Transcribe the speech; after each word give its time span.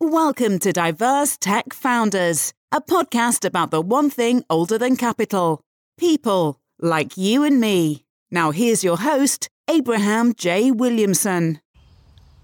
Welcome 0.00 0.60
to 0.60 0.72
Diverse 0.72 1.36
Tech 1.36 1.74
Founders, 1.74 2.52
a 2.70 2.80
podcast 2.80 3.44
about 3.44 3.72
the 3.72 3.80
one 3.80 4.10
thing 4.10 4.44
older 4.48 4.78
than 4.78 4.96
capital 4.96 5.60
people 5.98 6.60
like 6.80 7.16
you 7.16 7.42
and 7.42 7.60
me. 7.60 8.04
Now, 8.30 8.52
here's 8.52 8.84
your 8.84 8.98
host, 8.98 9.48
Abraham 9.66 10.34
J. 10.34 10.70
Williamson. 10.70 11.60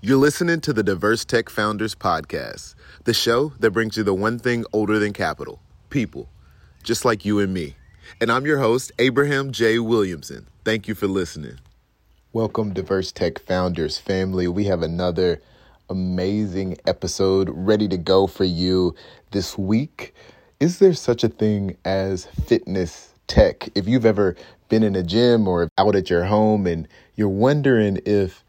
You're 0.00 0.16
listening 0.16 0.62
to 0.62 0.72
the 0.72 0.82
Diverse 0.82 1.24
Tech 1.24 1.48
Founders 1.48 1.94
Podcast, 1.94 2.74
the 3.04 3.14
show 3.14 3.52
that 3.60 3.70
brings 3.70 3.96
you 3.96 4.02
the 4.02 4.12
one 4.12 4.40
thing 4.40 4.64
older 4.72 4.98
than 4.98 5.12
capital 5.12 5.60
people, 5.90 6.28
just 6.82 7.04
like 7.04 7.24
you 7.24 7.38
and 7.38 7.54
me. 7.54 7.76
And 8.20 8.32
I'm 8.32 8.46
your 8.46 8.58
host, 8.58 8.90
Abraham 8.98 9.52
J. 9.52 9.78
Williamson. 9.78 10.48
Thank 10.64 10.88
you 10.88 10.96
for 10.96 11.06
listening. 11.06 11.60
Welcome, 12.32 12.74
Diverse 12.74 13.12
Tech 13.12 13.38
Founders 13.42 13.96
family. 13.96 14.48
We 14.48 14.64
have 14.64 14.82
another 14.82 15.40
amazing 15.90 16.76
episode 16.86 17.50
ready 17.52 17.88
to 17.88 17.96
go 17.96 18.26
for 18.26 18.44
you 18.44 18.94
this 19.32 19.58
week. 19.58 20.14
Is 20.60 20.78
there 20.78 20.94
such 20.94 21.24
a 21.24 21.28
thing 21.28 21.76
as 21.84 22.26
fitness 22.26 23.12
tech? 23.26 23.68
If 23.74 23.86
you've 23.86 24.06
ever 24.06 24.36
been 24.68 24.82
in 24.82 24.96
a 24.96 25.02
gym 25.02 25.46
or 25.46 25.68
out 25.76 25.96
at 25.96 26.08
your 26.08 26.24
home 26.24 26.66
and 26.66 26.88
you're 27.16 27.28
wondering 27.28 28.00
if 28.06 28.44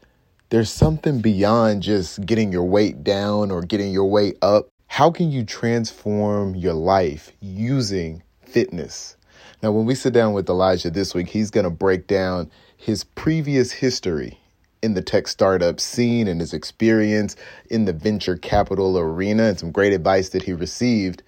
there's 0.48 0.70
something 0.70 1.20
beyond 1.20 1.82
just 1.82 2.24
getting 2.24 2.52
your 2.52 2.64
weight 2.64 3.04
down 3.04 3.50
or 3.50 3.62
getting 3.62 3.92
your 3.92 4.08
weight 4.08 4.38
up, 4.40 4.68
how 4.86 5.10
can 5.10 5.30
you 5.30 5.44
transform 5.44 6.54
your 6.54 6.74
life 6.74 7.32
using 7.40 8.22
fitness? 8.40 9.16
Now, 9.62 9.72
when 9.72 9.84
we 9.84 9.94
sit 9.94 10.12
down 10.12 10.32
with 10.32 10.48
Elijah 10.48 10.90
this 10.90 11.14
week, 11.14 11.28
he's 11.28 11.50
going 11.50 11.64
to 11.64 11.70
break 11.70 12.06
down 12.06 12.50
his 12.76 13.04
previous 13.04 13.72
history 13.72 14.38
in 14.82 14.94
the 14.94 15.02
tech 15.02 15.28
startup 15.28 15.80
scene 15.80 16.28
and 16.28 16.40
his 16.40 16.52
experience 16.52 17.36
in 17.70 17.84
the 17.84 17.92
venture 17.92 18.36
capital 18.36 18.98
arena 18.98 19.44
and 19.44 19.58
some 19.58 19.72
great 19.72 19.92
advice 19.92 20.30
that 20.30 20.42
he 20.42 20.52
received. 20.52 21.22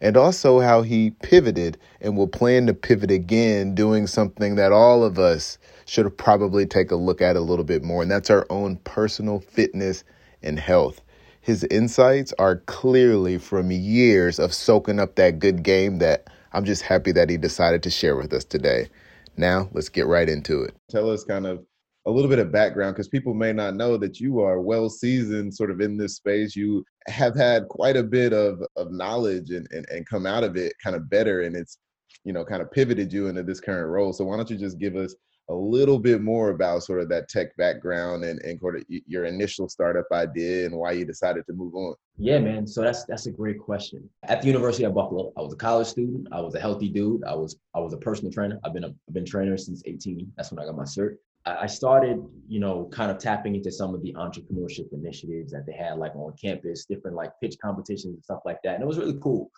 And 0.00 0.16
also 0.16 0.60
how 0.60 0.82
he 0.82 1.10
pivoted 1.22 1.78
and 2.00 2.16
will 2.16 2.28
plan 2.28 2.66
to 2.66 2.74
pivot 2.74 3.10
again, 3.10 3.74
doing 3.74 4.06
something 4.06 4.56
that 4.56 4.72
all 4.72 5.02
of 5.02 5.18
us 5.18 5.56
should 5.86 6.16
probably 6.18 6.66
take 6.66 6.90
a 6.90 6.96
look 6.96 7.22
at 7.22 7.36
a 7.36 7.40
little 7.40 7.64
bit 7.64 7.82
more. 7.82 8.02
And 8.02 8.10
that's 8.10 8.30
our 8.30 8.46
own 8.50 8.76
personal 8.78 9.40
fitness 9.40 10.04
and 10.42 10.58
health. 10.58 11.00
His 11.40 11.64
insights 11.64 12.32
are 12.38 12.56
clearly 12.56 13.38
from 13.38 13.70
years 13.70 14.38
of 14.38 14.52
soaking 14.54 14.98
up 14.98 15.14
that 15.16 15.38
good 15.38 15.62
game 15.62 15.98
that 15.98 16.28
I'm 16.52 16.64
just 16.64 16.82
happy 16.82 17.12
that 17.12 17.30
he 17.30 17.36
decided 17.36 17.82
to 17.82 17.90
share 17.90 18.16
with 18.16 18.32
us 18.32 18.44
today. 18.44 18.88
Now, 19.36 19.68
let's 19.72 19.88
get 19.88 20.06
right 20.06 20.28
into 20.28 20.62
it. 20.62 20.74
Tell 20.90 21.10
us 21.10 21.24
kind 21.24 21.46
of 21.46 21.64
a 22.06 22.10
little 22.10 22.28
bit 22.28 22.38
of 22.38 22.52
background 22.52 22.94
because 22.94 23.08
people 23.08 23.32
may 23.32 23.52
not 23.52 23.74
know 23.74 23.96
that 23.96 24.20
you 24.20 24.40
are 24.40 24.60
well 24.60 24.90
seasoned 24.90 25.54
sort 25.54 25.70
of 25.70 25.80
in 25.80 25.96
this 25.96 26.16
space. 26.16 26.54
You 26.54 26.84
have 27.06 27.34
had 27.34 27.68
quite 27.68 27.96
a 27.96 28.02
bit 28.02 28.32
of, 28.32 28.62
of 28.76 28.92
knowledge 28.92 29.50
and, 29.50 29.66
and, 29.70 29.86
and 29.90 30.06
come 30.06 30.26
out 30.26 30.44
of 30.44 30.56
it 30.56 30.74
kind 30.82 30.94
of 30.94 31.08
better 31.08 31.42
and 31.42 31.56
it's, 31.56 31.78
you 32.24 32.32
know, 32.32 32.44
kind 32.44 32.62
of 32.62 32.70
pivoted 32.70 33.12
you 33.12 33.28
into 33.28 33.42
this 33.42 33.60
current 33.60 33.88
role. 33.88 34.12
So 34.12 34.24
why 34.24 34.36
don't 34.36 34.50
you 34.50 34.58
just 34.58 34.78
give 34.78 34.96
us 34.96 35.14
a 35.50 35.54
little 35.54 35.98
bit 35.98 36.22
more 36.22 36.50
about 36.50 36.82
sort 36.82 37.00
of 37.00 37.08
that 37.10 37.28
tech 37.28 37.54
background 37.56 38.24
and, 38.24 38.40
and 38.42 38.58
sort 38.60 38.76
of 38.76 38.84
your 38.88 39.26
initial 39.26 39.68
startup 39.68 40.06
idea 40.12 40.66
and 40.66 40.74
why 40.74 40.92
you 40.92 41.04
decided 41.04 41.44
to 41.46 41.52
move 41.52 41.74
on? 41.74 41.94
Yeah, 42.16 42.38
man. 42.38 42.66
So 42.66 42.82
that's 42.82 43.04
that's 43.04 43.26
a 43.26 43.30
great 43.30 43.58
question. 43.58 44.08
At 44.22 44.40
the 44.40 44.48
University 44.48 44.84
of 44.84 44.94
Buffalo, 44.94 45.32
I 45.36 45.42
was 45.42 45.52
a 45.52 45.56
college 45.56 45.88
student. 45.88 46.28
I 46.32 46.40
was 46.40 46.54
a 46.54 46.60
healthy 46.60 46.88
dude. 46.88 47.24
I 47.24 47.34
was 47.34 47.56
I 47.74 47.80
was 47.80 47.92
a 47.92 47.98
personal 47.98 48.32
trainer. 48.32 48.58
I've 48.64 48.72
been 48.72 48.84
a 48.84 48.88
I've 48.88 49.14
been 49.14 49.26
trainer 49.26 49.56
since 49.58 49.82
18. 49.84 50.32
That's 50.36 50.50
when 50.50 50.60
I 50.60 50.64
got 50.64 50.76
my 50.76 50.84
cert. 50.84 51.16
I 51.46 51.66
started, 51.66 52.24
you 52.48 52.58
know, 52.58 52.88
kind 52.90 53.10
of 53.10 53.18
tapping 53.18 53.54
into 53.54 53.70
some 53.70 53.94
of 53.94 54.02
the 54.02 54.14
entrepreneurship 54.14 54.92
initiatives 54.92 55.52
that 55.52 55.66
they 55.66 55.74
had 55.74 55.98
like 55.98 56.16
on 56.16 56.32
campus, 56.40 56.86
different 56.86 57.16
like 57.16 57.32
pitch 57.42 57.56
competitions 57.62 58.14
and 58.14 58.24
stuff 58.24 58.40
like 58.46 58.58
that. 58.64 58.74
And 58.74 58.82
it 58.82 58.86
was 58.86 58.98
really 58.98 59.18
cool. 59.22 59.50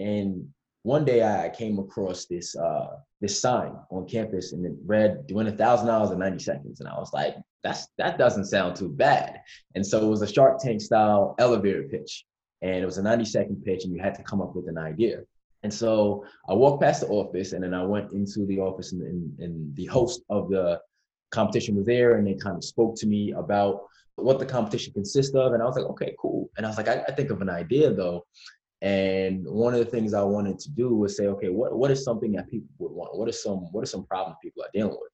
And 0.00 0.48
one 0.82 1.04
day 1.04 1.22
I 1.22 1.48
came 1.50 1.78
across 1.78 2.26
this 2.26 2.56
uh 2.56 2.96
this 3.20 3.38
sign 3.38 3.76
on 3.90 4.08
campus 4.08 4.52
and 4.52 4.64
it 4.64 4.72
read 4.84 5.24
win 5.30 5.46
a 5.46 5.52
thousand 5.52 5.86
dollars 5.86 6.10
in 6.10 6.18
90 6.18 6.38
seconds. 6.40 6.80
And 6.80 6.88
I 6.88 6.98
was 6.98 7.12
like, 7.12 7.36
that's 7.62 7.86
that 7.98 8.18
doesn't 8.18 8.46
sound 8.46 8.74
too 8.74 8.88
bad. 8.88 9.40
And 9.74 9.86
so 9.86 10.04
it 10.04 10.08
was 10.08 10.22
a 10.22 10.32
Shark 10.32 10.58
Tank 10.58 10.80
style 10.80 11.36
elevator 11.38 11.84
pitch. 11.84 12.24
And 12.62 12.76
it 12.76 12.84
was 12.84 12.98
a 12.98 13.02
90 13.02 13.24
second 13.24 13.64
pitch, 13.64 13.84
and 13.84 13.94
you 13.94 14.02
had 14.02 14.14
to 14.16 14.22
come 14.22 14.42
up 14.42 14.54
with 14.54 14.68
an 14.68 14.76
idea. 14.76 15.22
And 15.62 15.72
so 15.72 16.24
I 16.48 16.54
walked 16.54 16.82
past 16.82 17.02
the 17.02 17.08
office 17.08 17.52
and 17.52 17.62
then 17.62 17.74
I 17.74 17.84
went 17.84 18.12
into 18.12 18.46
the 18.46 18.60
office 18.60 18.92
and, 18.92 19.02
and, 19.02 19.38
and 19.40 19.76
the 19.76 19.86
host 19.86 20.22
of 20.30 20.48
the 20.48 20.80
competition 21.30 21.76
was 21.76 21.86
there 21.86 22.16
and 22.16 22.26
they 22.26 22.34
kind 22.34 22.56
of 22.56 22.64
spoke 22.64 22.96
to 22.96 23.06
me 23.06 23.32
about 23.32 23.82
what 24.16 24.38
the 24.38 24.46
competition 24.46 24.92
consists 24.92 25.34
of. 25.34 25.52
And 25.52 25.62
I 25.62 25.66
was 25.66 25.76
like, 25.76 25.86
okay, 25.86 26.14
cool. 26.20 26.50
And 26.56 26.66
I 26.66 26.68
was 26.68 26.76
like, 26.76 26.88
I, 26.88 27.02
I 27.08 27.12
think 27.12 27.30
of 27.30 27.40
an 27.40 27.50
idea 27.50 27.92
though. 27.92 28.26
And 28.82 29.46
one 29.46 29.74
of 29.74 29.80
the 29.80 29.90
things 29.90 30.14
I 30.14 30.22
wanted 30.22 30.58
to 30.60 30.70
do 30.70 30.94
was 30.94 31.16
say, 31.16 31.26
okay, 31.26 31.48
what, 31.48 31.76
what 31.76 31.90
is 31.90 32.02
something 32.02 32.32
that 32.32 32.48
people 32.48 32.68
would 32.78 32.92
want? 32.92 33.16
What 33.16 33.28
are 33.28 33.32
some 33.32 33.70
what 33.72 33.82
are 33.82 33.86
some 33.86 34.06
problems 34.06 34.38
people 34.42 34.62
are 34.62 34.70
dealing 34.72 34.96
with? 34.98 35.10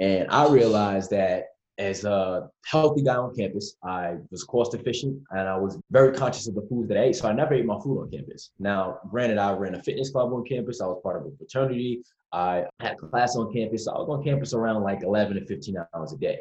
And 0.00 0.30
I 0.30 0.48
realized 0.48 1.10
that 1.10 1.44
as 1.78 2.04
a 2.04 2.48
healthy 2.66 3.02
guy 3.02 3.16
on 3.16 3.34
campus, 3.34 3.76
I 3.82 4.16
was 4.30 4.44
cost 4.44 4.74
efficient 4.74 5.18
and 5.30 5.48
I 5.48 5.56
was 5.56 5.78
very 5.90 6.14
conscious 6.14 6.46
of 6.46 6.54
the 6.54 6.66
foods 6.68 6.88
that 6.88 6.98
I 6.98 7.04
ate. 7.04 7.16
So 7.16 7.26
I 7.26 7.32
never 7.32 7.54
ate 7.54 7.64
my 7.64 7.78
food 7.82 8.02
on 8.02 8.10
campus. 8.10 8.50
Now, 8.58 8.98
granted, 9.10 9.38
I 9.38 9.52
ran 9.52 9.74
a 9.74 9.82
fitness 9.82 10.10
club 10.10 10.32
on 10.32 10.44
campus. 10.44 10.82
I 10.82 10.86
was 10.86 11.00
part 11.02 11.16
of 11.16 11.32
a 11.32 11.36
fraternity. 11.36 12.02
I 12.32 12.64
had 12.80 12.96
class 12.98 13.36
on 13.36 13.52
campus. 13.52 13.84
So 13.84 13.92
I 13.92 13.98
was 13.98 14.08
on 14.08 14.24
campus 14.24 14.54
around 14.54 14.82
like 14.82 15.02
11 15.02 15.36
to 15.36 15.46
15 15.46 15.76
hours 15.94 16.12
a 16.12 16.16
day. 16.16 16.40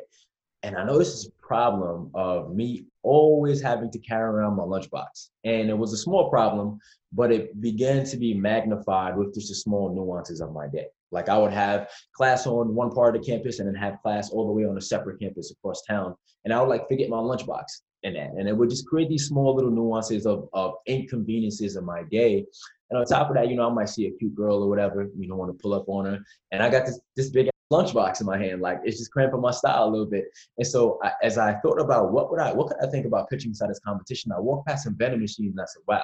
And 0.64 0.76
I 0.76 0.84
noticed 0.84 1.24
this 1.24 1.32
problem 1.42 2.12
of 2.14 2.54
me 2.54 2.86
always 3.02 3.62
having 3.62 3.90
to 3.92 4.00
carry 4.00 4.30
around 4.30 4.58
my 4.58 4.64
lunchbox. 4.64 5.30
And 5.46 5.70
it 5.70 5.78
was 5.78 5.94
a 5.94 5.98
small 5.98 6.30
problem, 6.30 6.80
but 7.14 7.32
it 7.32 7.60
began 7.62 8.04
to 8.06 8.18
be 8.18 8.34
magnified 8.34 9.18
with 9.18 9.34
just 9.34 9.50
the 9.50 9.56
small 9.56 9.94
nuances 9.94 10.42
of 10.42 10.52
my 10.52 10.68
day. 10.68 10.88
Like 11.12 11.30
I 11.30 11.38
would 11.38 11.54
have 11.54 11.90
class 12.14 12.46
on 12.46 12.76
one 12.76 12.92
part 12.92 13.16
of 13.16 13.22
the 13.22 13.26
campus 13.26 13.60
and 13.60 13.68
then 13.68 13.76
have 13.76 14.02
class 14.02 14.32
all 14.32 14.48
the 14.48 14.54
way 14.54 14.66
on 14.66 14.78
a 14.78 14.82
separate 14.82 15.20
campus 15.20 15.52
across 15.52 15.82
town. 15.84 16.14
And 16.44 16.54
I 16.54 16.60
would 16.60 16.70
like 16.70 16.88
forget 16.88 17.10
my 17.10 17.18
lunchbox 17.18 17.64
in 18.04 18.14
that. 18.14 18.32
And 18.32 18.48
it 18.48 18.56
would 18.56 18.70
just 18.70 18.88
create 18.88 19.10
these 19.10 19.28
small 19.28 19.56
little 19.56 19.72
nuances 19.72 20.26
of, 20.26 20.50
of 20.54 20.76
inconveniences 20.88 21.76
in 21.76 21.86
my 21.86 22.04
day. 22.04 22.46
And 22.90 23.00
on 23.00 23.06
top 23.06 23.30
of 23.30 23.36
that, 23.36 23.50
you 23.50 23.56
know, 23.56 23.70
I 23.70 23.74
might 23.74 23.90
see 23.90 24.08
a 24.08 24.12
cute 24.12 24.36
girl 24.36 24.64
or 24.64 24.70
whatever, 24.70 25.08
you 25.18 25.28
know, 25.28 25.36
want 25.36 25.56
to 25.56 25.62
pull 25.62 25.74
up 25.74 25.88
on 25.88 26.06
her. 26.06 26.20
And 26.52 26.64
I 26.64 26.70
got 26.70 26.86
this 26.86 27.00
this 27.16 27.30
big 27.30 27.50
lunchbox 27.72 28.20
in 28.20 28.26
my 28.26 28.38
hand, 28.38 28.62
like 28.62 28.80
it's 28.84 28.98
just 28.98 29.12
cramping 29.12 29.42
my 29.42 29.52
style 29.52 29.88
a 29.88 29.92
little 29.92 30.06
bit. 30.06 30.26
And 30.58 30.66
so 30.66 31.00
I, 31.04 31.12
as 31.22 31.38
I 31.38 31.54
thought 31.60 31.80
about 31.80 32.12
what 32.12 32.32
would 32.32 32.40
I, 32.40 32.52
what 32.52 32.68
could 32.68 32.78
I 32.82 32.90
think 32.90 33.06
about 33.06 33.30
pitching 33.30 33.52
inside 33.52 33.70
this 33.70 33.80
competition, 33.80 34.32
I 34.32 34.40
walked 34.40 34.68
past 34.68 34.86
some 34.86 34.98
vending 34.98 35.22
machines 35.22 35.52
and 35.52 35.62
I 35.62 35.66
said, 35.66 35.84
wow, 35.88 36.02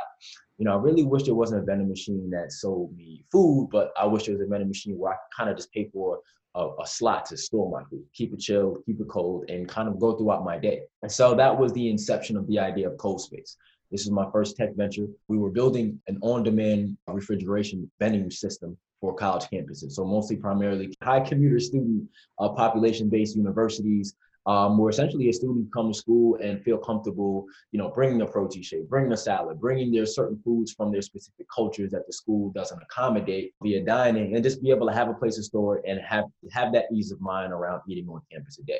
you 0.58 0.66
know, 0.66 0.74
I 0.74 0.82
really 0.82 1.04
wish 1.04 1.24
there 1.24 1.34
wasn't 1.34 1.64
a 1.64 1.66
vending 1.66 1.90
machine 1.90 2.30
that 2.32 2.52
sold 2.52 2.96
me 2.96 3.26
food, 3.32 3.70
but 3.72 3.92
I 4.00 4.06
wish 4.06 4.26
there 4.26 4.36
was 4.36 4.46
a 4.46 4.48
vending 4.48 4.68
machine 4.68 4.98
where 4.98 5.14
I 5.14 5.16
kind 5.36 5.50
of 5.50 5.58
just 5.58 5.72
pay 5.72 5.90
for 5.92 6.20
a, 6.56 6.70
a, 6.82 6.88
slot 6.88 7.26
to 7.26 7.38
store 7.38 7.70
my 7.70 7.84
food, 7.90 8.04
keep 8.14 8.34
it 8.34 8.40
chilled, 8.40 8.80
keep 8.86 9.00
it 9.00 9.08
cold, 9.08 9.50
and 9.50 9.68
kind 9.68 9.88
of 9.88 10.00
go 10.00 10.14
throughout 10.14 10.44
my 10.44 10.58
day. 10.58 10.82
And 11.04 11.12
so 11.12 11.36
that 11.36 11.58
was 11.58 11.74
the 11.74 11.90
inception 11.90 12.38
of 12.38 12.48
the 12.48 12.60
idea 12.60 12.90
of 12.90 12.98
Cold 12.98 13.22
Space. 13.22 13.58
This 13.92 14.02
is 14.02 14.12
my 14.12 14.30
first 14.32 14.58
tech 14.58 14.76
venture. 14.76 15.08
We 15.28 15.38
were 15.38 15.52
building 15.52 16.02
an 16.08 16.18
on-demand 16.22 16.98
refrigeration 17.08 17.90
vending 18.00 18.32
system 18.32 18.78
for 19.00 19.14
college 19.14 19.46
campuses. 19.52 19.92
So 19.92 20.06
mostly 20.06 20.38
primarily 20.38 20.94
high 21.04 21.20
commuter 21.20 21.60
student 21.60 22.10
uh, 22.40 22.50
population-based 22.50 23.36
universities 23.36 24.16
um, 24.46 24.78
where 24.78 24.90
essentially 24.90 25.30
a 25.30 25.34
student 25.34 25.74
come 25.74 25.92
to 25.92 25.98
school 25.98 26.38
and 26.42 26.64
feel 26.64 26.78
comfortable, 26.78 27.46
you 27.72 27.80
know, 27.80 27.90
bringing 27.90 28.22
a 28.22 28.26
protein 28.26 28.62
shake, 28.62 28.88
bringing 28.88 29.12
a 29.12 29.18
salad, 29.18 29.60
bringing 29.60 29.92
their 29.92 30.06
certain 30.06 30.40
foods 30.44 30.72
from 30.72 30.92
their 30.92 31.02
specific 31.02 31.48
cultures 31.54 31.92
that 31.92 32.06
the 32.06 32.14
school 32.14 32.52
doesn't 32.52 32.82
accommodate 32.82 33.54
via 33.62 33.84
dining, 33.84 34.36
and 34.36 34.44
just 34.44 34.62
be 34.62 34.70
able 34.70 34.88
to 34.88 34.94
have 34.94 35.10
a 35.10 35.14
place 35.14 35.36
to 35.36 35.44
store 35.44 35.82
and 35.88 36.00
have 36.02 36.26
have 36.52 36.72
that 36.74 36.86
ease 36.94 37.12
of 37.12 37.20
mind 37.22 37.52
around 37.54 37.82
eating 37.88 38.08
on 38.08 38.22
campus 38.32 38.60
a 38.60 38.64
day, 38.64 38.80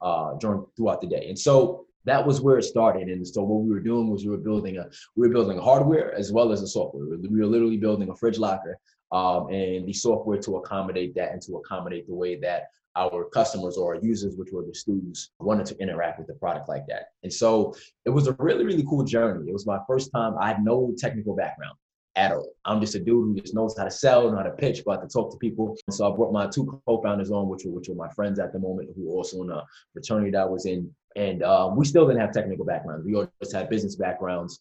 uh, 0.00 0.34
during 0.34 0.64
throughout 0.76 1.00
the 1.00 1.06
day. 1.06 1.26
And 1.28 1.38
so 1.38 1.86
that 2.04 2.26
was 2.26 2.40
where 2.40 2.58
it 2.58 2.64
started. 2.64 3.08
And 3.08 3.26
so 3.26 3.42
what 3.42 3.62
we 3.62 3.70
were 3.70 3.80
doing 3.80 4.10
was 4.10 4.24
we 4.24 4.30
were 4.30 4.38
building 4.38 4.78
a 4.78 4.86
we 5.16 5.28
were 5.28 5.32
building 5.32 5.58
hardware 5.58 6.14
as 6.14 6.32
well 6.32 6.52
as 6.52 6.62
a 6.62 6.66
software. 6.66 7.04
We 7.04 7.40
were 7.40 7.46
literally 7.46 7.76
building 7.76 8.08
a 8.08 8.16
fridge 8.16 8.38
locker 8.38 8.78
um, 9.12 9.48
and 9.50 9.86
the 9.86 9.92
software 9.92 10.38
to 10.38 10.56
accommodate 10.56 11.14
that 11.14 11.32
and 11.32 11.42
to 11.42 11.56
accommodate 11.58 12.06
the 12.08 12.14
way 12.14 12.36
that 12.40 12.68
our 12.96 13.24
customers 13.30 13.76
or 13.76 13.94
our 13.94 14.02
users, 14.02 14.36
which 14.36 14.50
were 14.52 14.64
the 14.64 14.74
students, 14.74 15.30
wanted 15.38 15.66
to 15.66 15.78
interact 15.78 16.18
with 16.18 16.28
the 16.28 16.34
product 16.34 16.68
like 16.68 16.86
that. 16.88 17.06
And 17.22 17.32
so 17.32 17.74
it 18.04 18.10
was 18.10 18.28
a 18.28 18.36
really, 18.38 18.64
really 18.64 18.84
cool 18.88 19.04
journey. 19.04 19.48
It 19.48 19.52
was 19.52 19.66
my 19.66 19.78
first 19.86 20.10
time. 20.14 20.34
I 20.38 20.48
had 20.48 20.64
no 20.64 20.94
technical 20.98 21.34
background 21.34 21.76
at 22.16 22.32
all. 22.32 22.48
I'm 22.64 22.80
just 22.80 22.94
a 22.94 22.98
dude 22.98 23.08
who 23.08 23.40
just 23.40 23.54
knows 23.54 23.76
how 23.76 23.84
to 23.84 23.90
sell, 23.90 24.30
know 24.30 24.36
how 24.36 24.42
to 24.42 24.50
pitch, 24.50 24.82
but 24.84 25.00
to 25.00 25.08
talk 25.08 25.30
to 25.32 25.38
people. 25.38 25.76
And 25.86 25.94
so 25.94 26.12
I 26.12 26.14
brought 26.14 26.32
my 26.32 26.46
two 26.46 26.80
co-founders 26.86 27.30
on, 27.30 27.48
which 27.48 27.64
were 27.64 27.72
which 27.72 27.88
were 27.88 27.94
my 27.94 28.10
friends 28.10 28.38
at 28.38 28.52
the 28.52 28.58
moment, 28.58 28.90
who 28.94 29.08
were 29.08 29.16
also 29.16 29.42
in 29.42 29.50
a 29.50 29.64
fraternity 29.92 30.30
that 30.32 30.42
I 30.42 30.44
was 30.44 30.66
in. 30.66 30.90
And 31.16 31.42
um, 31.42 31.76
we 31.76 31.84
still 31.84 32.06
didn't 32.06 32.20
have 32.20 32.32
technical 32.32 32.64
backgrounds. 32.64 33.06
We 33.06 33.14
all 33.14 33.30
just 33.42 33.54
had 33.54 33.68
business 33.68 33.96
backgrounds. 33.96 34.60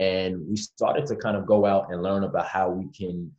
And 0.00 0.48
we 0.48 0.56
started 0.56 1.04
to 1.06 1.16
kind 1.16 1.36
of 1.36 1.44
go 1.44 1.66
out 1.66 1.92
and 1.92 2.02
learn 2.02 2.24
about 2.24 2.46
how 2.46 2.70
we 2.70 2.88
can 2.90 3.30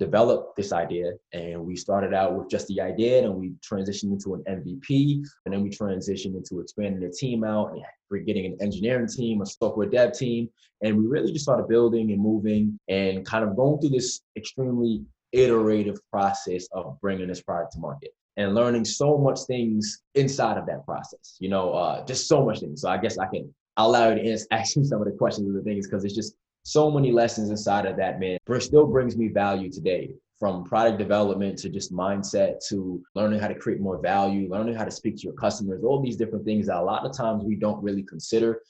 develop 0.00 0.56
this 0.56 0.72
idea. 0.72 1.12
And 1.32 1.64
we 1.64 1.76
started 1.76 2.12
out 2.12 2.34
with 2.34 2.50
just 2.50 2.66
the 2.66 2.80
idea 2.80 3.24
and 3.24 3.36
we 3.36 3.52
transitioned 3.60 4.12
into 4.12 4.34
an 4.34 4.42
MVP. 4.48 5.22
And 5.46 5.54
then 5.54 5.62
we 5.62 5.70
transitioned 5.70 6.36
into 6.36 6.60
expanding 6.60 7.00
the 7.00 7.14
team 7.16 7.44
out 7.44 7.70
and 7.70 7.82
we're 8.10 8.24
getting 8.24 8.46
an 8.46 8.56
engineering 8.60 9.06
team, 9.06 9.40
a 9.40 9.46
software 9.46 9.88
dev 9.88 10.12
team. 10.12 10.50
And 10.82 10.98
we 10.98 11.06
really 11.06 11.32
just 11.32 11.44
started 11.44 11.68
building 11.68 12.10
and 12.10 12.20
moving 12.20 12.78
and 12.88 13.24
kind 13.24 13.44
of 13.44 13.54
going 13.54 13.80
through 13.80 13.90
this 13.90 14.20
extremely 14.36 15.04
iterative 15.30 16.00
process 16.10 16.66
of 16.72 17.00
bringing 17.00 17.28
this 17.28 17.40
product 17.40 17.74
to 17.74 17.78
market 17.78 18.10
and 18.36 18.54
learning 18.54 18.84
so 18.84 19.16
much 19.16 19.40
things 19.46 20.02
inside 20.16 20.58
of 20.58 20.66
that 20.66 20.84
process. 20.84 21.36
You 21.38 21.50
know, 21.50 21.70
uh, 21.72 22.04
just 22.04 22.26
so 22.26 22.44
much 22.44 22.58
things. 22.58 22.80
So 22.80 22.88
I 22.88 22.98
guess 22.98 23.16
I 23.16 23.26
can 23.26 23.54
I'll 23.76 23.90
allow 23.90 24.10
you 24.10 24.22
to 24.22 24.46
ask 24.50 24.76
me 24.76 24.84
some 24.84 25.00
of 25.00 25.06
the 25.06 25.16
questions 25.16 25.48
of 25.48 25.54
the 25.54 25.62
things 25.62 25.86
because 25.86 26.04
it's 26.04 26.14
just 26.14 26.34
so 26.62 26.90
many 26.90 27.10
lessons 27.12 27.50
inside 27.50 27.86
of 27.86 27.96
that 27.96 28.20
man. 28.20 28.38
But 28.46 28.62
still 28.62 28.86
brings 28.86 29.16
me 29.16 29.28
value 29.28 29.70
today 29.70 30.12
from 30.38 30.64
product 30.64 30.98
development 30.98 31.58
to 31.58 31.68
just 31.68 31.92
mindset 31.92 32.66
to 32.68 33.02
learning 33.14 33.38
how 33.38 33.48
to 33.48 33.54
create 33.54 33.80
more 33.80 34.00
value, 34.00 34.50
learning 34.50 34.74
how 34.74 34.84
to 34.84 34.90
speak 34.90 35.16
to 35.16 35.22
your 35.22 35.34
customers, 35.34 35.84
all 35.84 36.02
these 36.02 36.16
different 36.16 36.46
things 36.46 36.66
that 36.66 36.78
a 36.78 36.82
lot 36.82 37.04
of 37.04 37.14
times 37.14 37.44
we 37.44 37.54
don't 37.54 37.82
really 37.82 38.02
consider 38.02 38.62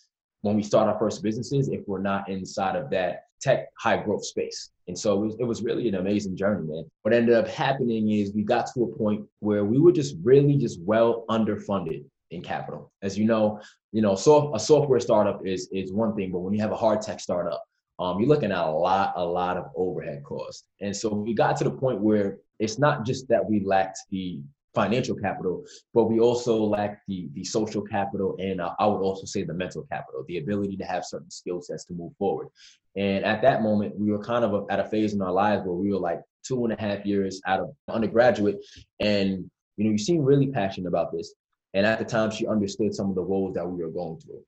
when 0.42 0.56
we 0.56 0.62
start 0.62 0.88
our 0.88 0.98
first 0.98 1.22
businesses 1.22 1.68
if 1.68 1.86
we're 1.86 2.00
not 2.00 2.28
inside 2.28 2.74
of 2.74 2.90
that 2.90 3.24
tech 3.40 3.68
high 3.78 3.96
growth 3.96 4.24
space. 4.24 4.70
And 4.88 4.98
so 4.98 5.22
it 5.22 5.26
was, 5.26 5.36
it 5.40 5.44
was 5.44 5.62
really 5.62 5.88
an 5.88 5.94
amazing 5.94 6.36
journey, 6.36 6.66
man. 6.66 6.90
What 7.02 7.14
ended 7.14 7.34
up 7.34 7.46
happening 7.46 8.10
is 8.10 8.32
we 8.34 8.42
got 8.42 8.66
to 8.74 8.84
a 8.84 8.96
point 8.96 9.24
where 9.38 9.64
we 9.64 9.78
were 9.78 9.92
just 9.92 10.16
really 10.22 10.56
just 10.56 10.80
well 10.82 11.24
underfunded 11.28 12.04
in 12.30 12.42
capital. 12.42 12.92
As 13.02 13.18
you 13.18 13.24
know, 13.24 13.60
you 13.92 14.02
know, 14.02 14.14
so 14.14 14.54
a 14.54 14.60
software 14.60 15.00
startup 15.00 15.44
is 15.46 15.68
is 15.72 15.92
one 15.92 16.14
thing, 16.14 16.32
but 16.32 16.40
when 16.40 16.54
you 16.54 16.60
have 16.60 16.72
a 16.72 16.76
hard 16.76 17.02
tech 17.02 17.20
startup, 17.20 17.62
um, 17.98 18.18
you're 18.18 18.28
looking 18.28 18.52
at 18.52 18.64
a 18.64 18.70
lot, 18.70 19.12
a 19.16 19.24
lot 19.24 19.56
of 19.56 19.66
overhead 19.76 20.22
costs. 20.24 20.64
And 20.80 20.96
so 20.96 21.12
we 21.12 21.34
got 21.34 21.56
to 21.58 21.64
the 21.64 21.70
point 21.70 22.00
where 22.00 22.38
it's 22.58 22.78
not 22.78 23.04
just 23.04 23.28
that 23.28 23.44
we 23.44 23.60
lacked 23.64 23.98
the 24.10 24.40
financial 24.74 25.16
capital, 25.16 25.64
but 25.92 26.04
we 26.04 26.20
also 26.20 26.62
lack 26.64 27.02
the 27.08 27.28
the 27.34 27.44
social 27.44 27.82
capital, 27.82 28.36
and 28.38 28.60
uh, 28.60 28.74
I 28.78 28.86
would 28.86 29.02
also 29.02 29.26
say 29.26 29.42
the 29.42 29.54
mental 29.54 29.82
capital, 29.90 30.24
the 30.28 30.38
ability 30.38 30.76
to 30.78 30.84
have 30.84 31.04
certain 31.04 31.30
skill 31.30 31.60
sets 31.60 31.84
to 31.86 31.94
move 31.94 32.12
forward. 32.16 32.48
And 32.96 33.24
at 33.24 33.42
that 33.42 33.62
moment, 33.62 33.98
we 33.98 34.10
were 34.10 34.22
kind 34.22 34.44
of 34.44 34.66
at 34.70 34.80
a 34.80 34.84
phase 34.84 35.12
in 35.12 35.22
our 35.22 35.32
lives 35.32 35.64
where 35.64 35.74
we 35.74 35.92
were 35.92 35.98
like 35.98 36.20
two 36.44 36.64
and 36.64 36.72
a 36.72 36.80
half 36.80 37.04
years 37.04 37.40
out 37.46 37.60
of 37.60 37.70
undergraduate, 37.88 38.58
and 39.00 39.50
you 39.76 39.84
know, 39.84 39.90
you 39.90 39.98
seem 39.98 40.22
really 40.22 40.48
passionate 40.48 40.88
about 40.88 41.12
this. 41.12 41.34
And 41.74 41.86
at 41.86 41.98
the 41.98 42.04
time, 42.04 42.30
she 42.30 42.46
understood 42.46 42.94
some 42.94 43.08
of 43.08 43.14
the 43.14 43.22
woes 43.22 43.54
that 43.54 43.66
we 43.66 43.82
were 43.82 43.90
going 43.90 44.18
through. 44.20 44.42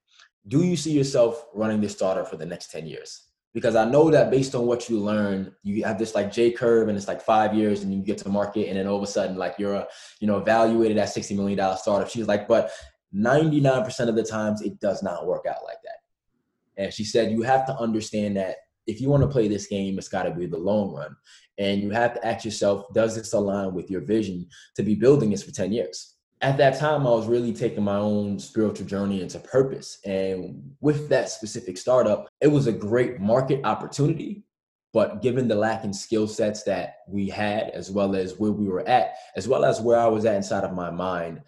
Do 0.48 0.62
you 0.64 0.76
see 0.76 0.92
yourself 0.92 1.46
running 1.54 1.80
this 1.80 1.92
startup 1.92 2.28
for 2.28 2.36
the 2.36 2.46
next 2.46 2.70
10 2.70 2.86
years? 2.86 3.28
Because 3.54 3.76
I 3.76 3.84
know 3.84 4.10
that 4.10 4.30
based 4.30 4.54
on 4.54 4.66
what 4.66 4.88
you 4.88 4.98
learn, 4.98 5.54
you 5.62 5.84
have 5.84 5.98
this 5.98 6.14
like 6.14 6.32
J 6.32 6.50
curve 6.50 6.88
and 6.88 6.96
it's 6.96 7.06
like 7.06 7.20
five 7.20 7.54
years 7.54 7.82
and 7.82 7.92
you 7.92 8.00
get 8.02 8.18
to 8.18 8.28
market 8.28 8.68
and 8.68 8.78
then 8.78 8.86
all 8.86 8.96
of 8.96 9.02
a 9.02 9.06
sudden 9.06 9.36
like 9.36 9.56
you're 9.58 9.74
a, 9.74 9.86
you 10.20 10.26
know, 10.26 10.38
evaluated 10.38 10.96
at 10.96 11.08
$60 11.08 11.36
million 11.36 11.76
startup. 11.76 12.08
She's 12.08 12.26
like, 12.26 12.48
but 12.48 12.72
99% 13.14 14.08
of 14.08 14.16
the 14.16 14.22
times 14.22 14.62
it 14.62 14.80
does 14.80 15.02
not 15.02 15.26
work 15.26 15.44
out 15.46 15.64
like 15.64 15.76
that. 15.84 16.82
And 16.82 16.92
she 16.92 17.04
said, 17.04 17.30
you 17.30 17.42
have 17.42 17.66
to 17.66 17.76
understand 17.76 18.36
that 18.38 18.56
if 18.86 19.00
you 19.00 19.08
want 19.08 19.22
to 19.22 19.28
play 19.28 19.48
this 19.48 19.66
game, 19.66 19.98
it's 19.98 20.08
got 20.08 20.24
to 20.24 20.30
be 20.30 20.46
the 20.46 20.58
long 20.58 20.92
run. 20.92 21.14
And 21.58 21.82
you 21.82 21.90
have 21.90 22.14
to 22.14 22.26
ask 22.26 22.44
yourself, 22.44 22.86
does 22.94 23.14
this 23.14 23.32
align 23.32 23.74
with 23.74 23.90
your 23.90 24.00
vision 24.00 24.48
to 24.76 24.82
be 24.82 24.94
building 24.94 25.30
this 25.30 25.42
for 25.42 25.52
10 25.52 25.72
years? 25.72 26.11
At 26.42 26.56
that 26.56 26.78
time, 26.78 27.06
I 27.06 27.10
was 27.10 27.26
really 27.26 27.52
taking 27.52 27.84
my 27.84 27.96
own 27.96 28.38
spiritual 28.38 28.86
journey 28.86 29.22
into 29.22 29.38
purpose. 29.38 29.98
And 30.04 30.74
with 30.80 31.08
that 31.08 31.30
specific 31.30 31.78
startup, 31.78 32.28
it 32.40 32.48
was 32.48 32.66
a 32.66 32.72
great 32.72 33.20
market 33.20 33.64
opportunity. 33.64 34.44
But 34.92 35.22
given 35.22 35.48
the 35.48 35.54
lacking 35.54 35.94
skill 35.94 36.26
sets 36.28 36.64
that 36.64 36.96
we 37.08 37.28
had, 37.28 37.70
as 37.70 37.90
well 37.90 38.14
as 38.14 38.38
where 38.38 38.52
we 38.52 38.66
were 38.66 38.86
at, 38.86 39.14
as 39.36 39.48
well 39.48 39.64
as 39.64 39.80
where 39.80 39.98
I 39.98 40.08
was 40.08 40.24
at 40.24 40.34
inside 40.34 40.64
of 40.64 40.74
my 40.74 40.90
mind, 40.90 41.40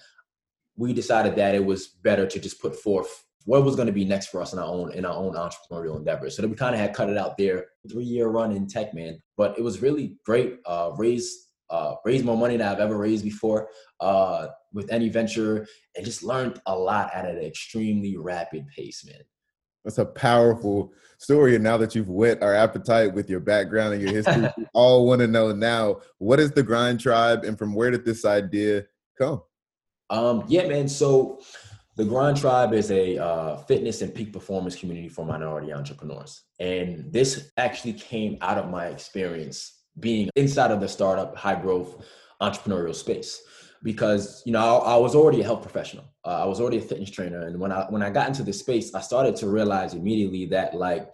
we 0.76 0.92
decided 0.92 1.36
that 1.36 1.54
it 1.54 1.64
was 1.64 1.88
better 1.88 2.26
to 2.26 2.40
just 2.40 2.62
put 2.62 2.74
forth 2.74 3.24
what 3.44 3.64
was 3.64 3.76
going 3.76 3.86
to 3.86 3.92
be 3.92 4.06
next 4.06 4.28
for 4.28 4.40
us 4.40 4.54
in 4.54 4.58
our 4.58 4.64
own 4.64 4.92
in 4.92 5.04
our 5.04 5.14
own 5.14 5.34
entrepreneurial 5.34 5.96
endeavors. 5.96 6.34
So 6.34 6.42
that 6.42 6.48
we 6.48 6.56
kind 6.56 6.74
of 6.74 6.80
had 6.80 6.94
cut 6.94 7.10
it 7.10 7.18
out 7.18 7.36
there, 7.36 7.66
three 7.90 8.04
year 8.04 8.28
run 8.28 8.52
in 8.52 8.66
tech, 8.66 8.94
man. 8.94 9.20
But 9.36 9.58
it 9.58 9.62
was 9.62 9.82
really 9.82 10.16
great. 10.24 10.60
Uh, 10.64 10.92
raised 10.96 11.43
uh, 11.74 11.96
raised 12.04 12.24
more 12.24 12.36
money 12.36 12.56
than 12.56 12.68
I've 12.68 12.80
ever 12.80 12.96
raised 12.96 13.24
before 13.24 13.68
uh, 14.00 14.48
with 14.72 14.92
any 14.92 15.08
venture, 15.08 15.66
and 15.96 16.04
just 16.04 16.22
learned 16.22 16.60
a 16.66 16.76
lot 16.76 17.10
at 17.12 17.24
an 17.24 17.38
extremely 17.38 18.16
rapid 18.16 18.66
pace, 18.68 19.04
man. 19.04 19.22
That's 19.84 19.98
a 19.98 20.06
powerful 20.06 20.92
story. 21.18 21.56
And 21.56 21.64
now 21.64 21.76
that 21.76 21.94
you've 21.94 22.08
whet 22.08 22.42
our 22.42 22.54
appetite 22.54 23.12
with 23.12 23.28
your 23.28 23.40
background 23.40 23.92
and 23.92 24.02
your 24.02 24.12
history, 24.12 24.48
we 24.56 24.66
all 24.72 25.06
want 25.06 25.20
to 25.20 25.26
know 25.26 25.52
now 25.52 26.00
what 26.18 26.40
is 26.40 26.52
the 26.52 26.62
Grind 26.62 27.00
Tribe 27.00 27.44
and 27.44 27.58
from 27.58 27.74
where 27.74 27.90
did 27.90 28.04
this 28.04 28.24
idea 28.24 28.84
come? 29.18 29.42
Um, 30.08 30.44
yeah, 30.48 30.66
man. 30.66 30.88
So 30.88 31.40
the 31.96 32.04
Grind 32.04 32.38
Tribe 32.38 32.72
is 32.72 32.90
a 32.90 33.18
uh, 33.18 33.56
fitness 33.56 34.00
and 34.00 34.14
peak 34.14 34.32
performance 34.32 34.74
community 34.74 35.08
for 35.08 35.26
minority 35.26 35.72
entrepreneurs. 35.72 36.44
And 36.60 37.12
this 37.12 37.50
actually 37.58 37.94
came 37.94 38.38
out 38.40 38.58
of 38.58 38.70
my 38.70 38.86
experience 38.86 39.73
being 40.00 40.28
inside 40.36 40.70
of 40.70 40.80
the 40.80 40.88
startup 40.88 41.36
high 41.36 41.60
growth 41.60 42.04
entrepreneurial 42.40 42.94
space. 42.94 43.42
Because 43.82 44.42
you 44.46 44.52
know 44.52 44.78
I, 44.78 44.94
I 44.94 44.96
was 44.96 45.14
already 45.14 45.40
a 45.40 45.44
health 45.44 45.62
professional. 45.62 46.04
Uh, 46.24 46.42
i 46.42 46.46
was 46.46 46.60
already 46.60 46.78
a 46.78 46.82
fitness 46.82 47.10
trainer. 47.10 47.46
And 47.46 47.60
when 47.60 47.70
i 47.70 47.84
when 47.90 48.02
i 48.02 48.10
got 48.10 48.28
into 48.28 48.42
this 48.42 48.60
space 48.60 48.94
i 48.94 49.00
started 49.00 49.36
to 49.36 49.48
realize 49.48 49.94
immediately 49.94 50.46
that 50.46 50.74
like 50.74 51.12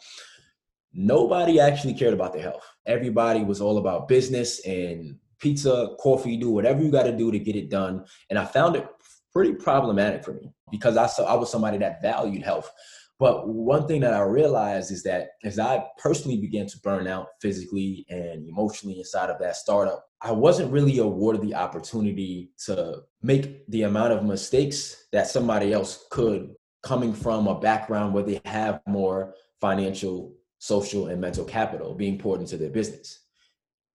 nobody 0.92 1.60
actually 1.60 1.94
cared 1.94 2.14
about 2.14 2.32
their 2.32 2.42
health. 2.42 2.64
Everybody 2.86 3.42
was 3.42 3.60
all 3.60 3.78
about 3.78 4.08
business 4.08 4.64
and 4.66 5.16
pizza 5.38 5.96
coffee 6.00 6.36
do 6.36 6.50
whatever 6.50 6.82
you 6.82 6.90
got 6.90 7.04
to 7.04 7.16
do 7.16 7.32
to 7.32 7.38
get 7.38 7.56
it 7.56 7.70
done. 7.70 8.04
And 8.28 8.38
i 8.38 8.44
found 8.44 8.76
it 8.76 8.86
pretty 9.32 9.52
problematic 9.54 10.24
for 10.24 10.32
me 10.34 10.52
because 10.70 10.96
i 10.96 11.06
saw 11.06 11.24
i 11.24 11.34
was 11.34 11.50
somebody 11.50 11.78
that 11.78 12.02
valued 12.02 12.42
health 12.42 12.70
but 13.20 13.46
one 13.46 13.86
thing 13.86 14.00
that 14.00 14.14
I 14.14 14.22
realized 14.22 14.90
is 14.90 15.02
that 15.02 15.32
as 15.44 15.58
I 15.58 15.84
personally 15.98 16.38
began 16.38 16.66
to 16.68 16.78
burn 16.78 17.06
out 17.06 17.26
physically 17.38 18.06
and 18.08 18.48
emotionally 18.48 18.98
inside 18.98 19.28
of 19.28 19.38
that 19.40 19.56
startup, 19.56 20.06
I 20.22 20.32
wasn't 20.32 20.72
really 20.72 20.98
awarded 20.98 21.42
the 21.42 21.54
opportunity 21.54 22.50
to 22.64 23.02
make 23.22 23.66
the 23.68 23.82
amount 23.82 24.14
of 24.14 24.24
mistakes 24.24 25.06
that 25.12 25.28
somebody 25.28 25.70
else 25.74 26.06
could 26.10 26.54
coming 26.82 27.12
from 27.12 27.46
a 27.46 27.60
background 27.60 28.14
where 28.14 28.22
they 28.22 28.40
have 28.46 28.80
more 28.88 29.34
financial, 29.60 30.32
social, 30.58 31.08
and 31.08 31.20
mental 31.20 31.44
capital 31.44 31.94
being 31.94 32.18
poured 32.18 32.40
into 32.40 32.56
their 32.56 32.70
business. 32.70 33.20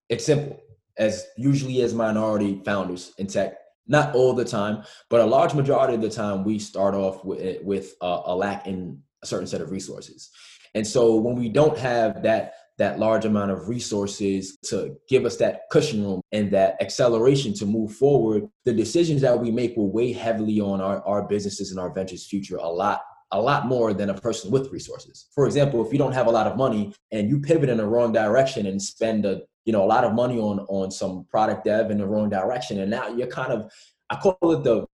It's 0.08 0.26
simple. 0.26 0.62
As 1.00 1.26
usually 1.36 1.82
as 1.82 1.96
minority 1.96 2.62
founders 2.64 3.12
in 3.18 3.26
tech, 3.26 3.56
not 3.88 4.14
all 4.14 4.34
the 4.34 4.46
time, 4.46 4.84
but 5.10 5.22
a 5.22 5.26
large 5.26 5.56
majority 5.56 5.96
of 5.96 6.02
the 6.02 6.12
time, 6.12 6.44
we 6.44 6.60
start 6.60 6.94
off 6.94 7.26
with, 7.26 7.64
with 7.64 7.96
a, 8.02 8.22
a 8.28 8.36
lack 8.36 8.68
in 8.68 9.02
a 9.24 9.28
certain 9.28 9.48
set 9.48 9.62
of 9.62 9.72
resources. 9.72 10.30
And 10.74 10.86
so 10.86 11.16
when 11.16 11.36
we 11.36 11.50
don't 11.50 11.78
have 11.78 12.24
that 12.24 12.54
that 12.78 13.00
large 13.00 13.24
amount 13.24 13.52
of 13.52 13.70
resources 13.70 14.58
to 14.66 14.98
give 15.08 15.24
us 15.24 15.38
that 15.38 15.62
cushion 15.72 16.04
room 16.04 16.20
and 16.34 16.52
that 16.52 16.76
acceleration 16.82 17.54
to 17.54 17.66
move 17.66 17.94
forward, 17.94 18.44
the 18.66 18.74
decisions 18.74 19.22
that 19.22 19.40
we 19.40 19.50
make 19.50 19.78
will 19.78 19.90
weigh 19.90 20.12
heavily 20.12 20.60
on 20.60 20.82
our, 20.82 21.02
our 21.08 21.26
businesses 21.26 21.72
and 21.72 21.80
our 21.80 21.90
ventures 21.94 22.28
future 22.28 22.58
a 22.58 22.68
lot 22.68 23.02
a 23.32 23.42
lot 23.42 23.66
more 23.66 23.94
than 23.94 24.10
a 24.12 24.14
person 24.14 24.52
with 24.52 24.72
resources. 24.72 25.28
For 25.34 25.46
example, 25.46 25.86
if 25.86 25.92
you 25.92 25.98
don't 25.98 26.14
have 26.14 26.28
a 26.28 26.32
lot 26.32 26.48
of 26.48 26.58
money 26.58 26.94
and 27.12 27.30
you 27.30 27.40
pivot 27.40 27.70
in 27.70 27.78
the 27.78 27.86
wrong 27.86 28.14
direction 28.14 28.66
and 28.66 28.82
spend 28.82 29.26
a 29.26 29.42
you 29.66 29.74
know 29.74 29.84
a 29.84 29.88
lot 29.88 30.04
of 30.04 30.14
money 30.14 30.40
on 30.40 30.60
on 30.68 30.92
some 30.92 31.26
product 31.32 31.66
dev 31.66 31.92
in 31.92 31.98
the 31.98 32.06
wrong 32.06 32.30
direction 32.30 32.80
and 32.80 32.92
now 32.92 33.08
you're 33.08 33.28
kind 33.28 33.52
of 33.52 33.72
I 34.10 34.18
call 34.18 34.38
it 34.52 34.64
the 34.64 34.86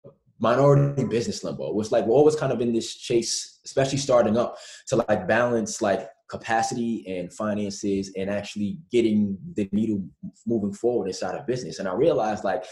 minority 0.41 1.05
business 1.05 1.43
limbo. 1.43 1.79
It's 1.79 1.91
like 1.91 2.05
we're 2.05 2.15
always 2.15 2.35
kind 2.35 2.51
of 2.51 2.59
in 2.61 2.73
this 2.73 2.95
chase, 2.95 3.59
especially 3.63 3.99
starting 3.99 4.37
up, 4.37 4.57
to 4.87 4.97
like 5.07 5.27
balance 5.27 5.81
like 5.81 6.09
capacity 6.29 7.05
and 7.07 7.31
finances 7.31 8.11
and 8.17 8.29
actually 8.29 8.79
getting 8.91 9.37
the 9.55 9.69
needle 9.71 10.03
moving 10.47 10.73
forward 10.73 11.07
inside 11.07 11.35
of 11.35 11.45
business. 11.45 11.79
And 11.79 11.87
I 11.87 11.93
realized 11.93 12.43
like 12.43 12.65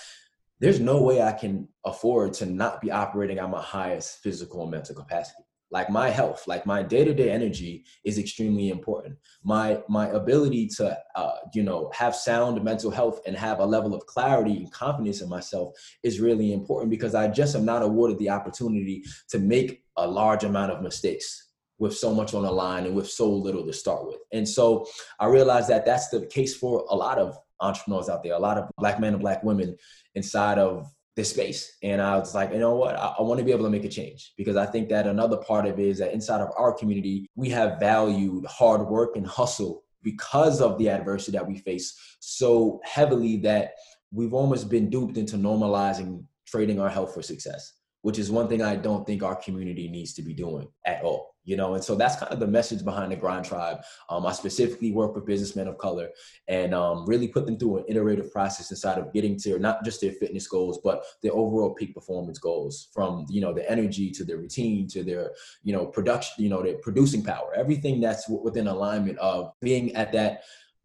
there's 0.59 0.79
no 0.79 1.01
way 1.01 1.21
I 1.21 1.31
can 1.31 1.67
afford 1.85 2.33
to 2.33 2.45
not 2.45 2.81
be 2.81 2.91
operating 2.91 3.37
at 3.37 3.49
my 3.49 3.61
highest 3.61 4.19
physical 4.19 4.63
and 4.63 4.71
mental 4.71 4.95
capacity 4.95 5.43
like 5.71 5.89
my 5.89 6.09
health 6.09 6.47
like 6.47 6.65
my 6.65 6.81
day-to-day 6.81 7.29
energy 7.29 7.85
is 8.03 8.17
extremely 8.17 8.69
important. 8.69 9.15
My 9.43 9.81
my 9.87 10.07
ability 10.09 10.67
to 10.77 10.97
uh, 11.15 11.35
you 11.53 11.63
know 11.63 11.91
have 11.93 12.15
sound 12.15 12.63
mental 12.63 12.91
health 12.91 13.21
and 13.25 13.35
have 13.35 13.59
a 13.59 13.65
level 13.65 13.93
of 13.93 14.05
clarity 14.05 14.57
and 14.57 14.71
confidence 14.71 15.21
in 15.21 15.29
myself 15.29 15.73
is 16.03 16.19
really 16.19 16.53
important 16.53 16.89
because 16.89 17.15
i 17.15 17.27
just 17.27 17.55
am 17.55 17.65
not 17.65 17.83
awarded 17.83 18.17
the 18.19 18.29
opportunity 18.29 19.03
to 19.29 19.39
make 19.39 19.83
a 19.97 20.07
large 20.07 20.43
amount 20.43 20.71
of 20.71 20.81
mistakes 20.81 21.47
with 21.77 21.95
so 21.95 22.13
much 22.13 22.33
on 22.33 22.43
the 22.43 22.51
line 22.51 22.85
and 22.85 22.95
with 22.95 23.09
so 23.09 23.29
little 23.31 23.65
to 23.65 23.71
start 23.71 24.05
with. 24.05 24.17
And 24.31 24.47
so 24.47 24.87
i 25.19 25.25
realized 25.27 25.69
that 25.69 25.85
that's 25.85 26.09
the 26.09 26.25
case 26.27 26.55
for 26.55 26.85
a 26.89 26.95
lot 26.95 27.17
of 27.17 27.37
entrepreneurs 27.61 28.09
out 28.09 28.23
there 28.23 28.33
a 28.33 28.39
lot 28.39 28.57
of 28.57 28.69
black 28.77 28.99
men 28.99 29.13
and 29.13 29.21
black 29.21 29.43
women 29.43 29.75
inside 30.15 30.57
of 30.57 30.89
this 31.15 31.31
space. 31.31 31.77
And 31.83 32.01
I 32.01 32.17
was 32.17 32.33
like, 32.33 32.51
you 32.51 32.59
know 32.59 32.75
what? 32.75 32.95
I, 32.95 33.15
I 33.19 33.21
want 33.21 33.39
to 33.39 33.45
be 33.45 33.51
able 33.51 33.65
to 33.65 33.69
make 33.69 33.85
a 33.85 33.89
change 33.89 34.33
because 34.37 34.55
I 34.55 34.65
think 34.65 34.89
that 34.89 35.07
another 35.07 35.37
part 35.37 35.65
of 35.65 35.79
it 35.79 35.85
is 35.85 35.99
that 35.99 36.13
inside 36.13 36.41
of 36.41 36.49
our 36.57 36.73
community, 36.73 37.29
we 37.35 37.49
have 37.49 37.79
valued 37.79 38.45
hard 38.45 38.87
work 38.87 39.15
and 39.15 39.27
hustle 39.27 39.83
because 40.01 40.61
of 40.61 40.77
the 40.77 40.89
adversity 40.89 41.37
that 41.37 41.47
we 41.47 41.57
face 41.57 41.97
so 42.19 42.79
heavily 42.83 43.37
that 43.37 43.73
we've 44.11 44.33
almost 44.33 44.69
been 44.69 44.89
duped 44.89 45.17
into 45.17 45.35
normalizing 45.35 46.23
trading 46.45 46.79
our 46.79 46.89
health 46.89 47.13
for 47.13 47.21
success 47.21 47.73
which 48.01 48.19
is 48.19 48.31
one 48.31 48.47
thing 48.47 48.61
I 48.61 48.75
don't 48.75 49.05
think 49.05 49.23
our 49.23 49.35
community 49.35 49.89
needs 49.89 50.13
to 50.13 50.21
be 50.21 50.33
doing 50.33 50.67
at 50.85 51.03
all. 51.03 51.35
You 51.45 51.57
know, 51.57 51.73
and 51.73 51.83
so 51.83 51.95
that's 51.95 52.15
kind 52.15 52.31
of 52.31 52.39
the 52.39 52.45
message 52.45 52.85
behind 52.85 53.11
the 53.11 53.15
Grind 53.15 53.43
Tribe. 53.43 53.79
Um, 54.09 54.23
I 54.25 54.33
specifically 54.33 54.91
work 54.91 55.15
with 55.15 55.25
businessmen 55.25 55.67
of 55.67 55.79
color 55.79 56.09
and 56.47 56.75
um, 56.75 57.07
really 57.07 57.27
put 57.27 57.47
them 57.47 57.57
through 57.57 57.79
an 57.79 57.85
iterative 57.87 58.31
process 58.31 58.69
inside 58.69 58.99
of 58.99 59.11
getting 59.13 59.35
to 59.39 59.57
not 59.57 59.83
just 59.83 59.99
their 59.99 60.11
fitness 60.11 60.47
goals, 60.47 60.79
but 60.83 61.03
their 61.23 61.33
overall 61.33 61.73
peak 61.73 61.95
performance 61.95 62.37
goals, 62.37 62.89
from 62.93 63.25
you 63.29 63.41
know 63.41 63.51
the 63.51 63.67
energy 63.69 64.11
to 64.11 64.23
their 64.23 64.37
routine 64.37 64.87
to 64.89 65.03
their 65.03 65.31
you 65.63 65.73
know 65.73 65.87
production, 65.87 66.43
you 66.43 66.49
know 66.49 66.61
their 66.61 66.77
producing 66.77 67.23
power, 67.23 67.51
everything 67.55 67.99
that's 67.99 68.29
within 68.29 68.67
alignment 68.67 69.17
of 69.17 69.51
being 69.59 69.95
at 69.95 70.11
that 70.11 70.43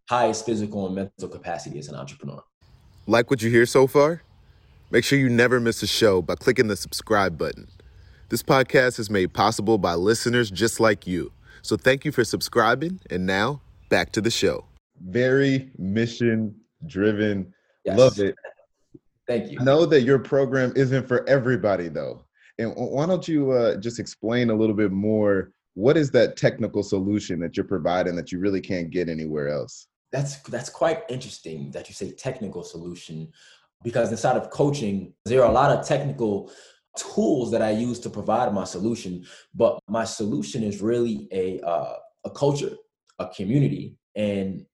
highest 0.08 0.46
physical 0.46 0.86
and 0.86 0.94
mental 0.94 1.28
capacity 1.28 1.78
as 1.78 1.88
an 1.88 1.94
entrepreneur. 1.94 2.42
Like 3.06 3.28
what 3.28 3.42
you 3.42 3.50
hear 3.50 3.66
so 3.66 3.86
far? 3.86 4.22
Make 4.94 5.02
sure 5.02 5.18
you 5.18 5.28
never 5.28 5.58
miss 5.58 5.82
a 5.82 5.88
show 5.88 6.22
by 6.22 6.36
clicking 6.36 6.68
the 6.68 6.76
subscribe 6.76 7.36
button. 7.36 7.66
This 8.28 8.44
podcast 8.44 9.00
is 9.00 9.10
made 9.10 9.32
possible 9.32 9.76
by 9.76 9.94
listeners 9.94 10.52
just 10.52 10.78
like 10.78 11.04
you. 11.04 11.32
So 11.62 11.76
thank 11.76 12.04
you 12.04 12.12
for 12.12 12.22
subscribing. 12.22 13.00
And 13.10 13.26
now 13.26 13.60
back 13.88 14.12
to 14.12 14.20
the 14.20 14.30
show. 14.30 14.66
Very 15.02 15.72
mission 15.78 16.54
driven. 16.86 17.52
Yes. 17.84 17.98
Love 17.98 18.20
it. 18.20 18.36
Thank 19.26 19.50
you. 19.50 19.58
I 19.60 19.64
know 19.64 19.84
that 19.84 20.02
your 20.02 20.20
program 20.20 20.72
isn't 20.76 21.08
for 21.08 21.28
everybody 21.28 21.88
though. 21.88 22.24
And 22.60 22.72
why 22.76 23.06
don't 23.06 23.26
you 23.26 23.50
uh, 23.50 23.78
just 23.78 23.98
explain 23.98 24.48
a 24.50 24.54
little 24.54 24.76
bit 24.76 24.92
more? 24.92 25.50
What 25.74 25.96
is 25.96 26.12
that 26.12 26.36
technical 26.36 26.84
solution 26.84 27.40
that 27.40 27.56
you're 27.56 27.66
providing 27.66 28.14
that 28.14 28.30
you 28.30 28.38
really 28.38 28.60
can't 28.60 28.90
get 28.90 29.08
anywhere 29.08 29.48
else? 29.48 29.88
That's 30.12 30.36
that's 30.42 30.68
quite 30.68 31.02
interesting 31.08 31.72
that 31.72 31.88
you 31.88 31.96
say 31.96 32.12
technical 32.12 32.62
solution 32.62 33.32
because 33.84 34.10
inside 34.10 34.36
of 34.36 34.50
coaching, 34.50 35.12
there 35.26 35.44
are 35.44 35.50
a 35.50 35.52
lot 35.52 35.70
of 35.70 35.86
technical 35.86 36.50
tools 36.96 37.50
that 37.52 37.62
I 37.62 37.70
use 37.70 38.00
to 38.00 38.10
provide 38.10 38.52
my 38.52 38.64
solution, 38.64 39.24
but 39.54 39.78
my 39.88 40.04
solution 40.04 40.64
is 40.64 40.82
really 40.82 41.28
a 41.30 41.60
uh, 41.60 41.96
a 42.24 42.30
culture, 42.30 42.74
a 43.18 43.28
community, 43.28 43.96
and 44.16 44.64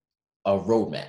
a 0.46 0.56
roadmap. 0.56 1.08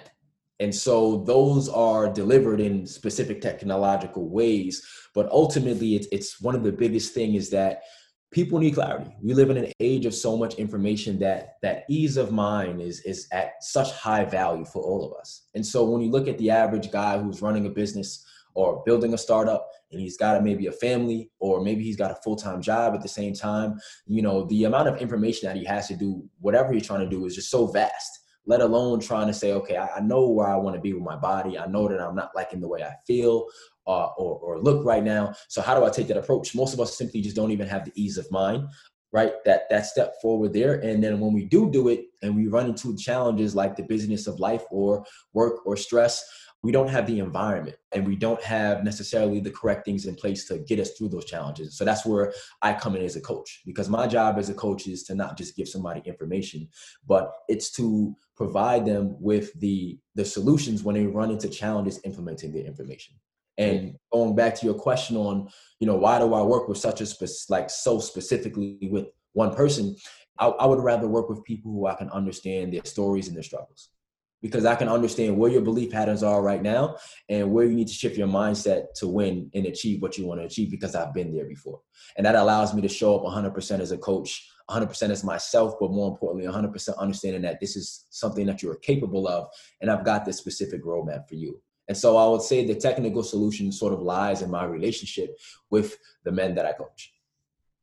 And 0.59 0.73
so 0.73 1.23
those 1.23 1.69
are 1.69 2.11
delivered 2.11 2.59
in 2.59 2.85
specific 2.85 3.41
technological 3.41 4.29
ways, 4.29 4.85
but 5.15 5.29
ultimately, 5.31 5.95
it's 5.95 6.07
it's 6.11 6.41
one 6.41 6.55
of 6.55 6.63
the 6.63 6.71
biggest 6.71 7.13
thing 7.13 7.35
is 7.35 7.49
that 7.51 7.83
people 8.31 8.59
need 8.59 8.75
clarity. 8.75 9.13
We 9.21 9.33
live 9.33 9.49
in 9.49 9.57
an 9.57 9.71
age 9.79 10.05
of 10.05 10.15
so 10.15 10.37
much 10.37 10.55
information 10.55 11.19
that 11.19 11.55
that 11.61 11.83
ease 11.89 12.17
of 12.17 12.31
mind 12.31 12.81
is 12.81 13.01
is 13.01 13.27
at 13.31 13.63
such 13.63 13.91
high 13.91 14.25
value 14.25 14.65
for 14.65 14.81
all 14.81 15.05
of 15.05 15.17
us. 15.19 15.47
And 15.53 15.65
so 15.65 15.83
when 15.83 16.01
you 16.01 16.09
look 16.09 16.27
at 16.27 16.37
the 16.37 16.49
average 16.49 16.91
guy 16.91 17.19
who's 17.19 17.41
running 17.41 17.65
a 17.65 17.69
business 17.69 18.25
or 18.53 18.83
building 18.85 19.13
a 19.13 19.17
startup 19.17 19.69
and 19.91 20.01
he's 20.01 20.17
got 20.17 20.43
maybe 20.43 20.67
a 20.67 20.71
family 20.71 21.29
or 21.39 21.61
maybe 21.61 21.83
he's 21.83 21.95
got 21.95 22.11
a 22.11 22.21
full-time 22.23 22.61
job 22.61 22.93
at 22.93 23.01
the 23.01 23.07
same 23.07 23.33
time, 23.33 23.79
you 24.07 24.21
know, 24.21 24.45
the 24.45 24.65
amount 24.65 24.89
of 24.89 24.97
information 24.97 25.47
that 25.47 25.55
he 25.55 25.63
has 25.63 25.87
to 25.87 25.95
do 25.95 26.23
whatever 26.39 26.73
he's 26.73 26.85
trying 26.85 26.99
to 26.99 27.09
do 27.09 27.25
is 27.25 27.35
just 27.35 27.49
so 27.49 27.67
vast 27.67 28.21
let 28.45 28.61
alone 28.61 28.99
trying 28.99 29.27
to 29.27 29.33
say, 29.33 29.53
okay, 29.53 29.77
I, 29.77 29.97
I 29.97 29.99
know 30.01 30.27
where 30.29 30.47
I 30.47 30.55
want 30.55 30.75
to 30.75 30.81
be 30.81 30.93
with 30.93 31.03
my 31.03 31.15
body. 31.15 31.57
I 31.57 31.67
know 31.67 31.87
that 31.87 32.01
I'm 32.01 32.15
not 32.15 32.31
liking 32.35 32.59
the 32.59 32.67
way 32.67 32.81
I 32.83 32.95
feel 33.05 33.45
uh, 33.87 34.07
or, 34.17 34.37
or 34.39 34.59
look 34.59 34.85
right 34.85 35.03
now. 35.03 35.33
So 35.47 35.61
how 35.61 35.77
do 35.77 35.85
I 35.85 35.89
take 35.89 36.07
that 36.07 36.17
approach? 36.17 36.55
Most 36.55 36.73
of 36.73 36.79
us 36.79 36.97
simply 36.97 37.21
just 37.21 37.35
don't 37.35 37.51
even 37.51 37.67
have 37.67 37.85
the 37.85 37.91
ease 37.95 38.17
of 38.17 38.29
mind, 38.31 38.67
right? 39.11 39.33
That 39.45 39.63
that 39.69 39.85
step 39.85 40.15
forward 40.21 40.53
there. 40.53 40.75
And 40.75 41.03
then 41.03 41.19
when 41.19 41.33
we 41.33 41.45
do 41.45 41.69
do 41.71 41.89
it 41.89 42.05
and 42.21 42.35
we 42.35 42.47
run 42.47 42.67
into 42.67 42.95
challenges 42.95 43.55
like 43.55 43.75
the 43.75 43.83
business 43.83 44.27
of 44.27 44.39
life 44.39 44.63
or 44.71 45.05
work 45.33 45.65
or 45.65 45.75
stress, 45.75 46.23
we 46.63 46.71
don't 46.71 46.89
have 46.89 47.07
the 47.07 47.19
environment 47.19 47.75
and 47.91 48.05
we 48.05 48.15
don't 48.15 48.41
have 48.43 48.83
necessarily 48.83 49.39
the 49.39 49.49
correct 49.49 49.83
things 49.83 50.05
in 50.05 50.15
place 50.15 50.45
to 50.47 50.59
get 50.59 50.79
us 50.79 50.91
through 50.91 51.09
those 51.09 51.25
challenges. 51.25 51.75
So 51.75 51.83
that's 51.83 52.05
where 52.05 52.33
I 52.61 52.73
come 52.73 52.95
in 52.95 53.01
as 53.03 53.15
a 53.15 53.21
coach 53.21 53.61
because 53.65 53.89
my 53.89 54.05
job 54.05 54.37
as 54.37 54.49
a 54.49 54.53
coach 54.53 54.85
is 54.85 55.03
to 55.05 55.15
not 55.15 55.37
just 55.37 55.55
give 55.55 55.67
somebody 55.67 56.01
information, 56.05 56.67
but 57.07 57.33
it's 57.47 57.71
to 57.71 58.15
provide 58.37 58.85
them 58.85 59.15
with 59.19 59.53
the 59.59 59.99
the 60.15 60.25
solutions 60.25 60.83
when 60.83 60.95
they 60.95 61.05
run 61.05 61.31
into 61.31 61.49
challenges 61.49 61.99
implementing 62.03 62.51
the 62.51 62.63
information. 62.65 63.15
And 63.57 63.95
going 64.11 64.35
back 64.35 64.55
to 64.55 64.65
your 64.65 64.75
question 64.75 65.17
on, 65.17 65.49
you 65.79 65.87
know, 65.87 65.95
why 65.95 66.19
do 66.19 66.33
I 66.33 66.41
work 66.41 66.67
with 66.67 66.77
such 66.77 67.01
a 67.01 67.05
spec- 67.05 67.49
like 67.49 67.69
so 67.69 67.99
specifically 67.99 68.89
with 68.91 69.07
one 69.33 69.53
person? 69.53 69.95
I, 70.39 70.47
I 70.47 70.65
would 70.65 70.79
rather 70.79 71.07
work 71.07 71.29
with 71.29 71.43
people 71.43 71.71
who 71.71 71.85
I 71.87 71.95
can 71.95 72.09
understand 72.09 72.73
their 72.73 72.85
stories 72.85 73.27
and 73.27 73.35
their 73.35 73.43
struggles 73.43 73.89
because 74.41 74.65
I 74.65 74.75
can 74.75 74.89
understand 74.89 75.37
where 75.37 75.51
your 75.51 75.61
belief 75.61 75.91
patterns 75.91 76.23
are 76.23 76.41
right 76.41 76.61
now 76.61 76.97
and 77.29 77.51
where 77.51 77.65
you 77.65 77.75
need 77.75 77.87
to 77.87 77.93
shift 77.93 78.17
your 78.17 78.27
mindset 78.27 78.85
to 78.95 79.07
win 79.07 79.49
and 79.53 79.67
achieve 79.67 80.01
what 80.01 80.17
you 80.17 80.25
want 80.25 80.41
to 80.41 80.45
achieve 80.45 80.71
because 80.71 80.95
I've 80.95 81.13
been 81.13 81.33
there 81.33 81.45
before. 81.45 81.79
And 82.17 82.25
that 82.25 82.35
allows 82.35 82.73
me 82.73 82.81
to 82.81 82.89
show 82.89 83.15
up 83.15 83.23
100% 83.23 83.79
as 83.79 83.91
a 83.91 83.97
coach, 83.97 84.49
100% 84.69 85.09
as 85.09 85.23
myself, 85.23 85.75
but 85.79 85.91
more 85.91 86.09
importantly, 86.09 86.51
100% 86.51 86.97
understanding 86.97 87.43
that 87.43 87.59
this 87.59 87.75
is 87.75 88.05
something 88.09 88.47
that 88.47 88.63
you're 88.63 88.75
capable 88.75 89.27
of 89.27 89.47
and 89.79 89.91
I've 89.91 90.05
got 90.05 90.25
this 90.25 90.37
specific 90.37 90.83
roadmap 90.83 91.29
for 91.29 91.35
you. 91.35 91.61
And 91.91 91.97
so 91.97 92.15
I 92.15 92.25
would 92.25 92.41
say 92.41 92.65
the 92.65 92.75
technical 92.75 93.21
solution 93.21 93.69
sort 93.69 93.91
of 93.91 93.99
lies 93.99 94.41
in 94.41 94.49
my 94.49 94.63
relationship 94.63 95.37
with 95.69 95.97
the 96.23 96.31
men 96.31 96.55
that 96.55 96.65
I 96.65 96.71
coach. 96.71 97.11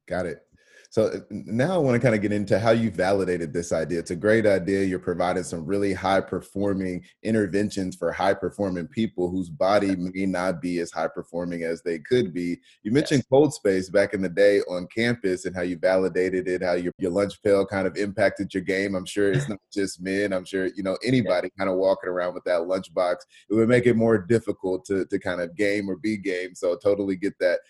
Got 0.06 0.24
it. 0.24 0.46
So 0.90 1.04
uh, 1.04 1.18
now 1.30 1.74
I 1.74 1.78
want 1.78 1.94
to 1.96 2.00
kind 2.00 2.14
of 2.14 2.22
get 2.22 2.32
into 2.32 2.58
how 2.58 2.70
you 2.70 2.90
validated 2.90 3.52
this 3.52 3.72
idea. 3.72 3.98
It's 3.98 4.10
a 4.10 4.16
great 4.16 4.46
idea. 4.46 4.84
You're 4.84 4.98
providing 4.98 5.42
some 5.42 5.66
really 5.66 5.92
high 5.92 6.22
performing 6.22 7.04
interventions 7.22 7.94
for 7.94 8.10
high 8.10 8.34
performing 8.34 8.86
people 8.86 9.28
whose 9.28 9.50
body 9.50 9.96
may 9.96 10.24
not 10.24 10.62
be 10.62 10.78
as 10.78 10.90
high 10.90 11.08
performing 11.08 11.62
as 11.62 11.82
they 11.82 11.98
could 11.98 12.32
be. 12.32 12.58
You 12.84 12.92
mentioned 12.92 13.18
yes. 13.18 13.28
cold 13.28 13.52
space 13.52 13.90
back 13.90 14.14
in 14.14 14.22
the 14.22 14.30
day 14.30 14.60
on 14.62 14.86
campus 14.86 15.44
and 15.44 15.54
how 15.54 15.62
you 15.62 15.76
validated 15.76 16.48
it, 16.48 16.62
how 16.62 16.72
your, 16.72 16.92
your 16.98 17.10
lunch 17.10 17.42
pail 17.42 17.66
kind 17.66 17.86
of 17.86 17.96
impacted 17.96 18.54
your 18.54 18.62
game. 18.62 18.94
I'm 18.94 19.06
sure 19.06 19.30
it's 19.30 19.48
not 19.48 19.60
just 19.70 20.00
men. 20.00 20.32
I'm 20.32 20.46
sure, 20.46 20.68
you 20.74 20.82
know, 20.82 20.96
anybody 21.04 21.50
kind 21.58 21.68
of 21.68 21.76
walking 21.76 22.08
around 22.08 22.32
with 22.32 22.44
that 22.44 22.62
lunchbox, 22.62 23.16
it 23.50 23.54
would 23.54 23.68
make 23.68 23.86
it 23.86 23.94
more 23.94 24.16
difficult 24.16 24.86
to, 24.86 25.04
to 25.04 25.18
kind 25.18 25.42
of 25.42 25.54
game 25.54 25.90
or 25.90 25.96
be 25.96 26.16
game. 26.16 26.54
So 26.54 26.76
totally 26.76 27.16
get 27.16 27.38
that. 27.40 27.60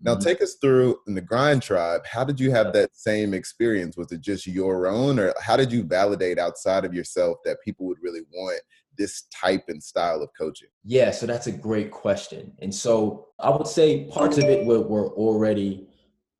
Now, 0.00 0.12
mm-hmm. 0.12 0.22
take 0.22 0.42
us 0.42 0.56
through 0.60 0.98
in 1.06 1.14
the 1.14 1.20
Grind 1.20 1.62
Tribe. 1.62 2.02
How 2.06 2.24
did 2.24 2.38
you 2.38 2.50
have 2.50 2.72
that 2.72 2.94
same 2.94 3.32
experience? 3.32 3.96
Was 3.96 4.12
it 4.12 4.20
just 4.20 4.46
your 4.46 4.86
own, 4.86 5.18
or 5.18 5.32
how 5.40 5.56
did 5.56 5.72
you 5.72 5.82
validate 5.82 6.38
outside 6.38 6.84
of 6.84 6.92
yourself 6.94 7.38
that 7.44 7.62
people 7.64 7.86
would 7.86 7.98
really 8.02 8.22
want 8.32 8.60
this 8.96 9.22
type 9.34 9.64
and 9.68 9.82
style 9.82 10.22
of 10.22 10.28
coaching? 10.36 10.68
Yeah, 10.84 11.10
so 11.10 11.26
that's 11.26 11.46
a 11.46 11.52
great 11.52 11.90
question. 11.90 12.52
And 12.60 12.74
so 12.74 13.28
I 13.40 13.50
would 13.50 13.66
say 13.66 14.04
parts 14.04 14.38
of 14.38 14.44
it 14.44 14.66
were, 14.66 14.80
were 14.80 15.08
already 15.10 15.88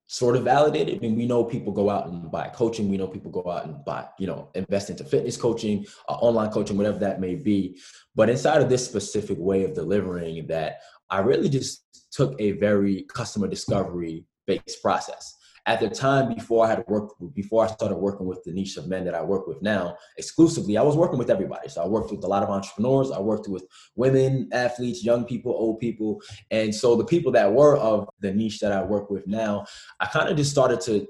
sort 0.06 0.37
of 0.37 0.44
validated. 0.44 0.96
I 0.96 0.99
mean, 0.99 1.16
we 1.16 1.26
know 1.26 1.44
people 1.44 1.73
go 1.73 1.88
out 1.88 2.06
and 2.06 2.30
buy 2.30 2.49
coaching. 2.49 2.88
We 2.88 2.99
know 2.99 3.06
people 3.06 3.30
go 3.30 3.50
out 3.50 3.64
and 3.64 3.84
buy, 3.84 4.06
you 4.18 4.26
know, 4.26 4.50
invest 4.54 4.90
into 4.90 5.02
fitness 5.02 5.37
coaching, 5.37 5.87
uh, 6.08 6.12
online 6.12 6.50
coaching, 6.50 6.76
whatever 6.76 6.99
that 6.99 7.20
may 7.20 7.34
be. 7.34 7.80
But 8.14 8.28
inside 8.28 8.61
of 8.61 8.68
this 8.68 8.84
specific 8.84 9.38
way 9.38 9.64
of 9.64 9.75
delivering 9.75 10.46
that, 10.49 10.80
I 11.11 11.20
really 11.20 11.49
just 11.49 12.03
took 12.14 12.40
a 12.40 12.52
very 12.52 13.02
customer 13.09 13.49
discovery 13.49 14.25
based 14.47 14.80
process. 14.83 15.35
At 15.66 15.80
the 15.80 15.88
time 15.88 16.35
before 16.35 16.66
I 16.66 16.68
had 16.68 16.85
worked 16.87 17.14
before 17.35 17.64
I 17.64 17.68
started 17.68 17.97
working 17.97 18.26
with 18.26 18.44
the 18.44 18.52
niche 18.52 18.76
of 18.76 18.87
men 18.87 19.02
that 19.06 19.14
I 19.14 19.23
work 19.23 19.47
with 19.47 19.62
now 19.62 19.97
exclusively, 20.18 20.76
I 20.76 20.83
was 20.83 20.94
working 20.94 21.18
with 21.18 21.30
everybody. 21.30 21.71
So 21.71 21.83
I 21.83 21.87
worked 21.87 22.11
with 22.11 22.23
a 22.23 22.26
lot 22.26 22.42
of 22.42 22.50
entrepreneurs, 22.50 23.11
I 23.11 23.18
worked 23.18 23.49
with 23.49 23.64
women, 23.97 24.50
athletes, 24.52 25.02
young 25.02 25.25
people, 25.25 25.52
old 25.52 25.78
people. 25.78 26.21
And 26.50 26.75
so 26.75 26.97
the 26.97 27.04
people 27.06 27.33
that 27.33 27.50
were 27.50 27.78
of 27.78 28.06
the 28.21 28.33
niche 28.33 28.61
that 28.61 28.73
I 28.73 28.83
work 28.83 29.09
with 29.09 29.26
now, 29.26 29.64
I 30.00 30.06
kind 30.06 30.28
of 30.28 30.37
just 30.37 30.50
started 30.50 30.83
to 30.83 31.06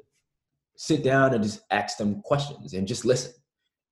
sit 0.76 1.02
down 1.02 1.34
and 1.34 1.42
just 1.42 1.62
ask 1.72 1.98
them 1.98 2.22
questions 2.22 2.74
and 2.74 2.86
just 2.86 3.04
listen. 3.04 3.32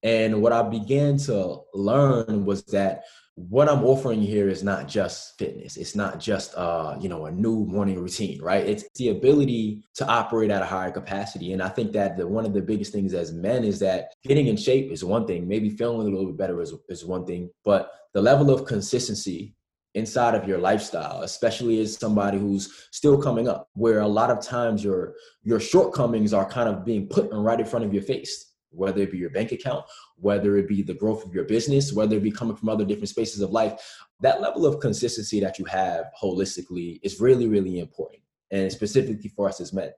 And 0.04 0.42
what 0.42 0.52
I 0.52 0.62
began 0.62 1.16
to 1.18 1.60
learn 1.74 2.44
was 2.44 2.64
that 2.66 3.02
what 3.48 3.68
I'm 3.68 3.84
offering 3.84 4.20
here 4.20 4.48
is 4.48 4.62
not 4.62 4.88
just 4.88 5.38
fitness. 5.38 5.76
It's 5.76 5.96
not 5.96 6.20
just 6.20 6.54
uh, 6.54 6.96
you 7.00 7.08
know, 7.08 7.26
a 7.26 7.30
new 7.30 7.64
morning 7.66 7.98
routine, 7.98 8.40
right? 8.42 8.64
It's 8.64 8.84
the 8.96 9.08
ability 9.08 9.84
to 9.94 10.06
operate 10.06 10.50
at 10.50 10.62
a 10.62 10.66
higher 10.66 10.90
capacity. 10.90 11.52
And 11.52 11.62
I 11.62 11.68
think 11.68 11.92
that 11.92 12.16
the, 12.16 12.26
one 12.26 12.44
of 12.44 12.52
the 12.52 12.60
biggest 12.60 12.92
things 12.92 13.14
as 13.14 13.32
men 13.32 13.64
is 13.64 13.78
that 13.80 14.12
getting 14.24 14.46
in 14.46 14.56
shape 14.56 14.92
is 14.92 15.04
one 15.04 15.26
thing, 15.26 15.48
maybe 15.48 15.70
feeling 15.70 16.06
a 16.06 16.10
little 16.10 16.26
bit 16.26 16.36
better 16.36 16.60
is, 16.60 16.74
is 16.88 17.04
one 17.04 17.24
thing, 17.26 17.50
but 17.64 17.90
the 18.14 18.22
level 18.22 18.50
of 18.50 18.66
consistency 18.66 19.54
inside 19.94 20.34
of 20.34 20.48
your 20.48 20.58
lifestyle, 20.58 21.22
especially 21.22 21.80
as 21.80 21.98
somebody 21.98 22.38
who's 22.38 22.88
still 22.92 23.20
coming 23.20 23.48
up, 23.48 23.68
where 23.74 24.00
a 24.00 24.08
lot 24.08 24.30
of 24.30 24.40
times 24.40 24.82
your 24.82 25.14
your 25.42 25.60
shortcomings 25.60 26.32
are 26.32 26.48
kind 26.48 26.68
of 26.68 26.84
being 26.84 27.06
put 27.06 27.28
right 27.30 27.60
in 27.60 27.66
front 27.66 27.84
of 27.84 27.92
your 27.92 28.02
face 28.02 28.51
whether 28.72 29.02
it 29.02 29.10
be 29.10 29.18
your 29.18 29.30
bank 29.30 29.52
account, 29.52 29.84
whether 30.16 30.56
it 30.56 30.68
be 30.68 30.82
the 30.82 30.94
growth 30.94 31.24
of 31.24 31.34
your 31.34 31.44
business, 31.44 31.92
whether 31.92 32.16
it 32.16 32.22
be 32.22 32.30
coming 32.30 32.56
from 32.56 32.68
other 32.68 32.84
different 32.84 33.08
spaces 33.08 33.40
of 33.40 33.50
life, 33.50 33.80
that 34.20 34.40
level 34.40 34.66
of 34.66 34.80
consistency 34.80 35.40
that 35.40 35.58
you 35.58 35.64
have 35.66 36.06
holistically 36.20 37.00
is 37.02 37.20
really, 37.20 37.48
really 37.48 37.78
important. 37.78 38.22
And 38.50 38.70
specifically 38.70 39.30
for 39.30 39.48
us 39.48 39.60
as 39.62 39.72
men. 39.72 39.92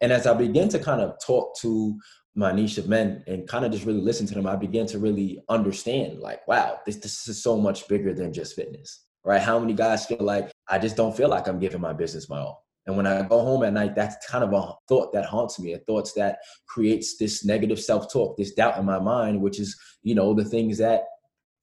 And 0.00 0.12
as 0.12 0.26
I 0.26 0.34
begin 0.34 0.68
to 0.70 0.80
kind 0.80 1.00
of 1.00 1.14
talk 1.24 1.56
to 1.58 1.96
my 2.34 2.52
niche 2.52 2.78
of 2.78 2.88
men 2.88 3.22
and 3.26 3.46
kind 3.48 3.64
of 3.64 3.70
just 3.70 3.84
really 3.84 4.00
listen 4.00 4.26
to 4.26 4.34
them, 4.34 4.46
I 4.46 4.56
began 4.56 4.86
to 4.86 4.98
really 4.98 5.42
understand 5.48 6.18
like, 6.18 6.46
wow, 6.48 6.80
this, 6.86 6.96
this 6.96 7.28
is 7.28 7.42
so 7.42 7.56
much 7.56 7.86
bigger 7.86 8.12
than 8.12 8.32
just 8.32 8.56
fitness, 8.56 9.04
right? 9.24 9.40
How 9.40 9.58
many 9.58 9.74
guys 9.74 10.06
feel 10.06 10.18
like 10.22 10.50
I 10.68 10.78
just 10.78 10.96
don't 10.96 11.16
feel 11.16 11.28
like 11.28 11.46
I'm 11.46 11.60
giving 11.60 11.80
my 11.80 11.92
business 11.92 12.28
my 12.28 12.40
all? 12.40 12.66
And 12.86 12.96
when 12.96 13.06
I 13.06 13.22
go 13.22 13.40
home 13.40 13.62
at 13.62 13.72
night, 13.72 13.94
that's 13.94 14.26
kind 14.26 14.42
of 14.42 14.52
a 14.52 14.74
thought 14.88 15.12
that 15.12 15.26
haunts 15.26 15.60
me, 15.60 15.74
a 15.74 15.78
thought 15.78 16.10
that 16.16 16.38
creates 16.66 17.16
this 17.18 17.44
negative 17.44 17.78
self-talk, 17.78 18.36
this 18.36 18.52
doubt 18.54 18.78
in 18.78 18.84
my 18.84 18.98
mind, 18.98 19.40
which 19.40 19.60
is, 19.60 19.78
you 20.02 20.14
know, 20.14 20.34
the 20.34 20.44
things 20.44 20.78
that 20.78 21.04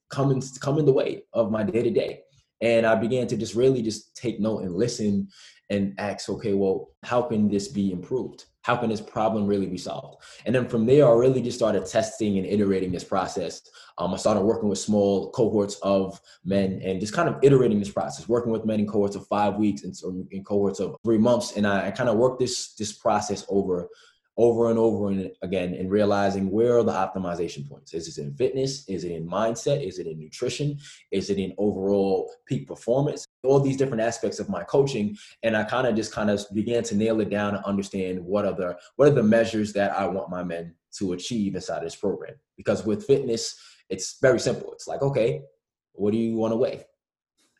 come 0.10 0.32
in, 0.32 0.42
come 0.62 0.78
in 0.78 0.86
the 0.86 0.94
way 0.94 1.24
of 1.34 1.52
my 1.52 1.64
day 1.64 1.84
to 1.84 1.92
day. 1.92 2.22
And 2.62 2.86
I 2.86 2.96
began 2.96 3.28
to 3.28 3.38
just 3.38 3.56
really 3.56 3.82
just 3.82 4.16
take 4.16 4.40
note 4.40 4.64
and 4.64 4.76
listen 4.76 5.28
and 5.70 5.94
ask, 5.98 6.30
okay, 6.30 6.54
well, 6.54 6.90
how 7.04 7.22
can 7.22 7.50
this 7.50 7.68
be 7.68 7.92
improved? 7.92 8.46
how 8.68 8.76
can 8.76 8.90
this 8.90 9.00
problem 9.00 9.48
really 9.48 9.66
be 9.66 9.78
solved? 9.78 10.22
And 10.46 10.54
then 10.54 10.68
from 10.68 10.86
there, 10.86 11.08
I 11.08 11.14
really 11.14 11.42
just 11.42 11.58
started 11.58 11.86
testing 11.86 12.38
and 12.38 12.46
iterating 12.46 12.92
this 12.92 13.06
process. 13.06 13.62
Um, 13.98 14.14
I 14.14 14.18
started 14.18 14.42
working 14.42 14.68
with 14.68 14.78
small 14.78 15.32
cohorts 15.32 15.76
of 15.84 16.20
men 16.44 16.82
and 16.84 17.00
just 17.00 17.14
kind 17.14 17.30
of 17.30 17.38
iterating 17.42 17.80
this 17.80 17.90
process, 17.90 18.28
working 18.28 18.52
with 18.52 18.66
men 18.66 18.82
in 18.82 18.86
cohorts 18.86 19.16
of 19.16 19.26
five 19.28 19.56
weeks 19.56 19.86
and 19.86 19.96
in 20.32 20.44
cohorts 20.44 20.82
of 20.82 20.98
three 21.06 21.18
months. 21.18 21.56
And 21.56 21.66
I, 21.66 21.88
I 21.88 21.92
kind 21.92 22.10
of 22.10 22.18
worked 22.18 22.40
this 22.40 22.74
this 22.74 22.92
process 22.92 23.46
over 23.48 23.88
over 24.36 24.70
and 24.70 24.78
over 24.78 25.10
and 25.10 25.32
again 25.42 25.74
and 25.74 25.90
realizing 25.90 26.52
where 26.52 26.78
are 26.78 26.84
the 26.84 26.92
optimization 26.92 27.68
points 27.68 27.96
is 27.96 28.20
it 28.20 28.22
in 28.22 28.32
fitness 28.36 28.88
is 28.88 29.04
it 29.04 29.12
in 29.12 29.28
mindset 29.28 29.84
is 29.84 29.98
it 29.98 30.06
in 30.06 30.20
nutrition 30.20 30.78
is 31.10 31.32
it 31.32 31.40
in 31.40 31.56
overall 31.58 32.32
peak 32.46 32.68
performance 32.68 33.26
all 33.48 33.60
these 33.60 33.77
different 33.77 34.01
aspects 34.01 34.39
of 34.39 34.50
my 34.50 34.63
coaching 34.63 35.18
and 35.44 35.56
i 35.56 35.63
kind 35.63 35.88
of 35.88 35.96
just 35.96 36.12
kind 36.12 36.30
of 36.30 36.44
began 36.54 36.84
to 36.84 36.96
nail 36.96 37.22
it 37.22 37.30
down 37.30 37.56
and 37.56 37.63
understand 37.66 38.20
what 38.24 38.46
are 38.46 38.54
the 38.54 38.77
what 38.96 39.08
are 39.08 39.16
the 39.16 39.24
measures 39.24 39.74
that 39.74 39.92
i 39.92 40.06
want 40.06 40.30
my 40.30 40.44
men 40.44 40.74
to 40.98 41.13
achieve 41.13 41.56
inside 41.56 41.84
this 41.84 41.96
program. 41.96 42.36
Because 42.56 42.86
with 42.86 43.06
fitness 43.06 43.60
it's 43.89 44.18
very 44.22 44.39
simple. 44.39 44.72
It's 44.74 44.88
like 44.88 45.01
okay 45.01 45.42
what 45.94 46.12
do 46.12 46.18
you 46.18 46.36
want 46.36 46.51
to 46.51 46.58
weigh? 46.58 46.86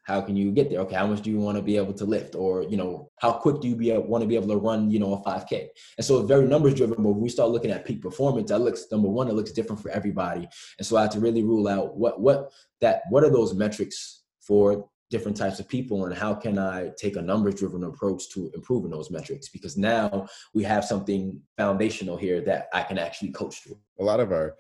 How 0.03 0.22
can 0.22 0.38
you 0.38 0.51
get 0.51 0.70
there? 0.70 0.79
Okay 0.82 0.96
how 0.96 1.08
much 1.08 1.22
do 1.22 1.29
you 1.29 1.39
want 1.39 1.58
to 1.58 1.63
be 1.63 1.77
able 1.77 1.94
to 1.94 2.06
lift? 2.06 2.36
Or 2.36 2.63
you 2.63 2.77
know 2.77 3.12
how 3.20 3.32
quick 3.32 3.62
do 3.62 3.67
you 3.67 3.75
be 3.75 3.91
able, 3.91 4.08
want 4.08 4.22
to 4.22 4.27
be 4.27 4.36
able 4.36 4.48
to 4.50 4.58
run 4.58 4.89
you 4.89 5.00
know 5.00 5.13
a 5.13 5.29
5k 5.29 5.67
and 5.98 6.06
so 6.06 6.22
very 6.24 6.46
numbers 6.46 6.75
driven 6.75 7.03
but 7.03 7.10
when 7.10 7.22
we 7.22 7.29
start 7.29 7.50
looking 7.50 7.72
at 7.72 7.86
peak 7.86 8.01
performance 8.01 8.50
that 8.50 8.60
looks 8.60 8.86
number 8.91 9.08
one 9.08 9.27
it 9.27 9.34
looks 9.34 9.51
different 9.51 9.82
for 9.82 9.89
everybody. 9.89 10.48
And 10.77 10.86
so 10.88 10.98
i 10.98 11.03
had 11.03 11.12
to 11.12 11.20
really 11.20 11.44
rule 11.44 11.67
out 11.67 11.96
what 11.98 12.20
what 12.20 12.51
that 12.82 13.03
what 13.10 13.24
are 13.24 13.32
those 13.32 13.53
metrics 13.53 14.24
for 14.41 14.89
different 15.10 15.38
types 15.38 15.60
of 15.60 15.68
people 15.68 16.06
and 16.06 16.16
how 16.16 16.34
can 16.34 16.58
i 16.58 16.90
take 16.98 17.16
a 17.16 17.22
numbers 17.22 17.56
driven 17.56 17.84
approach 17.84 18.30
to 18.30 18.52
improving 18.54 18.92
those 18.92 19.10
metrics 19.10 19.50
because 19.50 19.78
now 19.78 20.28
we 20.54 20.64
have 20.64 20.84
something 20.84 21.40
foundational 21.58 22.18
here 22.18 22.42
that 22.42 22.68
i 22.74 22.84
can 22.84 22.98
actually 22.98 23.32
coach 23.32 23.64
through 23.64 23.78
a 24.00 24.04
lot 24.04 24.20
of 24.20 24.32
our 24.32 24.56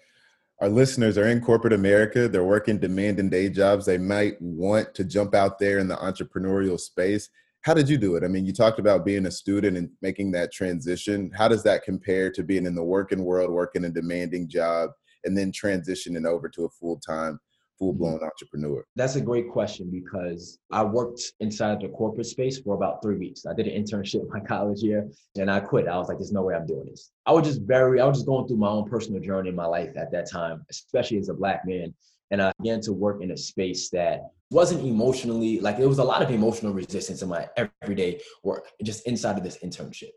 our 0.59 0.69
listeners 0.69 1.19
are 1.19 1.27
in 1.27 1.39
corporate 1.39 1.73
America. 1.73 2.27
They're 2.27 2.43
working 2.43 2.79
demanding 2.79 3.29
day 3.29 3.47
jobs. 3.47 3.85
They 3.85 3.99
might 3.99 4.41
want 4.41 4.95
to 4.95 5.03
jump 5.03 5.35
out 5.35 5.59
there 5.59 5.77
in 5.77 5.87
the 5.87 5.95
entrepreneurial 5.97 6.79
space. 6.79 7.29
How 7.61 7.75
did 7.75 7.89
you 7.89 7.97
do 7.97 8.15
it? 8.15 8.23
I 8.23 8.27
mean, 8.27 8.45
you 8.45 8.53
talked 8.53 8.79
about 8.79 9.05
being 9.05 9.27
a 9.27 9.31
student 9.31 9.77
and 9.77 9.89
making 10.01 10.31
that 10.31 10.51
transition. 10.51 11.31
How 11.35 11.47
does 11.47 11.61
that 11.63 11.83
compare 11.83 12.31
to 12.31 12.43
being 12.43 12.65
in 12.65 12.73
the 12.73 12.83
working 12.83 13.23
world, 13.23 13.51
working 13.51 13.85
a 13.85 13.89
demanding 13.89 14.49
job, 14.49 14.91
and 15.25 15.37
then 15.37 15.51
transitioning 15.51 16.25
over 16.25 16.49
to 16.49 16.65
a 16.65 16.69
full 16.69 16.97
time 16.97 17.39
full 17.77 17.93
blown 17.93 18.15
mm-hmm. 18.15 18.25
entrepreneur? 18.25 18.85
That's 18.95 19.15
a 19.15 19.21
great 19.21 19.49
question 19.49 19.89
because 19.91 20.59
I 20.71 20.83
worked 20.83 21.21
inside 21.39 21.81
the 21.81 21.89
corporate 21.89 22.27
space 22.27 22.59
for 22.59 22.75
about 22.75 23.01
three 23.01 23.17
weeks. 23.17 23.45
I 23.45 23.53
did 23.53 23.67
an 23.67 23.81
internship 23.81 24.27
my 24.29 24.39
college 24.47 24.81
year 24.81 25.09
and 25.37 25.49
I 25.49 25.59
quit. 25.59 25.87
I 25.87 25.97
was 25.97 26.09
like, 26.09 26.17
there's 26.17 26.31
no 26.31 26.43
way 26.43 26.55
I'm 26.55 26.67
doing 26.67 26.87
this. 26.89 27.11
I 27.25 27.31
was 27.31 27.47
just 27.47 27.61
very, 27.61 28.01
I 28.01 28.05
was 28.05 28.17
just 28.17 28.27
going 28.27 28.47
through 28.47 28.57
my 28.57 28.69
own 28.69 28.89
personal 28.89 29.21
journey 29.21 29.49
in 29.49 29.55
my 29.55 29.65
life 29.65 29.95
at 29.97 30.11
that 30.11 30.29
time, 30.29 30.65
especially 30.69 31.17
as 31.17 31.29
a 31.29 31.33
black 31.33 31.65
man. 31.65 31.93
And 32.31 32.41
I 32.41 32.51
began 32.61 32.81
to 32.81 32.93
work 32.93 33.21
in 33.21 33.31
a 33.31 33.37
space 33.37 33.89
that 33.91 34.21
wasn't 34.49 34.85
emotionally 34.85 35.59
like 35.59 35.77
there 35.77 35.89
was 35.89 35.99
a 35.99 36.03
lot 36.03 36.21
of 36.21 36.31
emotional 36.31 36.73
resistance 36.73 37.21
in 37.21 37.29
my 37.29 37.47
everyday 37.81 38.19
work 38.43 38.65
just 38.83 39.05
inside 39.07 39.37
of 39.37 39.43
this 39.43 39.57
internship 39.63 40.11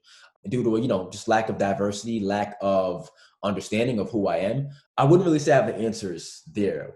due 0.48 0.62
to 0.62 0.80
you 0.80 0.88
know 0.88 1.10
just 1.10 1.26
lack 1.26 1.48
of 1.48 1.58
diversity 1.58 2.20
lack 2.20 2.56
of 2.60 3.10
understanding 3.42 3.98
of 3.98 4.08
who 4.10 4.28
i 4.28 4.36
am 4.36 4.68
i 4.96 5.04
wouldn't 5.04 5.26
really 5.26 5.38
say 5.38 5.52
i 5.52 5.56
have 5.56 5.66
the 5.66 5.74
answers 5.74 6.42
there 6.52 6.94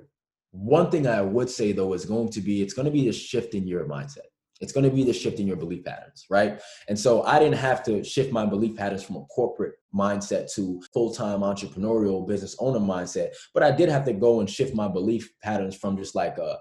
one 0.54 0.90
thing 0.90 1.06
I 1.06 1.20
would 1.20 1.50
say 1.50 1.72
though 1.72 1.92
is 1.94 2.04
going 2.04 2.28
to 2.30 2.40
be 2.40 2.62
it's 2.62 2.74
going 2.74 2.86
to 2.86 2.92
be 2.92 3.08
a 3.08 3.12
shift 3.12 3.54
in 3.54 3.66
your 3.66 3.86
mindset. 3.86 4.28
It's 4.60 4.72
going 4.72 4.88
to 4.88 4.94
be 4.94 5.02
the 5.02 5.12
shift 5.12 5.40
in 5.40 5.48
your 5.48 5.56
belief 5.56 5.84
patterns, 5.84 6.26
right? 6.30 6.60
And 6.88 6.98
so 6.98 7.24
I 7.24 7.40
didn't 7.40 7.58
have 7.58 7.82
to 7.84 8.04
shift 8.04 8.32
my 8.32 8.46
belief 8.46 8.76
patterns 8.76 9.02
from 9.02 9.16
a 9.16 9.24
corporate 9.24 9.74
mindset 9.92 10.52
to 10.54 10.80
full-time 10.92 11.40
entrepreneurial 11.40 12.26
business 12.26 12.54
owner 12.60 12.78
mindset, 12.78 13.30
but 13.52 13.64
I 13.64 13.72
did 13.72 13.88
have 13.88 14.04
to 14.04 14.12
go 14.12 14.38
and 14.38 14.48
shift 14.48 14.72
my 14.72 14.86
belief 14.86 15.28
patterns 15.42 15.74
from 15.76 15.96
just 15.96 16.14
like 16.14 16.38
a 16.38 16.58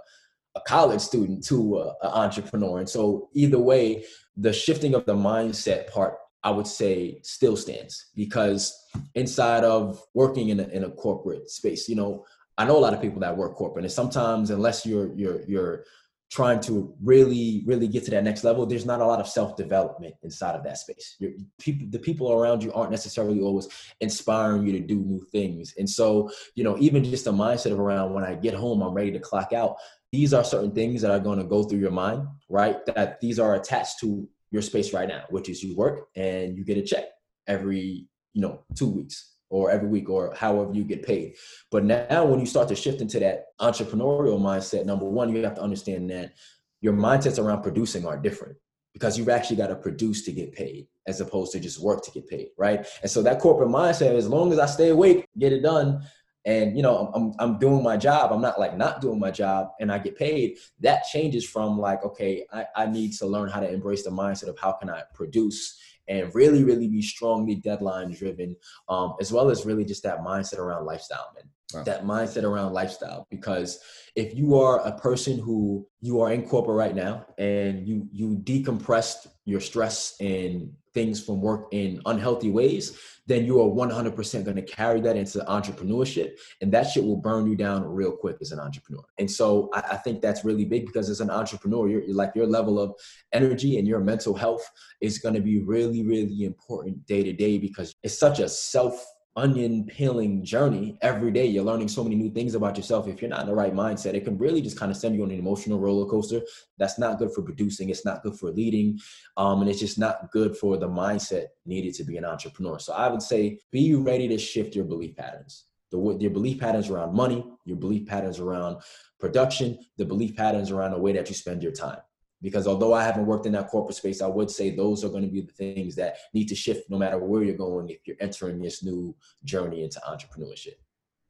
a 0.56 0.62
college 0.62 1.02
student 1.02 1.44
to 1.44 1.80
an 1.80 2.10
entrepreneur. 2.10 2.80
And 2.80 2.88
so 2.88 3.30
either 3.34 3.58
way, 3.58 4.06
the 4.38 4.54
shifting 4.54 4.94
of 4.94 5.06
the 5.06 5.16
mindset 5.16 5.92
part 5.92 6.16
I 6.44 6.52
would 6.52 6.68
say 6.68 7.20
still 7.24 7.56
stands 7.56 8.08
because 8.16 8.78
inside 9.16 9.64
of 9.64 10.04
working 10.14 10.50
in 10.50 10.60
a, 10.60 10.64
in 10.64 10.84
a 10.84 10.92
corporate 10.92 11.50
space, 11.50 11.88
you 11.88 11.96
know, 11.96 12.26
I 12.58 12.66
know 12.66 12.78
a 12.78 12.80
lot 12.80 12.94
of 12.94 13.02
people 13.02 13.20
that 13.22 13.36
work 13.36 13.56
corporate, 13.56 13.86
and 13.86 13.92
sometimes 13.92 14.50
unless 14.50 14.86
you're 14.86 15.14
you're 15.16 15.42
you're 15.48 15.86
trying 16.32 16.60
to 16.60 16.94
really 17.02 17.64
really 17.66 17.88
get 17.88 18.04
to 18.06 18.12
that 18.12 18.24
next 18.24 18.44
level, 18.44 18.66
there's 18.66 18.86
not 18.86 19.02
a 19.02 19.06
lot 19.06 19.20
of 19.20 19.28
self 19.28 19.56
development 19.56 20.16
inside 20.24 20.56
of 20.56 20.64
that 20.64 20.78
space. 20.78 21.18
People, 21.60 21.88
the 21.90 22.00
people 22.00 22.32
around 22.32 22.64
you 22.64 22.72
aren't 22.74 22.92
necessarily 22.92 23.42
always 23.42 23.68
inspiring 24.02 24.66
you 24.66 24.72
to 24.74 24.80
do 24.80 24.96
new 24.96 25.22
things, 25.32 25.74
and 25.78 25.90
so 25.90 26.30
you 26.56 26.64
know 26.64 26.78
even 26.80 27.04
just 27.04 27.28
a 27.28 27.32
mindset 27.32 27.72
of 27.72 27.80
around 27.80 28.14
when 28.14 28.24
I 28.24 28.36
get 28.36 28.54
home, 28.54 28.82
I'm 28.82 28.94
ready 28.94 29.12
to 29.12 29.20
clock 29.20 29.54
out. 29.54 29.78
These 30.12 30.34
are 30.34 30.44
certain 30.44 30.74
things 30.74 31.02
that 31.02 31.10
are 31.10 31.20
going 31.20 31.40
to 31.40 31.46
go 31.46 31.64
through 31.64 31.80
your 31.80 31.92
mind, 31.92 32.28
right? 32.48 32.86
That 32.86 33.20
these 33.20 33.40
are 33.40 33.56
attached 33.56 34.00
to 34.02 34.30
your 34.52 34.62
space 34.62 34.94
right 34.94 35.08
now, 35.08 35.24
which 35.32 35.50
is 35.50 35.64
you 35.64 35.76
work 35.76 36.10
and 36.16 36.56
you 36.56 36.64
get 36.64 36.78
a 36.78 36.84
check 36.84 37.06
every 37.48 38.08
you 38.34 38.42
know 38.42 38.64
two 38.76 38.90
weeks 38.90 39.33
or 39.54 39.70
every 39.70 39.88
week 39.88 40.10
or 40.10 40.34
however 40.36 40.74
you 40.74 40.84
get 40.84 41.06
paid. 41.06 41.36
But 41.70 41.86
now 41.86 42.26
when 42.26 42.40
you 42.40 42.46
start 42.48 42.68
to 42.70 42.76
shift 42.76 43.02
into 43.02 43.20
that 43.20 43.46
entrepreneurial 43.62 44.42
mindset, 44.42 44.86
number 44.86 45.06
one, 45.06 45.34
you 45.34 45.44
have 45.44 45.54
to 45.56 45.62
understand 45.62 46.10
that 46.10 46.34
your 46.82 46.94
mindsets 46.94 47.38
around 47.38 47.62
producing 47.62 48.06
are 48.08 48.18
different 48.18 48.58
because 48.94 49.16
you've 49.16 49.30
actually 49.30 49.58
got 49.58 49.68
to 49.68 49.76
produce 49.76 50.24
to 50.26 50.32
get 50.32 50.54
paid 50.54 50.88
as 51.06 51.22
opposed 51.22 51.52
to 51.52 51.60
just 51.60 51.80
work 51.80 52.04
to 52.04 52.12
get 52.12 52.28
paid, 52.28 52.48
right? 52.58 52.88
And 53.04 53.12
so 53.12 53.22
that 53.22 53.40
corporate 53.40 53.70
mindset, 53.70 54.16
as 54.16 54.28
long 54.28 54.52
as 54.52 54.58
I 54.58 54.66
stay 54.66 54.90
awake, 54.90 55.28
get 55.38 55.54
it 55.54 55.62
done, 55.62 56.04
and 56.46 56.76
you 56.76 56.84
know 56.84 57.12
I'm, 57.16 57.34
I'm 57.40 57.58
doing 57.58 57.82
my 57.82 57.96
job 57.96 58.34
i'm 58.34 58.42
not 58.42 58.60
like 58.60 58.76
not 58.76 59.00
doing 59.00 59.18
my 59.18 59.32
job 59.32 59.70
and 59.80 59.90
i 59.90 59.98
get 59.98 60.18
paid 60.18 60.58
that 60.82 61.06
changes 61.06 61.48
from 61.48 61.80
like 61.80 62.04
okay 62.04 62.46
I, 62.52 62.66
I 62.76 62.86
need 62.86 63.14
to 63.14 63.26
learn 63.26 63.48
how 63.48 63.62
to 63.62 63.72
embrace 63.72 64.04
the 64.04 64.10
mindset 64.10 64.50
of 64.50 64.60
how 64.60 64.74
can 64.74 64.90
i 64.90 65.04
produce 65.14 65.80
and 66.08 66.34
really, 66.36 66.64
really 66.64 66.88
be 66.88 67.02
strongly 67.02 67.56
deadline 67.56 68.12
driven, 68.12 68.56
um, 68.90 69.16
as 69.20 69.32
well 69.32 69.50
as 69.50 69.66
really 69.66 69.86
just 69.86 70.04
that 70.04 70.20
mindset 70.20 70.58
around 70.58 70.86
lifestyle, 70.86 71.32
man. 71.36 71.46
Wow. 71.74 71.84
That 71.84 72.04
mindset 72.04 72.44
around 72.44 72.74
lifestyle, 72.74 73.26
because 73.32 73.80
if 74.16 74.36
you 74.36 74.60
are 74.60 74.86
a 74.86 74.96
person 75.00 75.40
who 75.40 75.88
you 76.02 76.22
are 76.22 76.32
in 76.32 76.48
corporate 76.48 76.78
right 76.78 76.96
now 76.96 77.26
and 77.40 77.88
you 77.88 78.08
you 78.12 78.38
decompressed 78.44 79.28
your 79.46 79.60
stress 79.60 80.16
and 80.20 80.72
things 80.94 81.24
from 81.24 81.42
work 81.42 81.68
in 81.72 82.02
unhealthy 82.06 82.50
ways, 82.50 82.98
then 83.26 83.46
you 83.46 83.62
are 83.62 83.70
100% 83.70 84.44
going 84.44 84.56
to 84.56 84.62
carry 84.62 85.00
that 85.02 85.16
into 85.16 85.40
entrepreneurship. 85.40 86.32
And 86.62 86.72
that 86.74 86.84
shit 86.84 87.04
will 87.04 87.18
burn 87.18 87.50
you 87.50 87.56
down 87.56 87.84
real 87.86 88.12
quick 88.12 88.38
as 88.42 88.52
an 88.52 88.60
entrepreneur. 88.60 89.04
And 89.18 89.30
so 89.30 89.70
I, 89.74 89.84
I 89.92 89.98
think 89.98 90.22
that's 90.22 90.44
really 90.44 90.66
big 90.66 90.86
because 90.86 91.10
as 91.10 91.22
an 91.22 91.30
entrepreneur, 91.30 91.88
you're, 91.88 92.04
you're 92.04 92.16
like 92.16 92.32
your 92.36 92.48
level 92.48 92.80
of 92.80 92.94
energy 93.32 93.78
and 93.78 93.88
your 93.88 94.00
mental 94.00 94.36
health 94.36 94.70
is 95.02 95.20
going 95.20 95.36
to 95.36 95.42
be 95.42 95.62
really, 95.62 96.04
really 96.04 96.44
important 96.44 97.06
day 97.06 97.24
to 97.24 97.34
day 97.34 97.58
because 97.58 97.94
it's 98.04 98.18
such 98.18 98.40
a 98.40 98.50
self 98.50 99.06
onion 99.36 99.86
peeling 99.86 100.44
journey 100.44 100.98
every 101.02 101.32
day. 101.32 101.46
You're 101.46 101.64
learning 101.64 101.88
so 101.88 102.04
many 102.04 102.16
new 102.16 102.30
things 102.30 102.54
about 102.54 102.78
yourself. 102.78 103.08
If 103.08 103.22
you're 103.22 103.30
not 103.30 103.42
in 103.42 103.48
the 103.48 103.56
right 103.56 103.74
mindset 103.74 104.14
it 104.14 104.26
can 104.26 104.38
really 104.38 104.62
just 104.62 104.78
kind 104.78 104.92
of 104.92 104.98
send 104.98 105.16
you 105.16 105.24
on 105.24 105.32
an 105.32 105.40
emotional 105.40 105.80
roller 105.80 106.10
coaster. 106.10 106.42
That's 106.78 107.00
not 107.00 107.18
good 107.18 107.32
for 107.34 107.42
producing. 107.42 107.90
It's 107.90 108.06
not 108.06 108.22
good 108.22 108.38
for 108.38 108.52
leading 108.52 109.00
um, 109.38 109.62
and 109.62 109.70
it's 109.70 109.80
just 109.80 109.98
not 109.98 110.32
good 110.32 110.56
for 110.56 110.78
the 110.78 110.88
mindset 110.88 111.48
needed 111.66 111.94
to 111.96 112.04
be 112.04 112.18
an 112.18 112.26
entrepreneur. 112.26 112.80
So 112.80 112.94
i 112.94 113.08
would 113.08 113.22
say 113.22 113.60
be 113.72 113.96
ready 113.96 114.28
to 114.28 114.38
shift 114.38 114.76
your 114.76 114.86
belief 114.86 115.16
patterns. 115.16 115.66
The, 115.92 116.18
your 116.20 116.32
belief 116.32 116.60
patterns 116.60 116.90
around 116.90 117.16
money 117.16 117.46
your 117.66 117.78
belief 117.78 118.08
patterns 118.08 118.40
around 118.40 118.82
production 119.20 119.78
the 119.98 120.06
belief 120.06 120.36
patterns 120.36 120.72
around 120.72 120.92
the 120.92 121.00
way 121.00 121.14
that 121.14 121.30
you 121.30 121.36
spend 121.36 121.62
your 121.62 121.72
time 121.72 122.00
Because 122.44 122.68
although 122.68 122.94
I 122.94 123.04
haven't 123.04 123.26
worked 123.26 123.46
in 123.46 123.54
that 123.54 123.70
corporate 123.70 123.96
space, 123.96 124.22
I 124.22 124.28
would 124.28 124.52
say 124.52 124.70
those 124.70 125.04
are 125.04 125.10
going 125.10 125.24
to 125.24 125.30
be 125.30 125.42
the 125.42 125.54
things 125.54 125.96
that 125.96 126.18
need 126.34 126.50
to 126.50 126.56
shift 126.56 126.90
no 126.90 126.98
matter 126.98 127.18
where 127.18 127.42
you're 127.42 127.56
going 127.56 127.90
if 127.90 128.06
you're 128.06 128.18
entering 128.20 128.62
this 128.62 128.84
new 128.84 129.16
journey 129.46 129.84
into 129.84 130.00
entrepreneurship. 130.02 130.76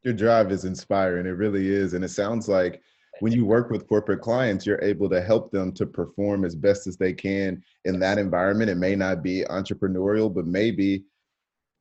Your 0.01 0.15
drive 0.15 0.51
is 0.51 0.65
inspiring. 0.65 1.27
It 1.27 1.37
really 1.37 1.69
is. 1.69 1.93
And 1.93 2.03
it 2.03 2.09
sounds 2.09 2.49
like 2.49 2.81
when 3.19 3.31
you 3.31 3.45
work 3.45 3.69
with 3.69 3.87
corporate 3.87 4.21
clients, 4.21 4.65
you're 4.65 4.81
able 4.81 5.07
to 5.09 5.21
help 5.21 5.51
them 5.51 5.71
to 5.73 5.85
perform 5.85 6.43
as 6.45 6.55
best 6.55 6.87
as 6.87 6.97
they 6.97 7.13
can 7.13 7.63
in 7.85 7.99
that 7.99 8.17
environment. 8.17 8.71
It 8.71 8.75
may 8.75 8.95
not 8.95 9.21
be 9.21 9.45
entrepreneurial, 9.49 10.33
but 10.33 10.47
maybe 10.47 11.03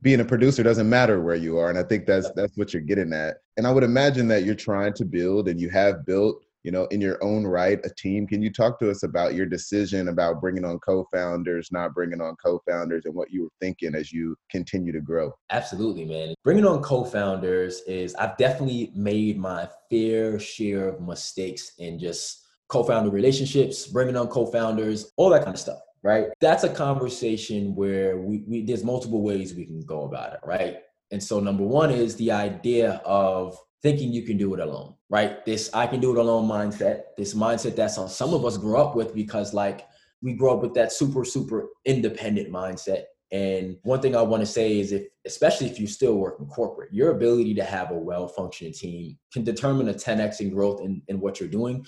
being 0.03 0.21
a 0.21 0.25
producer 0.25 0.63
doesn't 0.63 0.89
matter 0.89 1.23
where 1.23 1.37
you 1.37 1.59
are. 1.59 1.71
And 1.71 1.79
I 1.79 1.85
think 1.85 2.07
that's 2.07 2.31
that's 2.33 2.57
what 2.57 2.75
you're 2.75 2.83
getting 2.83 3.13
at. 3.13 3.39
And 3.57 3.67
I 3.67 3.73
would 3.73 3.85
imagine 3.85 4.29
that 4.29 4.45
you're 4.45 4.55
trying 4.55 4.93
to 4.95 5.05
build 5.05 5.49
and 5.49 5.61
you 5.61 5.71
have 5.71 6.05
built 6.05 6.45
you 6.63 6.71
know, 6.71 6.85
in 6.87 7.01
your 7.01 7.23
own 7.23 7.47
right, 7.47 7.79
a 7.85 7.91
team. 7.91 8.27
Can 8.27 8.43
you 8.43 8.53
talk 8.53 8.79
to 8.81 8.91
us 8.91 9.03
about 9.03 9.35
your 9.35 9.47
decision 9.47 10.09
about 10.09 10.41
bringing 10.41 10.65
on 10.65 10.79
co-founders, 10.79 11.71
not 11.73 11.95
bringing 11.95 12.21
on 12.21 12.37
co-founders, 12.45 13.05
and 13.05 13.15
what 13.15 13.31
you 13.31 13.43
were 13.43 13.53
thinking 13.61 13.95
as 13.95 14.13
you 14.13 14.37
continue 14.51 14.93
to 14.93 15.01
grow? 15.01 15.33
Absolutely, 15.51 16.05
man. 16.05 16.35
Bringing 16.45 16.67
on 16.67 16.83
co-founders 16.83 17.81
is 17.87 18.15
I've 18.15 18.37
definitely 18.37 18.93
made 18.95 19.39
my 19.39 19.69
fair 19.91 20.39
share 20.39 20.89
of 20.89 21.01
mistakes 21.01 21.73
in 21.79 21.99
just 21.99 22.47
co-founder 22.69 23.11
relationships, 23.11 23.87
bringing 23.87 24.17
on 24.17 24.29
co-founders, 24.29 25.11
all 25.17 25.31
that 25.31 25.45
kind 25.45 25.55
of 25.55 25.61
stuff. 25.61 25.81
Right. 26.05 26.27
That's 26.41 26.65
a 26.65 26.69
conversation 26.69 27.77
where 27.77 28.19
we, 28.19 28.45
we 28.49 28.65
there's 28.65 28.83
multiple 28.83 29.23
ways 29.23 29.55
we 29.55 29.67
can 29.67 29.81
go 29.83 30.05
about 30.05 30.33
it. 30.33 30.41
Right. 30.45 30.79
And 31.13 31.23
so 31.23 31.39
number 31.39 31.63
one 31.63 31.91
is 31.91 32.17
the 32.17 32.33
idea 32.33 32.95
of 33.05 33.57
thinking 33.83 34.13
you 34.13 34.23
can 34.23 34.37
do 34.37 34.55
it 34.55 34.61
alone, 34.61 34.95
right? 35.11 35.45
This 35.45 35.71
I 35.75 35.87
can 35.87 36.01
do 36.01 36.13
it 36.13 36.19
alone 36.19 36.49
mindset, 36.49 37.03
this 37.17 37.35
mindset 37.35 37.77
that's 37.77 37.99
on 37.99 38.09
some 38.09 38.33
of 38.33 38.45
us 38.45 38.57
grew 38.57 38.77
up 38.77 38.95
with 38.95 39.15
because 39.15 39.53
like 39.53 39.87
we 40.23 40.35
grew 40.35 40.53
up 40.53 40.63
with 40.63 40.75
that 40.75 40.93
super, 40.93 41.25
super 41.25 41.69
independent 41.85 42.51
mindset. 42.51 43.05
And 43.33 43.79
one 43.83 44.01
thing 44.01 44.15
I 44.15 44.23
want 44.23 44.43
to 44.43 44.47
say 44.47 44.79
is 44.79 44.93
if, 44.93 45.05
especially 45.27 45.67
if 45.67 45.81
you 45.81 45.87
still 45.87 46.17
work 46.17 46.37
in 46.39 46.47
corporate, 46.47 46.93
your 46.93 47.11
ability 47.11 47.55
to 47.55 47.65
have 47.65 47.91
a 47.91 47.95
well-functioning 47.95 48.75
team 48.75 49.19
can 49.33 49.43
determine 49.43 49.89
a 49.89 49.95
10x 49.95 50.41
in 50.41 50.51
growth 50.51 50.83
in, 50.83 51.03
in 51.09 51.19
what 51.19 51.41
you're 51.41 51.49
doing 51.49 51.85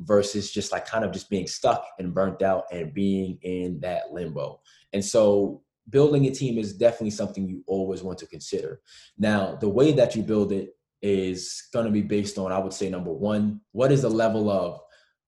versus 0.00 0.50
just 0.50 0.72
like 0.72 0.86
kind 0.86 1.04
of 1.04 1.12
just 1.12 1.30
being 1.30 1.46
stuck 1.46 1.86
and 1.98 2.12
burnt 2.12 2.42
out 2.42 2.64
and 2.72 2.92
being 2.92 3.38
in 3.42 3.80
that 3.80 4.12
limbo. 4.12 4.60
And 4.92 5.04
so 5.04 5.62
building 5.88 6.26
a 6.26 6.30
team 6.30 6.58
is 6.58 6.74
definitely 6.74 7.10
something 7.10 7.48
you 7.48 7.62
always 7.66 8.02
want 8.02 8.18
to 8.18 8.26
consider. 8.26 8.80
Now, 9.18 9.56
the 9.56 9.68
way 9.68 9.92
that 9.92 10.14
you 10.14 10.22
build 10.22 10.52
it 10.52 10.70
is 11.02 11.68
going 11.72 11.86
to 11.86 11.92
be 11.92 12.02
based 12.02 12.38
on, 12.38 12.52
I 12.52 12.58
would 12.58 12.72
say, 12.72 12.88
number 12.88 13.12
one, 13.12 13.60
what 13.72 13.92
is 13.92 14.02
the 14.02 14.10
level 14.10 14.50
of 14.50 14.80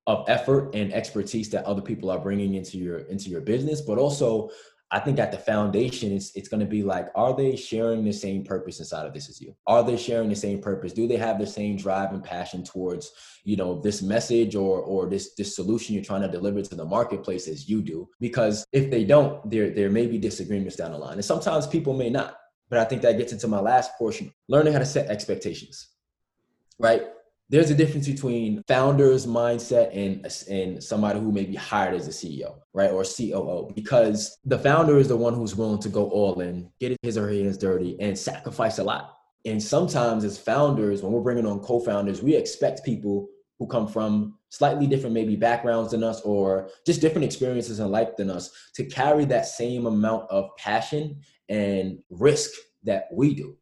of 0.06 0.24
effort 0.28 0.74
and 0.74 0.92
expertise 0.92 1.50
that 1.50 1.64
other 1.66 1.82
people 1.82 2.10
are 2.10 2.18
bringing 2.18 2.54
into 2.54 2.78
your 2.78 2.98
into 3.00 3.28
your 3.28 3.42
business, 3.42 3.80
but 3.80 3.98
also 3.98 4.50
I 4.92 4.98
think 4.98 5.20
at 5.20 5.30
the 5.30 5.38
foundation, 5.38 6.12
it's 6.12 6.34
it's 6.34 6.48
going 6.48 6.60
to 6.60 6.66
be 6.66 6.82
like, 6.82 7.08
are 7.14 7.34
they 7.34 7.54
sharing 7.54 8.04
the 8.04 8.12
same 8.12 8.42
purpose 8.42 8.80
inside 8.80 9.06
of 9.06 9.14
this 9.14 9.28
as 9.28 9.40
you? 9.40 9.54
Are 9.68 9.84
they 9.84 9.96
sharing 9.96 10.28
the 10.28 10.34
same 10.34 10.60
purpose? 10.60 10.92
Do 10.92 11.06
they 11.06 11.16
have 11.16 11.38
the 11.38 11.46
same 11.46 11.76
drive 11.76 12.12
and 12.12 12.24
passion 12.24 12.64
towards, 12.64 13.12
you 13.44 13.56
know, 13.56 13.80
this 13.80 14.02
message 14.02 14.56
or 14.56 14.80
or 14.80 15.08
this 15.08 15.34
this 15.34 15.54
solution 15.54 15.94
you're 15.94 16.02
trying 16.04 16.22
to 16.22 16.28
deliver 16.28 16.60
to 16.62 16.74
the 16.74 16.84
marketplace 16.84 17.46
as 17.46 17.68
you 17.68 17.82
do? 17.82 18.08
Because 18.18 18.66
if 18.72 18.90
they 18.90 19.04
don't, 19.04 19.48
there 19.48 19.70
there 19.70 19.90
may 19.90 20.06
be 20.06 20.18
disagreements 20.18 20.74
down 20.76 20.90
the 20.90 20.98
line, 20.98 21.14
and 21.14 21.24
sometimes 21.24 21.68
people 21.68 21.94
may 21.94 22.10
not. 22.10 22.36
But 22.70 22.78
I 22.78 22.84
think 22.84 23.02
that 23.02 23.18
gets 23.18 23.32
into 23.32 23.48
my 23.48 23.60
last 23.60 23.98
portion 23.98 24.32
learning 24.48 24.72
how 24.72 24.78
to 24.78 24.86
set 24.86 25.08
expectations, 25.08 25.88
right? 26.78 27.02
There's 27.50 27.70
a 27.70 27.74
difference 27.74 28.06
between 28.06 28.62
founder's 28.68 29.26
mindset 29.26 29.90
and, 29.92 30.24
and 30.48 30.82
somebody 30.82 31.18
who 31.18 31.32
may 31.32 31.44
be 31.44 31.56
hired 31.56 31.94
as 31.94 32.06
a 32.06 32.12
CEO, 32.12 32.60
right? 32.72 32.92
Or 32.92 33.02
COO, 33.02 33.72
because 33.74 34.38
the 34.44 34.58
founder 34.58 34.98
is 34.98 35.08
the 35.08 35.16
one 35.16 35.34
who's 35.34 35.56
willing 35.56 35.80
to 35.80 35.88
go 35.88 36.08
all 36.10 36.40
in, 36.40 36.70
get 36.78 36.96
his 37.02 37.18
or 37.18 37.26
her 37.26 37.32
hands 37.32 37.58
dirty, 37.58 37.96
and 38.00 38.16
sacrifice 38.16 38.78
a 38.78 38.84
lot. 38.84 39.16
And 39.44 39.60
sometimes, 39.60 40.22
as 40.22 40.38
founders, 40.38 41.02
when 41.02 41.12
we're 41.12 41.22
bringing 41.22 41.46
on 41.46 41.58
co 41.58 41.80
founders, 41.80 42.22
we 42.22 42.36
expect 42.36 42.84
people 42.84 43.28
who 43.58 43.66
come 43.66 43.88
from 43.88 44.38
slightly 44.50 44.86
different 44.86 45.14
maybe 45.14 45.36
backgrounds 45.36 45.92
than 45.92 46.04
us 46.04 46.20
or 46.22 46.68
just 46.84 47.00
different 47.00 47.24
experiences 47.24 47.80
in 47.80 47.90
life 47.90 48.16
than 48.16 48.30
us 48.30 48.50
to 48.74 48.84
carry 48.84 49.24
that 49.24 49.46
same 49.46 49.86
amount 49.86 50.28
of 50.30 50.50
passion 50.56 51.20
and 51.48 51.98
risk 52.10 52.50
that 52.84 53.06
we 53.12 53.34
do. 53.34 53.56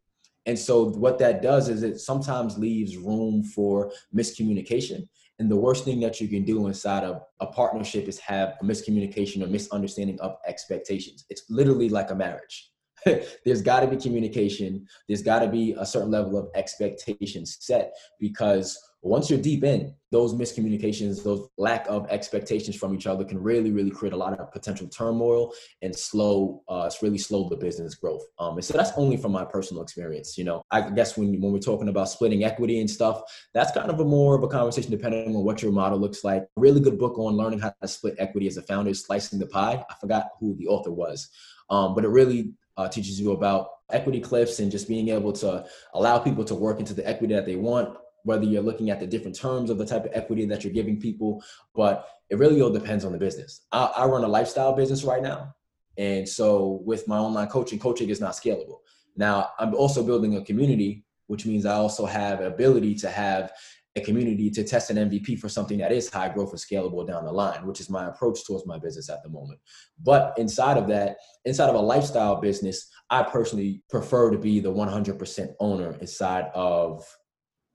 And 0.47 0.59
so 0.59 0.91
what 0.91 1.19
that 1.19 1.43
does 1.43 1.69
is 1.69 1.83
it 1.83 2.01
sometimes 2.01 2.59
leaves 2.59 2.97
room 2.97 3.45
for 3.45 3.93
miscommunication. 4.17 5.07
And 5.39 5.51
the 5.51 5.57
worst 5.57 5.85
thing 5.85 6.01
that 6.01 6.21
you 6.21 6.27
can 6.27 6.45
do 6.45 6.67
inside 6.67 7.05
of 7.05 7.23
a 7.41 7.47
partnership 7.47 8.09
is 8.09 8.19
have 8.21 8.55
a 8.61 8.65
miscommunication 8.65 9.43
or 9.43 9.47
misunderstanding 9.47 10.19
of 10.21 10.37
expectations. 10.47 11.27
It's 11.29 11.45
literally 11.51 11.91
like 11.91 12.11
a 12.11 12.15
marriage. 12.15 12.71
there's 13.45 13.63
got 13.63 13.81
to 13.81 13.87
be 13.87 13.97
communication. 13.97 14.87
There's 15.07 15.23
got 15.23 15.41
to 15.41 15.49
be 15.49 15.77
a 15.79 15.87
certain 15.87 16.11
level 16.11 16.37
of 16.39 16.49
expectations 16.55 17.59
set 17.61 17.93
because 18.19 18.79
once 19.03 19.31
you're 19.31 19.39
deep 19.39 19.65
in 19.65 19.95
those 20.11 20.35
miscommunications 20.35 21.23
those 21.23 21.49
lack 21.59 21.87
of 21.89 22.09
expectations 22.09 22.75
from 22.75 22.95
each 22.95 23.07
other 23.07 23.25
can 23.25 23.41
really 23.41 23.71
really 23.71 23.91
create 23.91 24.13
a 24.13 24.17
lot 24.17 24.39
of 24.39 24.51
potential 24.53 24.89
turmoil 24.89 25.53
and 25.83 25.95
slow 25.95 26.63
uh, 26.69 26.85
it's 26.87 27.03
really 27.03 27.19
slow 27.19 27.49
the 27.49 27.57
business 27.57 27.95
growth. 27.95 28.25
Um, 28.39 28.57
and 28.57 28.65
so 28.65 28.77
that's 28.77 28.93
only 28.97 29.17
from 29.17 29.33
my 29.33 29.45
personal 29.45 29.83
experience 29.83 30.37
you 30.37 30.45
know. 30.45 30.63
I 30.71 30.91
guess 30.91 31.17
when, 31.17 31.41
when 31.41 31.53
we're 31.53 31.59
talking 31.59 31.89
about 31.89 32.09
splitting 32.09 32.45
equity 32.45 32.81
and 32.81 32.91
stuff 32.91 33.23
that's 33.55 33.73
kind 33.73 33.91
of 33.91 34.01
a 34.01 34.05
more 34.05 34.35
of 34.35 34.43
a 34.43 34.49
conversation 34.49 34.91
depending 34.91 35.37
on 35.37 35.45
what 35.45 35.63
your 35.63 35.73
model 35.73 35.99
looks 35.99 36.25
like. 36.25 36.43
A 36.43 36.61
really 36.61 36.81
good 36.81 36.99
book 36.99 37.19
on 37.19 37.35
learning 37.35 37.61
how 37.61 37.73
to 37.81 37.89
split 37.89 38.17
equity 38.19 38.47
as 38.47 38.57
a 38.57 38.63
founder 38.63 38.91
is 38.91 39.05
slicing 39.05 39.39
the 39.39 39.47
pie. 39.47 39.85
I 39.89 39.95
forgot 40.01 40.31
who 40.41 40.57
the 40.57 40.67
author 40.67 40.93
was. 40.93 41.29
Um, 41.71 41.95
but 41.95 42.05
it 42.05 42.09
really 42.09 42.53
uh, 42.77 42.89
teaches 42.89 43.21
you 43.21 43.33
about 43.33 43.69
equity 43.91 44.21
cliffs 44.21 44.61
and 44.61 44.71
just 44.71 44.89
being 44.89 45.09
able 45.09 45.33
to 45.33 45.67
allow 45.95 46.19
people 46.19 46.45
to 46.45 46.55
work 46.55 46.79
into 46.79 46.95
the 46.95 47.07
equity 47.07 47.35
that 47.35 47.47
they 47.47 47.57
want 47.57 47.97
whether 48.29 48.45
you're 48.45 48.63
looking 48.63 48.91
at 48.91 49.01
the 49.01 49.07
different 49.07 49.35
terms 49.35 49.71
of 49.71 49.79
the 49.79 49.87
type 49.87 50.05
of 50.05 50.11
equity 50.13 50.45
that 50.45 50.63
you're 50.63 50.73
giving 50.73 51.01
people, 51.01 51.43
but 51.75 52.07
it 52.29 52.37
really 52.37 52.61
all 52.61 52.71
depends 52.71 53.07
on 53.07 53.13
the 53.13 53.19
business. 53.19 53.63
I, 53.73 53.87
I 53.97 54.05
run 54.05 54.23
a 54.23 54.29
lifestyle 54.29 54.75
business 54.75 55.03
right 55.03 55.23
now. 55.23 55.55
And 55.97 56.29
so 56.29 56.83
with 56.85 57.09
my 57.09 57.17
online 57.17 57.49
coaching, 57.49 57.79
coaching 57.79 58.11
is 58.11 58.21
not 58.21 58.35
scalable. 58.35 58.81
Now 59.17 59.49
I'm 59.59 59.75
also 59.75 60.05
building 60.05 60.37
a 60.37 60.45
community, 60.45 61.07
which 61.27 61.47
means 61.47 61.65
I 61.65 61.75
also 61.75 62.05
have 62.05 62.43
ability 62.43 62.97
to 62.97 63.09
have 63.09 63.51
a 63.97 64.01
community 64.03 64.51
to 64.51 64.63
test 64.63 64.91
an 64.91 64.97
MVP 65.09 65.39
for 65.39 65.49
something 65.49 65.79
that 65.79 65.91
is 65.91 66.11
high 66.11 66.29
growth 66.29 66.51
and 66.51 66.61
scalable 66.61 67.07
down 67.07 67.25
the 67.25 67.33
line, 67.33 67.67
which 67.67 67.81
is 67.81 67.89
my 67.89 68.09
approach 68.09 68.45
towards 68.45 68.67
my 68.67 68.79
business 68.79 69.09
at 69.09 69.23
the 69.23 69.31
moment. 69.31 69.59
But 70.05 70.35
inside 70.37 70.77
of 70.77 70.87
that, 70.89 71.17
inside 71.47 71.71
of 71.71 71.75
a 71.75 71.81
lifestyle 71.81 72.37
business, 72.41 72.89
I 73.11 73.23
personally 73.23 73.83
prefer 73.89 74.31
to 74.31 74.39
be 74.39 74.61
the 74.61 74.73
100% 74.73 75.55
owner 75.61 75.97
inside 76.01 76.51
of 76.55 77.05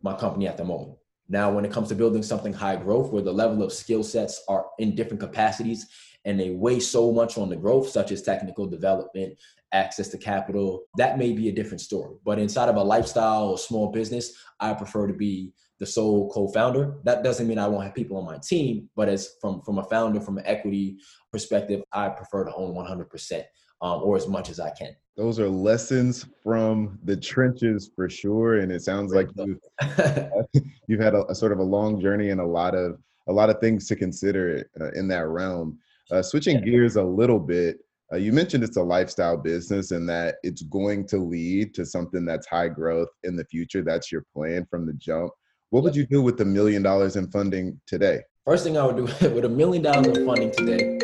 my 0.03 0.13
company 0.13 0.47
at 0.47 0.57
the 0.57 0.63
moment. 0.63 0.97
Now, 1.29 1.51
when 1.51 1.65
it 1.65 1.71
comes 1.71 1.89
to 1.89 1.95
building 1.95 2.21
something 2.21 2.53
high 2.53 2.75
growth, 2.75 3.11
where 3.11 3.23
the 3.23 3.31
level 3.31 3.63
of 3.63 3.73
skill 3.73 4.03
sets 4.03 4.43
are 4.47 4.67
in 4.77 4.93
different 4.93 5.21
capacities 5.21 5.87
and 6.25 6.39
they 6.39 6.51
weigh 6.51 6.79
so 6.79 7.11
much 7.11 7.37
on 7.37 7.49
the 7.49 7.55
growth, 7.55 7.89
such 7.89 8.11
as 8.11 8.21
technical 8.21 8.67
development, 8.67 9.37
access 9.71 10.09
to 10.09 10.17
capital, 10.17 10.83
that 10.97 11.17
may 11.17 11.31
be 11.31 11.49
a 11.49 11.51
different 11.51 11.81
story. 11.81 12.15
But 12.23 12.39
inside 12.39 12.69
of 12.69 12.75
a 12.75 12.83
lifestyle 12.83 13.49
or 13.49 13.57
small 13.57 13.91
business, 13.91 14.33
I 14.59 14.73
prefer 14.73 15.07
to 15.07 15.13
be 15.13 15.53
the 15.79 15.85
sole 15.85 16.29
co-founder. 16.29 16.99
That 17.03 17.23
doesn't 17.23 17.47
mean 17.47 17.57
I 17.57 17.67
won't 17.67 17.83
have 17.83 17.95
people 17.95 18.17
on 18.17 18.25
my 18.25 18.37
team, 18.37 18.89
but 18.95 19.09
as 19.09 19.35
from 19.41 19.61
from 19.61 19.79
a 19.79 19.83
founder, 19.83 20.21
from 20.21 20.37
an 20.37 20.45
equity 20.45 20.97
perspective, 21.31 21.81
I 21.91 22.09
prefer 22.09 22.45
to 22.45 22.53
own 22.53 22.75
100% 22.75 23.43
um, 23.83 24.01
or 24.01 24.15
as 24.15 24.27
much 24.27 24.49
as 24.49 24.59
I 24.59 24.71
can. 24.71 24.95
Those 25.15 25.39
are 25.39 25.49
lessons 25.49 26.25
from 26.41 26.97
the 27.03 27.15
trenches 27.15 27.91
for 27.95 28.09
sure, 28.09 28.59
and 28.59 28.71
it 28.71 28.81
sounds 28.81 29.13
like 29.13 29.27
you've 29.35 29.59
you've 30.87 30.99
had 31.01 31.13
a, 31.13 31.25
a, 31.27 31.35
sort 31.35 31.51
of 31.51 31.59
a 31.59 31.63
long 31.63 32.01
journey 32.01 32.29
and 32.29 32.41
a 32.41 32.45
lot 32.45 32.73
of 32.73 32.97
a 33.27 33.33
lot 33.33 33.51
of 33.51 33.59
things 33.59 33.87
to 33.89 33.95
consider 33.95 34.67
uh, 34.81 34.91
in 34.93 35.07
that 35.09 35.27
realm. 35.27 35.77
Uh, 36.11 36.23
switching 36.23 36.57
yeah. 36.59 36.65
gears 36.65 36.95
a 36.95 37.03
little 37.03 37.39
bit, 37.39 37.77
uh, 38.11 38.17
you 38.17 38.31
mentioned 38.31 38.63
it's 38.63 38.77
a 38.77 38.83
lifestyle 38.83 39.37
business 39.37 39.91
and 39.91 40.09
that 40.09 40.35
it's 40.43 40.63
going 40.63 41.07
to 41.07 41.17
lead 41.17 41.73
to 41.75 41.85
something 41.85 42.25
that's 42.25 42.47
high 42.47 42.67
growth 42.67 43.09
in 43.23 43.35
the 43.35 43.45
future. 43.45 43.83
That's 43.83 44.11
your 44.11 44.23
plan 44.35 44.65
from 44.69 44.85
the 44.85 44.93
jump. 44.93 45.31
What 45.69 45.83
would 45.83 45.95
you 45.95 46.05
do 46.05 46.21
with 46.21 46.37
the 46.37 46.45
million 46.45 46.81
dollars 46.83 47.15
in 47.15 47.29
funding 47.31 47.79
today? 47.85 48.21
First 48.45 48.63
thing 48.63 48.77
I 48.77 48.85
would 48.85 48.97
do 48.97 49.03
with 49.29 49.45
a 49.45 49.49
million 49.49 49.83
dollars 49.83 50.17
in 50.17 50.25
funding 50.25 50.51
today, 50.51 50.99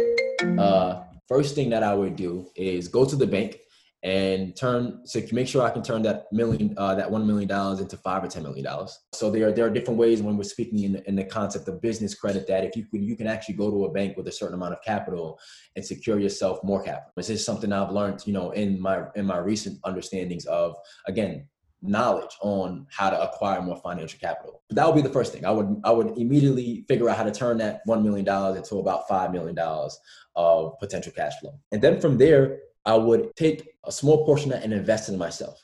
uh, 0.57 1.03
first 1.29 1.55
thing 1.55 1.69
that 1.69 1.83
I 1.83 1.93
would 1.93 2.17
do 2.17 2.49
is 2.55 2.89
go 2.89 3.05
to 3.05 3.15
the 3.15 3.27
bank 3.27 3.59
and 4.01 4.55
turn 4.55 5.01
so 5.05 5.21
make 5.33 5.47
sure 5.47 5.61
I 5.61 5.71
can 5.71 5.83
turn 5.83 6.01
that 6.03 6.31
million 6.31 6.73
uh, 6.77 6.95
that 6.95 7.11
one 7.11 7.27
million 7.27 7.49
dollars 7.49 7.81
into 7.81 7.97
five 7.97 8.23
or 8.23 8.27
ten 8.27 8.43
million 8.43 8.63
dollars. 8.63 8.97
So 9.13 9.29
there 9.29 9.49
are 9.49 9.51
there 9.51 9.65
are 9.65 9.69
different 9.69 9.99
ways 9.99 10.21
when 10.21 10.37
we're 10.37 10.43
speaking 10.43 10.83
in 10.83 10.95
in 11.05 11.15
the 11.17 11.25
concept 11.25 11.67
of 11.67 11.81
business 11.81 12.15
credit 12.15 12.47
that 12.47 12.63
if 12.63 12.77
you 12.77 12.85
can 12.85 13.03
you 13.03 13.17
can 13.17 13.27
actually 13.27 13.55
go 13.55 13.69
to 13.69 13.85
a 13.85 13.91
bank 13.91 14.15
with 14.15 14.27
a 14.29 14.31
certain 14.31 14.55
amount 14.55 14.73
of 14.73 14.79
capital 14.85 15.37
and 15.75 15.83
secure 15.83 16.17
yourself 16.17 16.63
more 16.63 16.81
capital. 16.81 17.11
This 17.17 17.29
is 17.29 17.45
something 17.45 17.73
I've 17.73 17.91
learned, 17.91 18.25
you 18.25 18.31
know, 18.31 18.51
in 18.51 18.79
my 18.79 19.03
in 19.15 19.25
my 19.25 19.37
recent 19.37 19.79
understandings 19.83 20.45
of 20.45 20.75
again 21.05 21.49
knowledge 21.81 22.35
on 22.41 22.85
how 22.89 23.09
to 23.09 23.21
acquire 23.21 23.61
more 23.61 23.77
financial 23.77 24.19
capital. 24.19 24.61
But 24.69 24.75
That 24.75 24.85
would 24.87 24.95
be 24.95 25.01
the 25.01 25.13
first 25.13 25.31
thing. 25.31 25.45
I 25.45 25.51
would 25.51 25.81
I 25.83 25.91
would 25.91 26.17
immediately 26.17 26.85
figure 26.87 27.09
out 27.09 27.17
how 27.17 27.23
to 27.23 27.31
turn 27.31 27.57
that 27.59 27.81
one 27.85 28.03
million 28.03 28.25
dollars 28.25 28.57
into 28.57 28.77
about 28.77 29.07
five 29.07 29.31
million 29.31 29.55
dollars 29.55 29.97
of 30.35 30.77
potential 30.79 31.13
cash 31.15 31.33
flow. 31.39 31.59
And 31.71 31.81
then 31.81 31.99
from 31.99 32.17
there, 32.17 32.59
I 32.85 32.95
would 32.95 33.35
take 33.35 33.69
a 33.85 33.91
small 33.91 34.25
portion 34.25 34.51
and 34.51 34.73
invest 34.73 35.09
in 35.09 35.17
myself, 35.17 35.63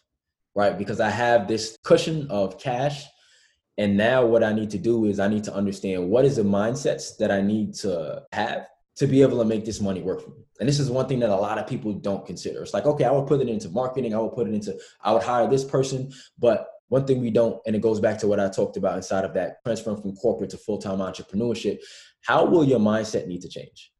right? 0.55 0.77
Because 0.77 0.99
I 0.99 1.09
have 1.09 1.47
this 1.47 1.77
cushion 1.83 2.27
of 2.29 2.59
cash. 2.59 3.05
And 3.77 3.97
now 3.97 4.25
what 4.25 4.43
I 4.43 4.53
need 4.53 4.69
to 4.71 4.77
do 4.77 5.05
is 5.05 5.19
I 5.19 5.27
need 5.27 5.43
to 5.45 5.53
understand 5.53 6.09
what 6.09 6.23
is 6.23 6.37
the 6.37 6.43
mindsets 6.43 7.17
that 7.17 7.29
I 7.29 7.41
need 7.41 7.73
to 7.75 8.23
have 8.31 8.67
to 8.97 9.07
be 9.07 9.21
able 9.21 9.37
to 9.39 9.45
make 9.45 9.65
this 9.65 9.81
money 9.81 10.01
work 10.01 10.21
for 10.21 10.29
me. 10.29 10.45
And 10.59 10.69
this 10.69 10.79
is 10.79 10.89
one 10.89 11.07
thing 11.07 11.19
that 11.19 11.29
a 11.29 11.35
lot 11.35 11.57
of 11.57 11.67
people 11.67 11.93
don't 11.93 12.25
consider. 12.25 12.61
It's 12.63 12.73
like, 12.73 12.85
okay, 12.85 13.03
I 13.03 13.11
would 13.11 13.27
put 13.27 13.41
it 13.41 13.49
into 13.49 13.69
marketing, 13.69 14.15
I 14.15 14.19
would 14.19 14.33
put 14.33 14.47
it 14.47 14.53
into, 14.53 14.77
I 15.01 15.11
would 15.11 15.23
hire 15.23 15.49
this 15.49 15.65
person. 15.65 16.11
But 16.39 16.67
one 16.87 17.05
thing 17.05 17.21
we 17.21 17.29
don't, 17.29 17.59
and 17.65 17.75
it 17.75 17.81
goes 17.81 17.99
back 17.99 18.17
to 18.19 18.27
what 18.27 18.39
I 18.39 18.49
talked 18.49 18.77
about 18.77 18.95
inside 18.95 19.25
of 19.25 19.33
that 19.33 19.63
transferring 19.65 20.01
from 20.01 20.15
corporate 20.15 20.51
to 20.51 20.57
full 20.57 20.77
time 20.77 20.99
entrepreneurship. 20.99 21.79
How 22.21 22.45
will 22.45 22.63
your 22.63 22.79
mindset 22.79 23.27
need 23.27 23.41
to 23.41 23.49
change? 23.49 23.91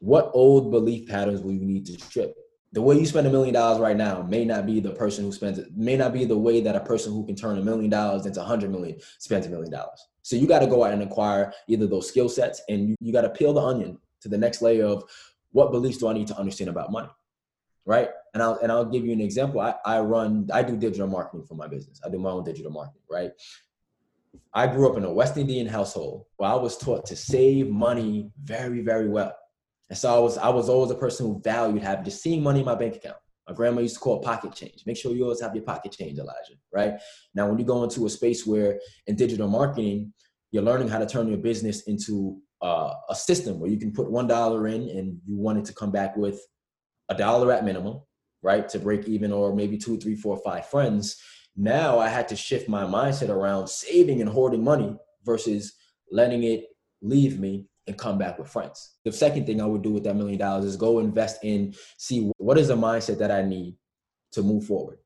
What 0.00 0.30
old 0.32 0.70
belief 0.70 1.08
patterns 1.08 1.40
will 1.40 1.52
you 1.52 1.64
need 1.64 1.86
to 1.86 2.00
strip? 2.00 2.34
The 2.72 2.82
way 2.82 2.98
you 2.98 3.06
spend 3.06 3.26
a 3.26 3.30
million 3.30 3.54
dollars 3.54 3.80
right 3.80 3.96
now 3.96 4.22
may 4.22 4.44
not 4.44 4.66
be 4.66 4.80
the 4.80 4.90
person 4.90 5.24
who 5.24 5.32
spends 5.32 5.58
it, 5.58 5.68
may 5.76 5.96
not 5.96 6.12
be 6.12 6.24
the 6.24 6.36
way 6.36 6.60
that 6.60 6.74
a 6.74 6.80
person 6.80 7.12
who 7.12 7.24
can 7.24 7.36
turn 7.36 7.58
a 7.58 7.62
million 7.62 7.90
dollars 7.90 8.26
into 8.26 8.40
a 8.40 8.44
hundred 8.44 8.72
million 8.72 8.98
spends 9.18 9.46
a 9.46 9.50
million 9.50 9.70
dollars. 9.70 10.08
So 10.22 10.34
you 10.34 10.48
got 10.48 10.58
to 10.60 10.66
go 10.66 10.82
out 10.82 10.92
and 10.92 11.02
acquire 11.02 11.52
either 11.68 11.86
those 11.86 12.08
skill 12.08 12.28
sets 12.28 12.62
and 12.68 12.88
you, 12.88 12.96
you 12.98 13.12
got 13.12 13.22
to 13.22 13.30
peel 13.30 13.52
the 13.52 13.60
onion 13.60 13.98
to 14.24 14.28
the 14.28 14.38
next 14.38 14.60
layer 14.62 14.86
of 14.86 15.04
what 15.52 15.70
beliefs 15.70 15.98
do 15.98 16.08
I 16.08 16.14
need 16.14 16.26
to 16.28 16.38
understand 16.38 16.68
about 16.68 16.90
money? 16.90 17.10
Right. 17.86 18.08
And 18.32 18.42
I'll 18.42 18.58
and 18.62 18.72
I'll 18.72 18.86
give 18.86 19.04
you 19.04 19.12
an 19.12 19.20
example. 19.20 19.60
I, 19.60 19.74
I 19.84 20.00
run, 20.00 20.48
I 20.52 20.62
do 20.62 20.76
digital 20.76 21.06
marketing 21.06 21.44
for 21.46 21.54
my 21.54 21.68
business. 21.68 22.00
I 22.04 22.08
do 22.08 22.18
my 22.18 22.30
own 22.30 22.42
digital 22.42 22.72
marketing, 22.72 23.02
right? 23.10 23.30
I 24.54 24.66
grew 24.66 24.90
up 24.90 24.96
in 24.96 25.04
a 25.04 25.12
West 25.12 25.36
Indian 25.36 25.66
household 25.66 26.24
where 26.38 26.50
I 26.50 26.54
was 26.54 26.78
taught 26.78 27.04
to 27.06 27.16
save 27.16 27.68
money 27.68 28.30
very, 28.42 28.80
very 28.80 29.08
well. 29.08 29.36
And 29.90 29.98
so 29.98 30.14
I 30.14 30.18
was 30.18 30.38
I 30.38 30.48
was 30.48 30.68
always 30.70 30.90
a 30.90 30.96
person 30.96 31.26
who 31.26 31.40
valued 31.42 31.82
having 31.82 32.04
just 32.04 32.22
seeing 32.22 32.42
money 32.42 32.60
in 32.60 32.66
my 32.66 32.74
bank 32.74 32.96
account. 32.96 33.18
My 33.46 33.54
grandma 33.54 33.82
used 33.82 33.96
to 33.96 34.00
call 34.00 34.20
it 34.20 34.24
pocket 34.24 34.54
change. 34.54 34.84
Make 34.86 34.96
sure 34.96 35.12
you 35.12 35.24
always 35.24 35.42
have 35.42 35.54
your 35.54 35.64
pocket 35.64 35.92
change, 35.92 36.18
Elijah. 36.18 36.54
Right 36.72 36.94
now, 37.34 37.46
when 37.48 37.58
you 37.58 37.66
go 37.66 37.84
into 37.84 38.06
a 38.06 38.10
space 38.10 38.46
where 38.46 38.80
in 39.06 39.16
digital 39.16 39.48
marketing, 39.48 40.14
you're 40.50 40.62
learning 40.62 40.88
how 40.88 40.98
to 40.98 41.06
turn 41.06 41.28
your 41.28 41.38
business 41.38 41.82
into 41.82 42.40
uh, 42.64 42.94
a 43.10 43.14
system 43.14 43.60
where 43.60 43.70
you 43.70 43.78
can 43.78 43.92
put 43.92 44.10
one 44.10 44.26
dollar 44.26 44.66
in 44.66 44.88
and 44.88 45.20
you 45.26 45.36
want 45.36 45.58
it 45.58 45.66
to 45.66 45.74
come 45.74 45.92
back 45.92 46.16
with 46.16 46.40
a 47.10 47.14
dollar 47.14 47.52
at 47.52 47.64
minimum, 47.64 48.00
right, 48.42 48.66
to 48.70 48.78
break 48.78 49.06
even, 49.06 49.30
or 49.30 49.54
maybe 49.54 49.76
two, 49.76 49.98
three, 49.98 50.16
four, 50.16 50.38
five 50.38 50.66
friends. 50.66 51.20
Now 51.54 51.98
I 51.98 52.08
had 52.08 52.26
to 52.28 52.36
shift 52.36 52.68
my 52.68 52.84
mindset 52.84 53.28
around 53.28 53.68
saving 53.68 54.22
and 54.22 54.30
hoarding 54.30 54.64
money 54.64 54.96
versus 55.24 55.74
letting 56.10 56.44
it 56.44 56.64
leave 57.02 57.38
me 57.38 57.66
and 57.86 57.98
come 57.98 58.16
back 58.16 58.38
with 58.38 58.48
friends. 58.48 58.94
The 59.04 59.12
second 59.12 59.44
thing 59.44 59.60
I 59.60 59.66
would 59.66 59.82
do 59.82 59.90
with 59.90 60.04
that 60.04 60.16
million 60.16 60.38
dollars 60.38 60.64
is 60.64 60.76
go 60.76 61.00
invest 61.00 61.44
in, 61.44 61.74
see 61.98 62.30
what 62.38 62.56
is 62.56 62.68
the 62.68 62.76
mindset 62.76 63.18
that 63.18 63.30
I 63.30 63.42
need 63.42 63.76
to 64.32 64.42
move 64.42 64.64
forward. 64.64 64.98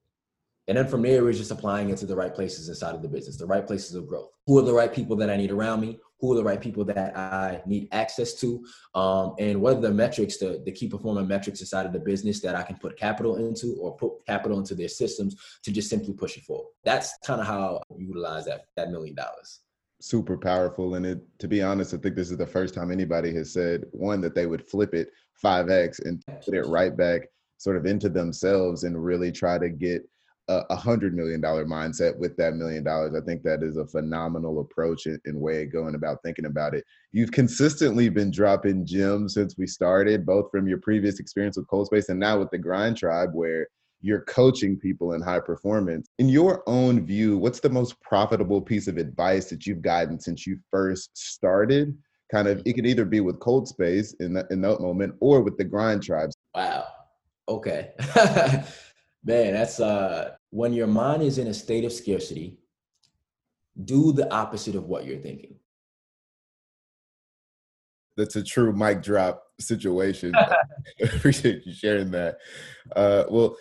And 0.68 0.78
then 0.78 0.86
from 0.86 1.02
there, 1.02 1.28
it's 1.28 1.38
just 1.38 1.50
applying 1.50 1.90
it 1.90 1.96
to 1.98 2.06
the 2.06 2.14
right 2.14 2.32
places 2.32 2.68
inside 2.68 2.94
of 2.94 3.02
the 3.02 3.08
business, 3.08 3.36
the 3.36 3.46
right 3.46 3.66
places 3.66 3.96
of 3.96 4.06
growth. 4.06 4.28
Who 4.46 4.58
are 4.58 4.62
the 4.62 4.72
right 4.72 4.92
people 4.92 5.16
that 5.16 5.30
I 5.30 5.36
need 5.36 5.50
around 5.50 5.80
me? 5.80 5.98
Who 6.20 6.32
are 6.32 6.36
the 6.36 6.44
right 6.44 6.60
people 6.60 6.84
that 6.86 7.16
I 7.16 7.62
need 7.66 7.88
access 7.92 8.34
to? 8.34 8.64
Um, 8.94 9.34
and 9.38 9.60
what 9.60 9.76
are 9.76 9.80
the 9.80 9.92
metrics, 9.92 10.38
the, 10.38 10.62
the 10.64 10.72
key 10.72 10.88
performance 10.88 11.28
metrics 11.28 11.60
inside 11.60 11.86
of 11.86 11.92
the 11.92 12.00
business 12.00 12.40
that 12.40 12.54
I 12.54 12.62
can 12.62 12.76
put 12.76 12.98
capital 12.98 13.36
into 13.36 13.76
or 13.80 13.96
put 13.96 14.26
capital 14.26 14.58
into 14.58 14.74
their 14.74 14.88
systems 14.88 15.36
to 15.62 15.72
just 15.72 15.88
simply 15.88 16.14
push 16.14 16.36
it 16.36 16.44
forward? 16.44 16.70
That's 16.84 17.16
kind 17.24 17.40
of 17.40 17.46
how 17.46 17.80
I 17.90 17.94
utilize 17.96 18.46
that, 18.46 18.66
that 18.76 18.90
million 18.90 19.14
dollars 19.14 19.60
super 20.00 20.36
powerful. 20.36 20.94
And 20.94 21.04
it, 21.04 21.20
to 21.40 21.48
be 21.48 21.62
honest, 21.62 21.94
I 21.94 21.96
think 21.96 22.14
this 22.14 22.30
is 22.30 22.36
the 22.36 22.46
first 22.46 22.74
time 22.74 22.90
anybody 22.90 23.34
has 23.34 23.52
said 23.52 23.84
one 23.90 24.20
that 24.20 24.34
they 24.34 24.46
would 24.46 24.68
flip 24.68 24.94
it 24.94 25.10
5x 25.42 26.04
and 26.04 26.24
put 26.44 26.54
it 26.54 26.66
right 26.66 26.96
back 26.96 27.22
sort 27.56 27.76
of 27.76 27.86
into 27.86 28.08
themselves 28.08 28.84
and 28.84 29.04
really 29.04 29.32
try 29.32 29.58
to 29.58 29.68
get 29.68 30.08
a 30.48 30.76
hundred 30.76 31.14
million 31.14 31.40
dollar 31.40 31.66
mindset 31.66 32.16
with 32.16 32.36
that 32.38 32.54
million 32.54 32.82
dollars. 32.82 33.14
I 33.14 33.24
think 33.24 33.42
that 33.42 33.62
is 33.62 33.76
a 33.76 33.86
phenomenal 33.86 34.60
approach 34.60 35.06
and, 35.06 35.20
way 35.24 35.64
of 35.64 35.72
going 35.72 35.94
about 35.94 36.22
thinking 36.24 36.46
about 36.46 36.74
it. 36.74 36.84
You've 37.12 37.32
consistently 37.32 38.08
been 38.08 38.30
dropping 38.30 38.86
gems 38.86 39.34
since 39.34 39.58
we 39.58 39.66
started, 39.66 40.24
both 40.24 40.50
from 40.50 40.66
your 40.66 40.78
previous 40.78 41.20
experience 41.20 41.56
with 41.56 41.68
Cold 41.68 41.86
Space 41.86 42.08
and 42.08 42.18
now 42.18 42.38
with 42.38 42.50
the 42.50 42.58
Grind 42.58 42.96
Tribe, 42.96 43.30
where 43.34 43.68
you're 44.00 44.22
coaching 44.22 44.78
people 44.78 45.12
in 45.12 45.20
high 45.20 45.40
performance. 45.40 46.08
In 46.18 46.28
your 46.28 46.62
own 46.66 47.04
view, 47.04 47.36
what's 47.36 47.60
the 47.60 47.68
most 47.68 48.00
profitable 48.00 48.62
piece 48.62 48.86
of 48.88 48.96
advice 48.96 49.50
that 49.50 49.66
you've 49.66 49.82
gotten 49.82 50.18
since 50.18 50.46
you 50.46 50.58
first 50.70 51.10
started? 51.14 51.96
Kind 52.32 52.48
of, 52.48 52.62
it 52.64 52.72
could 52.74 52.86
either 52.86 53.04
be 53.04 53.20
with 53.20 53.40
Cold 53.40 53.68
Space 53.68 54.14
in 54.20 54.32
that 54.34 54.50
in 54.50 54.60
that 54.62 54.80
moment, 54.80 55.14
or 55.20 55.42
with 55.42 55.58
the 55.58 55.64
Grind 55.64 56.02
Tribes. 56.02 56.34
Wow. 56.54 56.86
Okay. 57.48 57.90
Man, 59.24 59.52
that's 59.52 59.80
uh 59.80 60.36
when 60.50 60.72
your 60.72 60.86
mind 60.86 61.22
is 61.22 61.38
in 61.38 61.46
a 61.48 61.54
state 61.54 61.84
of 61.84 61.92
scarcity, 61.92 62.58
do 63.84 64.12
the 64.12 64.32
opposite 64.32 64.74
of 64.74 64.84
what 64.84 65.04
you're 65.04 65.18
thinking. 65.18 65.54
That's 68.16 68.36
a 68.36 68.42
true 68.42 68.72
mic 68.72 69.02
drop 69.02 69.44
situation. 69.60 70.34
appreciate 71.02 71.64
you 71.66 71.72
sharing 71.72 72.10
that. 72.12 72.38
Uh, 72.96 73.24
well, 73.28 73.56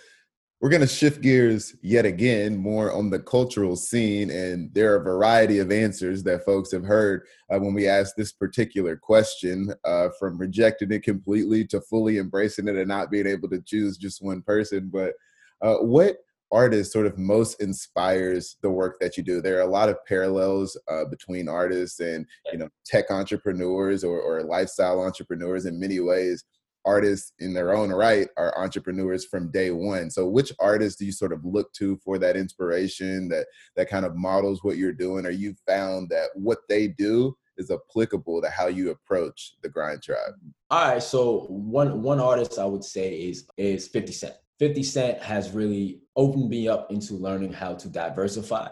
we're 0.59 0.69
going 0.69 0.81
to 0.81 0.87
shift 0.87 1.21
gears 1.21 1.75
yet 1.83 2.05
again 2.05 2.57
more 2.57 2.91
on 2.91 3.11
the 3.11 3.19
cultural 3.19 3.75
scene. 3.75 4.31
And 4.31 4.73
there 4.73 4.93
are 4.93 5.01
a 5.01 5.03
variety 5.03 5.59
of 5.59 5.71
answers 5.71 6.23
that 6.23 6.45
folks 6.45 6.71
have 6.71 6.83
heard 6.83 7.27
uh, 7.51 7.59
when 7.59 7.75
we 7.75 7.87
ask 7.87 8.15
this 8.15 8.31
particular 8.31 8.95
question 8.95 9.71
uh, 9.85 10.09
from 10.17 10.37
rejecting 10.39 10.91
it 10.91 11.03
completely 11.03 11.63
to 11.65 11.79
fully 11.81 12.17
embracing 12.17 12.67
it 12.67 12.75
and 12.75 12.87
not 12.87 13.11
being 13.11 13.27
able 13.27 13.49
to 13.49 13.61
choose 13.61 13.97
just 13.97 14.23
one 14.23 14.41
person. 14.41 14.89
But 14.91 15.13
uh, 15.61 15.75
what 15.75 16.17
artist 16.51 16.91
sort 16.91 17.05
of 17.05 17.17
most 17.17 17.61
inspires 17.61 18.57
the 18.61 18.69
work 18.69 18.99
that 18.99 19.17
you 19.17 19.23
do. 19.23 19.41
There 19.41 19.57
are 19.57 19.67
a 19.67 19.71
lot 19.71 19.89
of 19.89 19.97
parallels 20.05 20.77
uh, 20.89 21.05
between 21.05 21.49
artists 21.49 21.99
and 21.99 22.25
you 22.51 22.59
know 22.59 22.69
tech 22.85 23.11
entrepreneurs 23.11 24.03
or, 24.03 24.19
or 24.19 24.43
lifestyle 24.43 25.01
entrepreneurs. 25.01 25.65
In 25.65 25.79
many 25.79 25.99
ways 25.99 26.43
artists 26.85 27.33
in 27.39 27.53
their 27.53 27.75
own 27.75 27.89
right 27.89 28.29
are 28.37 28.57
entrepreneurs 28.57 29.25
from 29.25 29.51
day 29.51 29.71
one. 29.71 30.09
So 30.09 30.25
which 30.25 30.53
artists 30.57 30.97
do 30.97 31.05
you 31.05 31.11
sort 31.11 31.33
of 31.33 31.43
look 31.43 31.73
to 31.73 31.97
for 31.97 32.17
that 32.19 32.37
inspiration 32.37 33.27
that 33.29 33.47
that 33.75 33.89
kind 33.89 34.05
of 34.05 34.15
models 34.15 34.63
what 34.63 34.77
you're 34.77 34.93
doing? 34.93 35.25
Or 35.25 35.31
you 35.31 35.53
found 35.67 36.09
that 36.09 36.29
what 36.35 36.59
they 36.69 36.87
do 36.87 37.35
is 37.57 37.71
applicable 37.71 38.41
to 38.41 38.49
how 38.49 38.67
you 38.67 38.91
approach 38.91 39.55
the 39.63 39.69
grind 39.69 40.01
tribe? 40.01 40.33
All 40.69 40.91
right 40.91 41.03
so 41.03 41.45
one 41.49 42.01
one 42.01 42.19
artist 42.19 42.59
i 42.59 42.65
would 42.65 42.83
say 42.83 43.15
is 43.15 43.47
is 43.57 43.87
50 43.87 44.11
cent 44.11 44.35
50 44.59 44.83
Cent 44.83 45.21
has 45.21 45.51
really 45.51 46.01
opened 46.15 46.49
me 46.49 46.67
up 46.67 46.91
into 46.91 47.13
learning 47.13 47.53
how 47.53 47.75
to 47.75 47.87
diversify, 47.87 48.69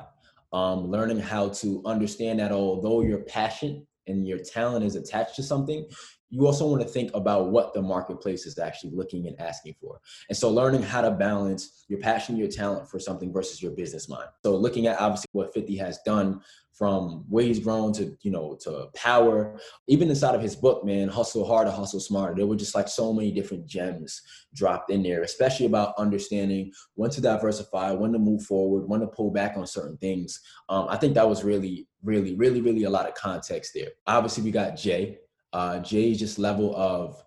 um, 0.51 0.87
learning 0.89 1.19
how 1.19 1.49
to 1.49 1.81
understand 1.85 2.39
that 2.39 2.51
although 2.51 3.01
your 3.01 3.19
passion 3.19 3.85
and 4.07 4.27
your 4.27 4.39
talent 4.39 4.85
is 4.85 4.95
attached 4.95 5.35
to 5.35 5.43
something, 5.43 5.85
you 6.29 6.45
also 6.45 6.67
want 6.67 6.81
to 6.81 6.87
think 6.87 7.11
about 7.13 7.51
what 7.51 7.73
the 7.73 7.81
marketplace 7.81 8.45
is 8.45 8.57
actually 8.57 8.91
looking 8.91 9.27
and 9.27 9.39
asking 9.39 9.75
for. 9.79 10.01
And 10.29 10.37
so 10.37 10.49
learning 10.49 10.81
how 10.81 11.01
to 11.01 11.11
balance 11.11 11.85
your 11.87 11.99
passion, 11.99 12.35
your 12.35 12.49
talent 12.49 12.89
for 12.89 12.99
something 12.99 13.31
versus 13.31 13.61
your 13.61 13.71
business 13.71 14.09
mind. 14.09 14.27
So 14.43 14.55
looking 14.55 14.87
at 14.87 14.99
obviously 14.99 15.27
what 15.31 15.53
50 15.53 15.77
has 15.77 15.99
done 16.05 16.41
from 16.73 17.23
where 17.29 17.45
he's 17.45 17.59
grown 17.59 17.93
to, 17.93 18.17
you 18.21 18.29
know, 18.29 18.57
to 18.61 18.87
power, 18.93 19.57
even 19.87 20.09
inside 20.09 20.35
of 20.35 20.41
his 20.41 20.57
book, 20.57 20.83
man, 20.83 21.07
hustle 21.07 21.47
harder, 21.47 21.71
hustle 21.71 22.01
smarter. 22.01 22.35
There 22.35 22.45
were 22.45 22.57
just 22.57 22.75
like 22.75 22.89
so 22.89 23.13
many 23.13 23.31
different 23.31 23.65
gems 23.65 24.21
dropped 24.53 24.91
in 24.91 25.01
there, 25.01 25.23
especially 25.23 25.67
about 25.67 25.93
understanding 25.97 26.73
when 26.95 27.11
to 27.11 27.21
diversify, 27.21 27.91
when 27.91 28.11
to 28.11 28.19
move 28.19 28.43
forward, 28.43 28.89
when 28.89 28.99
to 28.99 29.07
pull 29.07 29.31
back 29.31 29.55
on 29.55 29.65
certain 29.65 29.97
things. 29.97 30.41
Um, 30.67 30.87
I 30.89 30.97
think 30.97 31.13
that 31.13 31.29
was 31.29 31.45
really, 31.45 31.87
really, 32.03 32.35
really, 32.35 32.59
really 32.59 32.83
a 32.83 32.89
lot 32.89 33.07
of 33.07 33.15
context 33.15 33.71
there. 33.73 33.91
Obviously, 34.05 34.43
we 34.43 34.51
got 34.51 34.75
Jay, 34.75 35.19
uh, 35.55 35.79
Jay's 35.79 36.19
just 36.19 36.37
level 36.37 36.75
of 36.75 37.23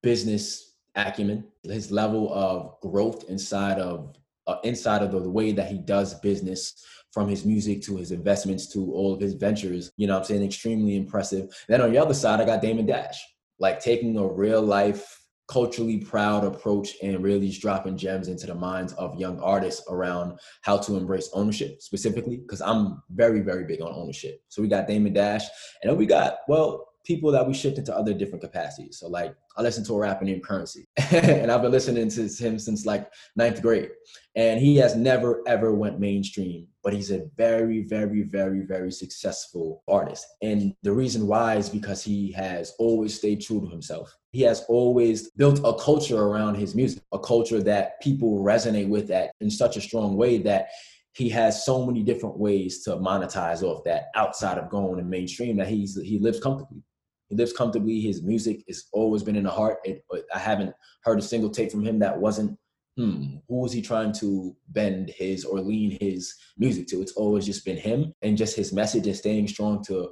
business 0.00 0.76
acumen, 0.94 1.44
his 1.64 1.90
level 1.90 2.32
of 2.32 2.80
growth 2.80 3.28
inside 3.28 3.80
of 3.80 4.14
uh, 4.46 4.58
inside 4.62 5.02
of 5.02 5.10
the, 5.10 5.18
the, 5.18 5.30
way 5.30 5.50
that 5.50 5.68
he 5.68 5.78
does 5.78 6.20
business 6.20 6.84
from 7.10 7.26
his 7.28 7.44
music 7.44 7.82
to 7.82 7.96
his 7.96 8.12
investments 8.12 8.68
to 8.68 8.92
all 8.92 9.12
of 9.12 9.20
his 9.20 9.34
ventures, 9.34 9.90
you 9.96 10.06
know 10.06 10.18
I'm 10.18 10.24
saying? 10.24 10.44
Extremely 10.44 10.96
impressive. 10.96 11.48
Then 11.66 11.80
on 11.80 11.90
the 11.90 11.98
other 11.98 12.14
side, 12.14 12.40
I 12.40 12.44
got 12.44 12.60
Damon 12.60 12.86
Dash, 12.86 13.18
like 13.58 13.80
taking 13.80 14.16
a 14.18 14.26
real 14.26 14.62
life, 14.62 15.20
culturally 15.48 15.98
proud 15.98 16.44
approach 16.44 16.96
and 17.02 17.22
really 17.22 17.48
just 17.48 17.60
dropping 17.60 17.96
gems 17.96 18.28
into 18.28 18.46
the 18.46 18.54
minds 18.54 18.92
of 18.94 19.18
young 19.18 19.40
artists 19.40 19.84
around 19.88 20.38
how 20.62 20.76
to 20.78 20.96
embrace 20.96 21.28
ownership 21.32 21.82
specifically, 21.82 22.36
because 22.36 22.60
I'm 22.60 23.02
very, 23.10 23.40
very 23.40 23.64
big 23.64 23.80
on 23.80 23.92
ownership. 23.92 24.40
So 24.48 24.62
we 24.62 24.68
got 24.68 24.86
Damon 24.86 25.12
Dash, 25.12 25.44
and 25.82 25.90
then 25.90 25.98
we 25.98 26.06
got, 26.06 26.38
well, 26.46 26.86
people 27.04 27.30
that 27.30 27.46
we 27.46 27.54
shift 27.54 27.78
into 27.78 27.96
other 27.96 28.14
different 28.14 28.42
capacities. 28.42 28.98
So 28.98 29.08
like 29.08 29.34
I 29.56 29.62
listen 29.62 29.84
to 29.84 29.94
a 29.94 29.98
rapper 29.98 30.24
named 30.24 30.42
Currency, 30.42 30.86
and 31.12 31.50
I've 31.50 31.62
been 31.62 31.70
listening 31.70 32.08
to 32.08 32.22
him 32.22 32.58
since 32.58 32.86
like 32.86 33.08
ninth 33.36 33.62
grade, 33.62 33.90
and 34.34 34.60
he 34.60 34.76
has 34.76 34.96
never 34.96 35.42
ever 35.46 35.74
went 35.74 36.00
mainstream, 36.00 36.66
but 36.82 36.92
he's 36.92 37.10
a 37.10 37.26
very 37.36 37.82
very 37.82 38.22
very 38.22 38.62
very 38.66 38.90
successful 38.90 39.82
artist. 39.86 40.26
And 40.42 40.74
the 40.82 40.92
reason 40.92 41.26
why 41.26 41.56
is 41.56 41.68
because 41.68 42.02
he 42.02 42.32
has 42.32 42.72
always 42.78 43.14
stayed 43.14 43.42
true 43.42 43.60
to 43.60 43.68
himself. 43.68 44.14
He 44.32 44.42
has 44.42 44.64
always 44.68 45.30
built 45.30 45.60
a 45.64 45.74
culture 45.74 46.20
around 46.20 46.56
his 46.56 46.74
music, 46.74 47.02
a 47.12 47.18
culture 47.18 47.62
that 47.62 48.00
people 48.00 48.40
resonate 48.40 48.88
with 48.88 49.06
that 49.08 49.30
in 49.40 49.50
such 49.50 49.76
a 49.76 49.80
strong 49.80 50.16
way 50.16 50.38
that 50.38 50.68
he 51.14 51.28
has 51.28 51.64
so 51.64 51.86
many 51.86 52.02
different 52.02 52.36
ways 52.36 52.82
to 52.82 52.96
monetize 52.96 53.62
off 53.62 53.84
that 53.84 54.06
outside 54.16 54.58
of 54.58 54.68
going 54.68 54.98
and 54.98 55.08
mainstream 55.08 55.56
that 55.56 55.68
he's 55.68 56.00
he 56.02 56.18
lives 56.18 56.40
comfortably. 56.40 56.82
He 57.28 57.36
lives 57.36 57.52
comfortably. 57.52 58.00
His 58.00 58.22
music 58.22 58.64
has 58.68 58.84
always 58.92 59.22
been 59.22 59.36
in 59.36 59.44
the 59.44 59.50
heart. 59.50 59.78
It, 59.84 60.04
I 60.34 60.38
haven't 60.38 60.74
heard 61.02 61.18
a 61.18 61.22
single 61.22 61.50
tape 61.50 61.70
from 61.70 61.84
him 61.84 61.98
that 62.00 62.18
wasn't, 62.18 62.58
hmm, 62.96 63.36
who 63.48 63.60
was 63.60 63.72
he 63.72 63.82
trying 63.82 64.12
to 64.14 64.56
bend 64.68 65.10
his 65.10 65.44
or 65.44 65.60
lean 65.60 65.96
his 66.00 66.34
music 66.58 66.86
to? 66.88 67.00
It's 67.00 67.12
always 67.12 67.46
just 67.46 67.64
been 67.64 67.76
him 67.76 68.14
and 68.22 68.36
just 68.36 68.56
his 68.56 68.72
message 68.72 69.06
and 69.06 69.16
staying 69.16 69.48
strong 69.48 69.82
to 69.84 70.10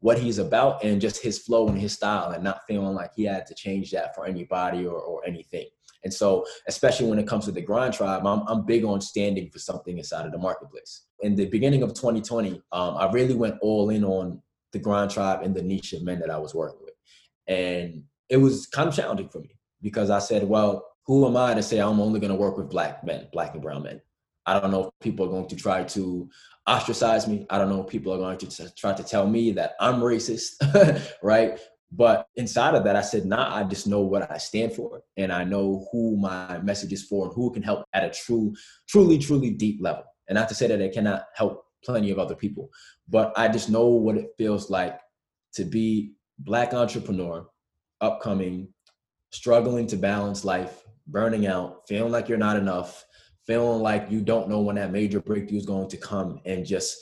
what 0.00 0.18
he's 0.18 0.38
about 0.38 0.84
and 0.84 1.00
just 1.00 1.22
his 1.22 1.38
flow 1.38 1.68
and 1.68 1.78
his 1.78 1.92
style 1.92 2.30
and 2.30 2.44
not 2.44 2.60
feeling 2.66 2.94
like 2.94 3.10
he 3.16 3.24
had 3.24 3.46
to 3.46 3.54
change 3.54 3.90
that 3.90 4.14
for 4.14 4.26
anybody 4.26 4.86
or, 4.86 4.98
or 4.98 5.26
anything. 5.26 5.66
And 6.04 6.12
so, 6.12 6.46
especially 6.68 7.08
when 7.08 7.18
it 7.18 7.26
comes 7.26 7.46
to 7.46 7.52
the 7.52 7.60
grind 7.60 7.94
tribe, 7.94 8.24
I'm, 8.24 8.42
I'm 8.46 8.64
big 8.64 8.84
on 8.84 9.00
standing 9.00 9.50
for 9.50 9.58
something 9.58 9.98
inside 9.98 10.26
of 10.26 10.32
the 10.32 10.38
marketplace. 10.38 11.06
In 11.20 11.34
the 11.34 11.46
beginning 11.46 11.82
of 11.82 11.94
2020, 11.94 12.62
um, 12.70 12.96
I 12.96 13.10
really 13.10 13.34
went 13.34 13.56
all 13.60 13.90
in 13.90 14.04
on 14.04 14.40
the 14.72 14.78
grind 14.78 15.10
tribe 15.10 15.42
and 15.42 15.54
the 15.54 15.62
niche 15.62 15.92
of 15.92 16.02
men 16.02 16.20
that 16.20 16.30
I 16.30 16.38
was 16.38 16.54
working 16.54 16.80
with. 16.82 16.94
And 17.46 18.04
it 18.28 18.38
was 18.38 18.66
kind 18.66 18.88
of 18.88 18.94
challenging 18.94 19.28
for 19.28 19.40
me 19.40 19.56
because 19.82 20.10
I 20.10 20.18
said, 20.18 20.44
well, 20.44 20.86
who 21.06 21.26
am 21.26 21.36
I 21.36 21.54
to 21.54 21.62
say 21.62 21.78
I'm 21.78 22.00
only 22.00 22.20
going 22.20 22.32
to 22.32 22.38
work 22.38 22.56
with 22.56 22.70
black 22.70 23.04
men, 23.04 23.28
black 23.32 23.54
and 23.54 23.62
brown 23.62 23.84
men? 23.84 24.00
I 24.46 24.58
don't 24.60 24.70
know 24.70 24.86
if 24.86 24.90
people 25.00 25.26
are 25.26 25.30
going 25.30 25.48
to 25.48 25.56
try 25.56 25.84
to 25.84 26.28
ostracize 26.68 27.26
me. 27.26 27.46
I 27.50 27.58
don't 27.58 27.68
know 27.68 27.82
if 27.82 27.88
people 27.88 28.12
are 28.12 28.18
going 28.18 28.38
to 28.38 28.74
try 28.74 28.92
to 28.92 29.02
tell 29.02 29.28
me 29.28 29.52
that 29.52 29.74
I'm 29.80 30.00
racist, 30.00 30.54
right? 31.22 31.58
But 31.92 32.28
inside 32.34 32.74
of 32.74 32.84
that, 32.84 32.96
I 32.96 33.00
said, 33.00 33.24
nah, 33.24 33.54
I 33.54 33.64
just 33.64 33.86
know 33.86 34.00
what 34.00 34.30
I 34.30 34.38
stand 34.38 34.72
for. 34.72 35.02
And 35.16 35.32
I 35.32 35.44
know 35.44 35.86
who 35.92 36.16
my 36.16 36.58
message 36.58 36.92
is 36.92 37.04
for 37.04 37.26
and 37.26 37.34
who 37.34 37.52
can 37.52 37.62
help 37.62 37.84
at 37.92 38.04
a 38.04 38.10
true, 38.10 38.54
truly, 38.88 39.18
truly 39.18 39.50
deep 39.50 39.78
level. 39.80 40.04
And 40.28 40.36
not 40.36 40.48
to 40.48 40.54
say 40.54 40.66
that 40.66 40.80
it 40.80 40.92
cannot 40.92 41.26
help 41.34 41.65
plenty 41.84 42.10
of 42.10 42.18
other 42.18 42.34
people, 42.34 42.70
but 43.08 43.32
I 43.36 43.48
just 43.48 43.70
know 43.70 43.86
what 43.86 44.16
it 44.16 44.30
feels 44.36 44.70
like 44.70 44.98
to 45.54 45.64
be 45.64 46.12
black 46.38 46.74
entrepreneur, 46.74 47.46
upcoming, 48.00 48.68
struggling 49.30 49.86
to 49.88 49.96
balance 49.96 50.44
life, 50.44 50.84
burning 51.06 51.46
out, 51.46 51.82
feeling 51.88 52.12
like 52.12 52.28
you're 52.28 52.38
not 52.38 52.56
enough, 52.56 53.04
feeling 53.46 53.80
like 53.80 54.10
you 54.10 54.20
don't 54.20 54.48
know 54.48 54.60
when 54.60 54.76
that 54.76 54.92
major 54.92 55.20
breakthrough 55.20 55.58
is 55.58 55.66
going 55.66 55.88
to 55.88 55.96
come, 55.96 56.40
and 56.44 56.66
just 56.66 56.96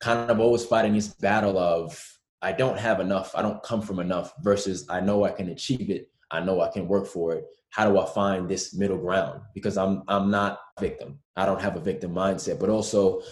kind 0.00 0.30
of 0.30 0.40
always 0.40 0.64
fighting 0.64 0.94
this 0.94 1.08
battle 1.08 1.58
of 1.58 2.02
I 2.42 2.52
don't 2.52 2.78
have 2.78 3.00
enough, 3.00 3.32
I 3.34 3.42
don't 3.42 3.62
come 3.62 3.82
from 3.82 4.00
enough, 4.00 4.32
versus 4.40 4.86
I 4.88 5.00
know 5.00 5.24
I 5.24 5.30
can 5.30 5.50
achieve 5.50 5.90
it, 5.90 6.10
I 6.30 6.40
know 6.40 6.60
I 6.60 6.68
can 6.68 6.88
work 6.88 7.06
for 7.06 7.34
it. 7.34 7.44
How 7.70 7.88
do 7.88 8.00
I 8.00 8.06
find 8.06 8.48
this 8.48 8.74
middle 8.74 8.98
ground? 8.98 9.42
Because 9.54 9.76
I'm 9.76 10.02
I'm 10.08 10.30
not 10.30 10.58
a 10.76 10.80
victim. 10.80 11.20
I 11.36 11.46
don't 11.46 11.60
have 11.60 11.76
a 11.76 11.80
victim 11.80 12.12
mindset, 12.12 12.58
but 12.58 12.68
also 12.68 13.22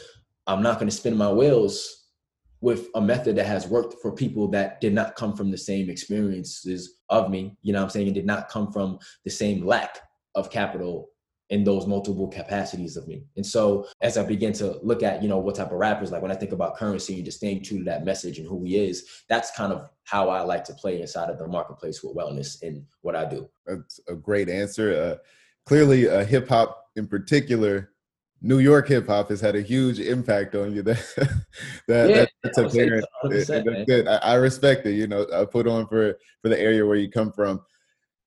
I'm 0.49 0.63
not 0.63 0.79
going 0.79 0.89
to 0.89 0.97
spin 0.97 1.17
my 1.17 1.31
wheels 1.31 2.07
with 2.61 2.89
a 2.95 3.01
method 3.01 3.37
that 3.37 3.47
has 3.47 3.69
worked 3.69 4.03
for 4.03 4.11
people 4.11 4.49
that 4.49 4.81
did 4.81 4.93
not 4.93 5.15
come 5.15 5.37
from 5.37 5.51
the 5.51 5.59
same 5.59 5.89
experiences 5.89 6.95
of 7.09 7.31
me, 7.31 7.57
you 7.63 7.73
know 7.73 7.83
I'm 7.83 7.91
saying, 7.91 8.09
and 8.09 8.15
did 8.15 8.27
not 8.27 8.49
come 8.49 8.73
from 8.73 8.99
the 9.25 9.31
same 9.31 9.65
lack 9.65 9.99
of 10.35 10.51
capital 10.51 11.11
in 11.51 11.65
those 11.65 11.87
multiple 11.87 12.29
capacities 12.29 12.97
of 12.97 13.09
me. 13.09 13.25
And 13.37 13.47
so 13.47 13.87
as 14.03 14.19
I 14.19 14.25
begin 14.25 14.53
to 14.55 14.79
look 14.83 15.03
at, 15.03 15.23
you 15.23 15.29
know, 15.29 15.39
what 15.39 15.55
type 15.55 15.71
of 15.71 15.79
rappers, 15.79 16.11
like 16.13 16.21
when 16.21 16.31
I 16.31 16.35
think 16.35 16.53
about 16.53 16.77
Curren$y 16.77 17.15
and 17.15 17.25
just 17.25 17.39
staying 17.39 17.63
true 17.63 17.79
to 17.79 17.85
that 17.85 18.05
message 18.05 18.39
and 18.39 18.47
who 18.47 18.65
he 18.65 18.77
is, 18.77 19.09
that's 19.29 19.51
kind 19.53 19.73
of 19.73 19.89
how 20.05 20.29
I 20.29 20.41
like 20.43 20.65
to 20.65 20.75
play 20.75 21.01
inside 21.01 21.31
of 21.31 21.39
the 21.39 21.49
marketplace 21.49 22.03
with 22.03 22.15
wellness 22.15 22.63
and 22.63 22.85
what 23.01 23.17
I 23.17 23.25
do. 23.25 23.49
That's 23.67 24.01
a 24.09 24.15
great 24.15 24.51
answer. 24.51 24.93
Uh, 24.93 25.17
clearly, 25.65 26.09
uh, 26.09 26.25
hip 26.25 26.49
hop 26.49 26.89
in 26.97 27.07
particular, 27.07 27.93
New 28.41 28.59
York 28.59 28.89
hip 28.89 29.07
hop 29.07 29.31
has 29.31 29.41
had 29.41 29.57
a 29.57 29.63
huge 29.63 29.99
impact 29.99 30.55
on 30.55 30.75
you. 30.75 30.83
That, 31.89 32.07
that 32.07 32.11
yeah, 32.11 32.27
that's 32.43 32.59
apparent. 32.59 33.05
I, 34.09 34.19
I 34.23 34.35
respect 34.35 34.87
it. 34.87 34.93
You 34.93 35.07
know, 35.07 35.27
I 35.35 35.45
put 35.45 35.67
on 35.67 35.87
for 35.89 36.17
for 36.43 36.49
the 36.49 36.61
area 36.61 36.87
where 36.87 36.97
you 36.97 37.11
come 37.11 37.33
from. 37.33 37.61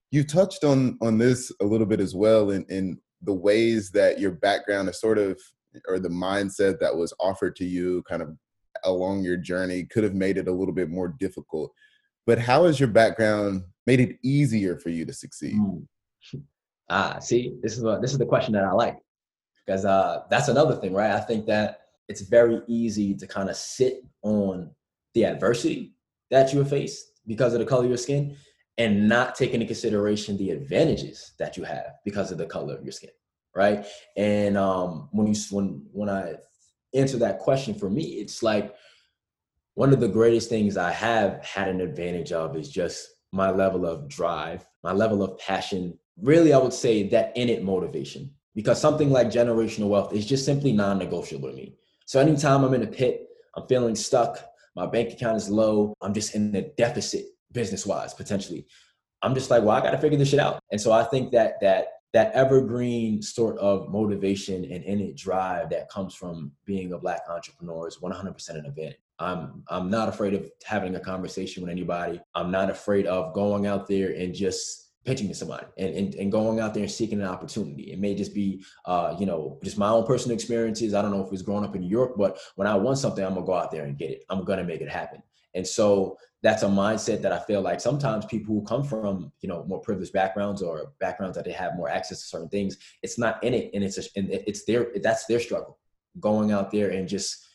You 0.09 0.23
touched 0.23 0.63
on 0.63 0.97
on 1.01 1.17
this 1.17 1.51
a 1.61 1.65
little 1.65 1.85
bit 1.85 2.01
as 2.01 2.15
well, 2.15 2.49
in 2.49 2.65
in 2.69 2.99
the 3.21 3.33
ways 3.33 3.91
that 3.91 4.19
your 4.19 4.31
background 4.31 4.89
is 4.89 4.99
sort 4.99 5.17
of 5.17 5.39
or 5.87 5.99
the 5.99 6.09
mindset 6.09 6.79
that 6.79 6.95
was 6.95 7.13
offered 7.19 7.55
to 7.55 7.65
you 7.65 8.03
kind 8.03 8.21
of 8.21 8.35
along 8.83 9.23
your 9.23 9.37
journey 9.37 9.83
could 9.85 10.03
have 10.03 10.15
made 10.15 10.37
it 10.37 10.47
a 10.47 10.51
little 10.51 10.73
bit 10.73 10.89
more 10.89 11.15
difficult 11.19 11.71
but 12.25 12.39
how 12.39 12.65
has 12.65 12.79
your 12.79 12.89
background 12.89 13.63
made 13.87 13.99
it 13.99 14.17
easier 14.23 14.77
for 14.77 14.89
you 14.89 15.05
to 15.05 15.13
succeed 15.13 15.55
mm. 15.55 15.85
ah 16.89 17.19
see 17.19 17.53
this 17.61 17.77
is 17.77 17.83
what 17.83 18.01
this 18.01 18.11
is 18.11 18.17
the 18.17 18.25
question 18.25 18.53
that 18.53 18.63
i 18.63 18.71
like 18.71 18.97
because 19.71 19.85
uh 19.85 20.23
that's 20.29 20.49
another 20.49 20.75
thing 20.75 20.93
right? 20.93 21.11
I 21.11 21.21
think 21.21 21.45
that 21.45 21.79
it's 22.09 22.21
very 22.21 22.61
easy 22.67 23.15
to 23.15 23.25
kind 23.25 23.49
of 23.49 23.55
sit 23.55 24.03
on 24.21 24.69
the 25.13 25.23
adversity 25.23 25.93
that 26.29 26.53
you 26.53 26.63
face 26.65 27.11
because 27.25 27.53
of 27.53 27.59
the 27.59 27.65
color 27.65 27.85
of 27.85 27.89
your 27.89 27.97
skin 27.97 28.35
and 28.77 29.07
not 29.07 29.35
take 29.35 29.53
into 29.53 29.65
consideration 29.65 30.35
the 30.35 30.49
advantages 30.51 31.33
that 31.39 31.55
you 31.55 31.63
have 31.63 31.93
because 32.03 32.31
of 32.31 32.37
the 32.37 32.45
color 32.45 32.75
of 32.75 32.83
your 32.83 32.91
skin 32.91 33.11
right? 33.55 33.85
And 34.17 34.57
um 34.57 35.07
when 35.13 35.27
you 35.27 35.35
when 35.51 35.85
when 35.93 36.09
i 36.09 36.33
answer 36.93 37.17
that 37.17 37.39
question 37.39 37.73
for 37.73 37.89
me 37.89 38.03
it's 38.03 38.43
like 38.43 38.75
one 39.75 39.93
of 39.93 40.01
the 40.01 40.07
greatest 40.07 40.49
things 40.49 40.75
i 40.75 40.91
have 40.91 41.41
had 41.45 41.69
an 41.69 41.79
advantage 41.79 42.33
of 42.33 42.57
is 42.57 42.69
just 42.69 43.07
my 43.31 43.49
level 43.49 43.85
of 43.85 44.09
drive 44.09 44.67
my 44.83 44.91
level 44.91 45.23
of 45.23 45.37
passion 45.39 45.97
really 46.21 46.51
i 46.51 46.57
would 46.57 46.73
say 46.73 47.07
that 47.07 47.31
in 47.37 47.47
it 47.47 47.63
motivation 47.63 48.29
because 48.55 48.79
something 48.79 49.09
like 49.09 49.27
generational 49.27 49.89
wealth 49.89 50.13
is 50.13 50.25
just 50.25 50.45
simply 50.45 50.71
non-negotiable 50.71 51.49
to 51.49 51.55
me. 51.55 51.75
So 52.05 52.19
anytime 52.19 52.63
i'm 52.63 52.73
in 52.73 52.83
a 52.83 52.87
pit 52.87 53.27
i'm 53.55 53.67
feeling 53.67 53.95
stuck 53.95 54.39
my 54.75 54.85
bank 54.85 55.13
account 55.13 55.37
is 55.37 55.49
low 55.49 55.93
i'm 56.01 56.13
just 56.13 56.35
in 56.35 56.55
a 56.55 56.61
deficit 56.61 57.25
business 57.51 57.85
wise 57.85 58.13
potentially. 58.13 58.65
I'm 59.23 59.35
just 59.35 59.49
like 59.49 59.61
well 59.61 59.71
i 59.71 59.81
got 59.81 59.91
to 59.91 59.97
figure 59.97 60.17
this 60.17 60.29
shit 60.29 60.39
out. 60.39 60.59
And 60.71 60.79
so 60.79 60.91
i 60.91 61.03
think 61.03 61.31
that 61.31 61.59
that 61.61 61.87
that 62.13 62.33
evergreen 62.33 63.21
sort 63.21 63.57
of 63.59 63.89
motivation 63.89 64.65
and 64.65 64.83
innate 64.83 65.15
drive 65.15 65.69
that 65.69 65.89
comes 65.89 66.13
from 66.13 66.51
being 66.65 66.91
a 66.91 66.97
black 66.97 67.21
entrepreneur 67.29 67.87
is 67.87 67.99
100% 68.01 68.49
an 68.49 68.65
advantage 68.65 68.97
i'm 69.19 69.63
i'm 69.69 69.89
not 69.89 70.09
afraid 70.09 70.33
of 70.33 70.49
having 70.65 70.95
a 70.95 70.99
conversation 70.99 71.63
with 71.63 71.71
anybody. 71.71 72.19
I'm 72.35 72.51
not 72.51 72.69
afraid 72.69 73.05
of 73.05 73.33
going 73.33 73.67
out 73.67 73.87
there 73.87 74.11
and 74.11 74.33
just 74.33 74.90
pitching 75.03 75.27
to 75.27 75.33
somebody 75.33 75.65
and, 75.77 75.95
and, 75.95 76.15
and 76.15 76.31
going 76.31 76.59
out 76.59 76.73
there 76.73 76.83
and 76.83 76.91
seeking 76.91 77.19
an 77.19 77.27
opportunity. 77.27 77.91
It 77.91 77.99
may 77.99 78.13
just 78.13 78.33
be, 78.35 78.63
uh, 78.85 79.15
you 79.19 79.25
know, 79.25 79.59
just 79.63 79.77
my 79.77 79.89
own 79.89 80.05
personal 80.05 80.35
experiences. 80.35 80.93
I 80.93 81.01
don't 81.01 81.11
know 81.11 81.25
if 81.25 81.33
it's 81.33 81.41
growing 81.41 81.65
up 81.65 81.75
in 81.75 81.81
New 81.81 81.89
York, 81.89 82.13
but 82.17 82.37
when 82.55 82.67
I 82.67 82.75
want 82.75 82.99
something, 82.99 83.23
I'm 83.23 83.33
gonna 83.33 83.45
go 83.45 83.53
out 83.53 83.71
there 83.71 83.85
and 83.85 83.97
get 83.97 84.11
it. 84.11 84.23
I'm 84.29 84.43
gonna 84.43 84.63
make 84.63 84.81
it 84.81 84.89
happen. 84.89 85.23
And 85.53 85.67
so 85.67 86.17
that's 86.43 86.63
a 86.63 86.67
mindset 86.67 87.21
that 87.21 87.33
I 87.33 87.39
feel 87.39 87.61
like 87.61 87.81
sometimes 87.81 88.25
people 88.25 88.55
who 88.55 88.63
come 88.63 88.83
from 88.83 89.31
you 89.41 89.49
know 89.49 89.63
more 89.67 89.79
privileged 89.79 90.13
backgrounds 90.13 90.61
or 90.61 90.93
backgrounds 90.99 91.35
that 91.35 91.45
they 91.45 91.51
have 91.51 91.75
more 91.75 91.89
access 91.89 92.21
to 92.21 92.25
certain 92.25 92.49
things, 92.49 92.77
it's 93.03 93.17
not 93.17 93.43
in 93.43 93.53
it, 93.53 93.71
and 93.73 93.83
it's 93.83 93.97
a, 93.97 94.03
and 94.15 94.29
it's 94.31 94.65
their 94.65 94.87
that's 95.01 95.25
their 95.25 95.39
struggle, 95.39 95.77
going 96.19 96.51
out 96.51 96.71
there 96.71 96.89
and 96.91 97.07
just 97.07 97.47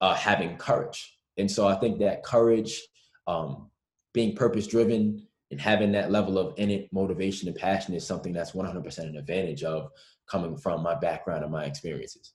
uh, 0.00 0.14
having 0.14 0.56
courage. 0.56 1.18
And 1.36 1.50
so 1.50 1.66
I 1.66 1.74
think 1.76 1.98
that 1.98 2.22
courage, 2.22 2.80
um, 3.26 3.70
being 4.12 4.34
purpose 4.36 4.66
driven, 4.66 5.26
and 5.52 5.60
having 5.60 5.92
that 5.92 6.10
level 6.10 6.38
of 6.38 6.54
innate 6.56 6.90
motivation 6.92 7.46
and 7.46 7.56
passion 7.56 7.94
is 7.94 8.06
something 8.06 8.32
that's 8.32 8.52
100% 8.52 8.98
an 8.98 9.16
advantage 9.16 9.62
of 9.62 9.90
coming 10.26 10.56
from 10.56 10.82
my 10.82 10.94
background 10.94 11.44
and 11.44 11.52
my 11.52 11.66
experiences 11.66 12.32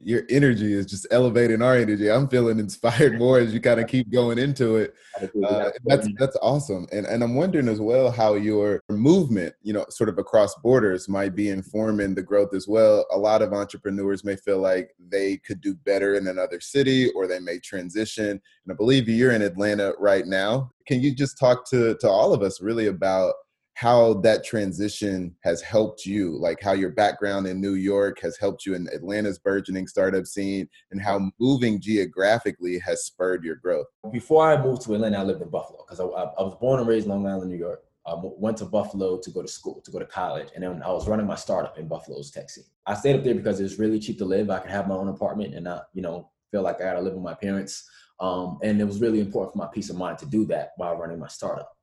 your 0.00 0.22
energy 0.28 0.72
is 0.72 0.86
just 0.86 1.06
elevating 1.10 1.60
our 1.60 1.74
energy. 1.76 2.10
I'm 2.10 2.28
feeling 2.28 2.58
inspired 2.58 3.18
more 3.18 3.38
as 3.38 3.52
you 3.52 3.60
kind 3.60 3.80
of 3.80 3.88
keep 3.88 4.10
going 4.12 4.38
into 4.38 4.76
it. 4.76 4.94
Uh, 5.44 5.70
that's 5.84 6.08
that's 6.18 6.36
awesome, 6.40 6.86
and 6.92 7.06
and 7.06 7.22
I'm 7.22 7.34
wondering 7.34 7.68
as 7.68 7.80
well 7.80 8.10
how 8.10 8.34
your 8.34 8.80
movement, 8.88 9.54
you 9.62 9.72
know, 9.72 9.84
sort 9.90 10.08
of 10.08 10.18
across 10.18 10.54
borders, 10.56 11.08
might 11.08 11.34
be 11.34 11.48
informing 11.48 12.14
the 12.14 12.22
growth 12.22 12.54
as 12.54 12.68
well. 12.68 13.04
A 13.10 13.18
lot 13.18 13.42
of 13.42 13.52
entrepreneurs 13.52 14.24
may 14.24 14.36
feel 14.36 14.58
like 14.58 14.90
they 15.08 15.38
could 15.38 15.60
do 15.60 15.74
better 15.74 16.14
in 16.14 16.28
another 16.28 16.60
city, 16.60 17.10
or 17.16 17.26
they 17.26 17.40
may 17.40 17.58
transition. 17.58 18.28
And 18.28 18.40
I 18.70 18.74
believe 18.74 19.08
you're 19.08 19.32
in 19.32 19.42
Atlanta 19.42 19.94
right 19.98 20.26
now. 20.26 20.70
Can 20.86 21.00
you 21.00 21.14
just 21.14 21.38
talk 21.38 21.68
to 21.70 21.96
to 21.96 22.08
all 22.08 22.32
of 22.32 22.42
us 22.42 22.60
really 22.60 22.86
about 22.86 23.34
how 23.78 24.12
that 24.14 24.44
transition 24.44 25.32
has 25.44 25.62
helped 25.62 26.04
you, 26.04 26.36
like 26.36 26.60
how 26.60 26.72
your 26.72 26.90
background 26.90 27.46
in 27.46 27.60
New 27.60 27.74
York 27.74 28.18
has 28.20 28.36
helped 28.36 28.66
you 28.66 28.74
in 28.74 28.88
Atlanta's 28.92 29.38
burgeoning 29.38 29.86
startup 29.86 30.26
scene, 30.26 30.68
and 30.90 31.00
how 31.00 31.30
moving 31.38 31.80
geographically 31.80 32.80
has 32.80 33.04
spurred 33.04 33.44
your 33.44 33.54
growth. 33.54 33.86
Before 34.10 34.50
I 34.50 34.60
moved 34.60 34.82
to 34.82 34.94
Atlanta, 34.94 35.18
I 35.18 35.22
lived 35.22 35.42
in 35.42 35.48
Buffalo 35.48 35.84
because 35.86 36.00
I, 36.00 36.06
I, 36.06 36.42
was 36.42 36.56
born 36.60 36.80
and 36.80 36.88
raised 36.88 37.06
in 37.06 37.12
Long 37.12 37.24
Island, 37.24 37.52
New 37.52 37.56
York. 37.56 37.84
I 38.04 38.14
went 38.16 38.56
to 38.56 38.64
Buffalo 38.64 39.20
to 39.20 39.30
go 39.30 39.42
to 39.42 39.48
school, 39.48 39.80
to 39.84 39.92
go 39.92 40.00
to 40.00 40.06
college, 40.06 40.48
and 40.56 40.64
then 40.64 40.82
I 40.82 40.90
was 40.90 41.06
running 41.06 41.28
my 41.28 41.36
startup 41.36 41.78
in 41.78 41.86
Buffalo's 41.86 42.32
tech 42.32 42.50
scene. 42.50 42.64
I 42.84 42.94
stayed 42.94 43.14
up 43.14 43.22
there 43.22 43.36
because 43.36 43.60
it 43.60 43.62
was 43.62 43.78
really 43.78 44.00
cheap 44.00 44.18
to 44.18 44.24
live. 44.24 44.50
I 44.50 44.58
could 44.58 44.72
have 44.72 44.88
my 44.88 44.96
own 44.96 45.06
apartment 45.06 45.54
and 45.54 45.62
not, 45.62 45.84
you 45.94 46.02
know, 46.02 46.30
feel 46.50 46.62
like 46.62 46.80
I 46.80 46.84
got 46.84 46.94
to 46.94 47.00
live 47.00 47.14
with 47.14 47.22
my 47.22 47.34
parents. 47.34 47.88
Um, 48.18 48.58
and 48.64 48.80
it 48.80 48.84
was 48.84 49.00
really 49.00 49.20
important 49.20 49.52
for 49.52 49.58
my 49.58 49.70
peace 49.72 49.88
of 49.88 49.96
mind 49.96 50.18
to 50.18 50.26
do 50.26 50.46
that 50.46 50.72
while 50.78 50.96
running 50.96 51.20
my 51.20 51.28
startup. 51.28 51.77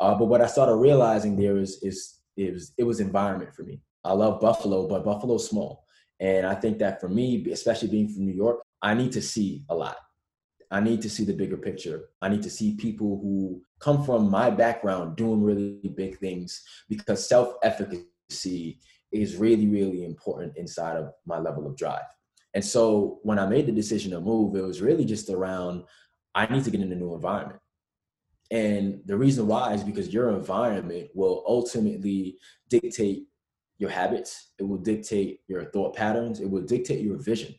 Uh, 0.00 0.14
but 0.14 0.26
what 0.26 0.40
I 0.40 0.46
started 0.46 0.76
realizing 0.76 1.36
there 1.36 1.58
is 1.58 1.82
is 1.82 2.20
it 2.36 2.52
was 2.52 2.72
it 2.78 2.84
was 2.84 3.00
environment 3.00 3.54
for 3.54 3.62
me. 3.62 3.80
I 4.04 4.12
love 4.12 4.40
Buffalo, 4.40 4.86
but 4.86 5.04
Buffalo's 5.04 5.48
small, 5.48 5.84
and 6.20 6.46
I 6.46 6.54
think 6.54 6.78
that 6.78 7.00
for 7.00 7.08
me, 7.08 7.50
especially 7.50 7.88
being 7.88 8.08
from 8.08 8.26
New 8.26 8.34
York, 8.34 8.60
I 8.82 8.94
need 8.94 9.12
to 9.12 9.22
see 9.22 9.64
a 9.68 9.74
lot. 9.74 9.96
I 10.70 10.80
need 10.80 11.00
to 11.02 11.10
see 11.10 11.24
the 11.24 11.32
bigger 11.32 11.56
picture. 11.56 12.10
I 12.20 12.28
need 12.28 12.42
to 12.42 12.50
see 12.50 12.74
people 12.74 13.18
who 13.22 13.62
come 13.80 14.04
from 14.04 14.30
my 14.30 14.50
background 14.50 15.16
doing 15.16 15.42
really 15.42 15.80
big 15.96 16.18
things 16.18 16.62
because 16.88 17.26
self 17.26 17.54
efficacy 17.62 18.78
is 19.10 19.36
really, 19.36 19.66
really 19.66 20.04
important 20.04 20.56
inside 20.56 20.96
of 20.96 21.12
my 21.26 21.38
level 21.38 21.66
of 21.66 21.76
drive. 21.76 22.04
And 22.54 22.64
so 22.64 23.20
when 23.22 23.38
I 23.38 23.46
made 23.46 23.66
the 23.66 23.72
decision 23.72 24.10
to 24.12 24.20
move, 24.20 24.54
it 24.56 24.62
was 24.62 24.82
really 24.82 25.04
just 25.04 25.30
around 25.30 25.84
I 26.34 26.46
need 26.46 26.64
to 26.64 26.70
get 26.70 26.80
in 26.80 26.92
a 26.92 26.96
new 26.96 27.14
environment. 27.14 27.60
And 28.50 29.00
the 29.04 29.16
reason 29.16 29.46
why 29.46 29.74
is 29.74 29.84
because 29.84 30.12
your 30.12 30.30
environment 30.30 31.10
will 31.14 31.44
ultimately 31.46 32.38
dictate 32.68 33.24
your 33.78 33.90
habits, 33.90 34.52
it 34.58 34.64
will 34.64 34.78
dictate 34.78 35.40
your 35.46 35.64
thought 35.66 35.94
patterns, 35.94 36.40
it 36.40 36.50
will 36.50 36.62
dictate 36.62 37.00
your 37.00 37.16
vision. 37.18 37.54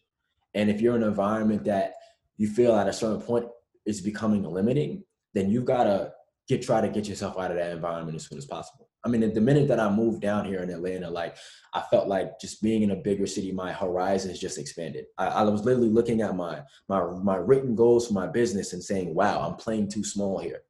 And 0.53 0.69
if 0.69 0.81
you're 0.81 0.95
in 0.95 1.03
an 1.03 1.09
environment 1.09 1.63
that 1.65 1.93
you 2.37 2.47
feel 2.47 2.75
at 2.75 2.87
a 2.87 2.93
certain 2.93 3.21
point 3.21 3.45
is 3.85 4.01
becoming 4.01 4.43
limiting, 4.43 5.03
then 5.33 5.49
you've 5.49 5.65
got 5.65 5.83
to 5.83 6.11
get 6.47 6.61
try 6.61 6.81
to 6.81 6.89
get 6.89 7.07
yourself 7.07 7.37
out 7.37 7.51
of 7.51 7.57
that 7.57 7.71
environment 7.71 8.15
as 8.15 8.27
soon 8.27 8.37
as 8.37 8.45
possible. 8.45 8.89
I 9.05 9.07
mean, 9.07 9.33
the 9.33 9.39
minute 9.39 9.67
that 9.69 9.79
I 9.79 9.89
moved 9.89 10.21
down 10.21 10.45
here 10.45 10.61
in 10.61 10.69
Atlanta, 10.69 11.09
like 11.09 11.37
I 11.73 11.81
felt 11.81 12.07
like 12.07 12.39
just 12.39 12.61
being 12.61 12.81
in 12.81 12.91
a 12.91 12.97
bigger 12.97 13.27
city, 13.27 13.51
my 13.51 13.71
horizons 13.71 14.39
just 14.39 14.57
expanded. 14.57 15.05
I, 15.17 15.27
I, 15.27 15.43
was 15.43 15.63
literally 15.63 15.89
looking 15.89 16.21
at 16.21 16.35
my 16.35 16.61
my 16.89 17.01
my 17.23 17.37
written 17.37 17.75
goals 17.75 18.07
for 18.07 18.13
my 18.13 18.27
business 18.27 18.73
and 18.73 18.83
saying, 18.83 19.15
"Wow, 19.15 19.47
I'm 19.47 19.55
playing 19.55 19.89
too 19.89 20.03
small 20.03 20.39
here." 20.39 20.63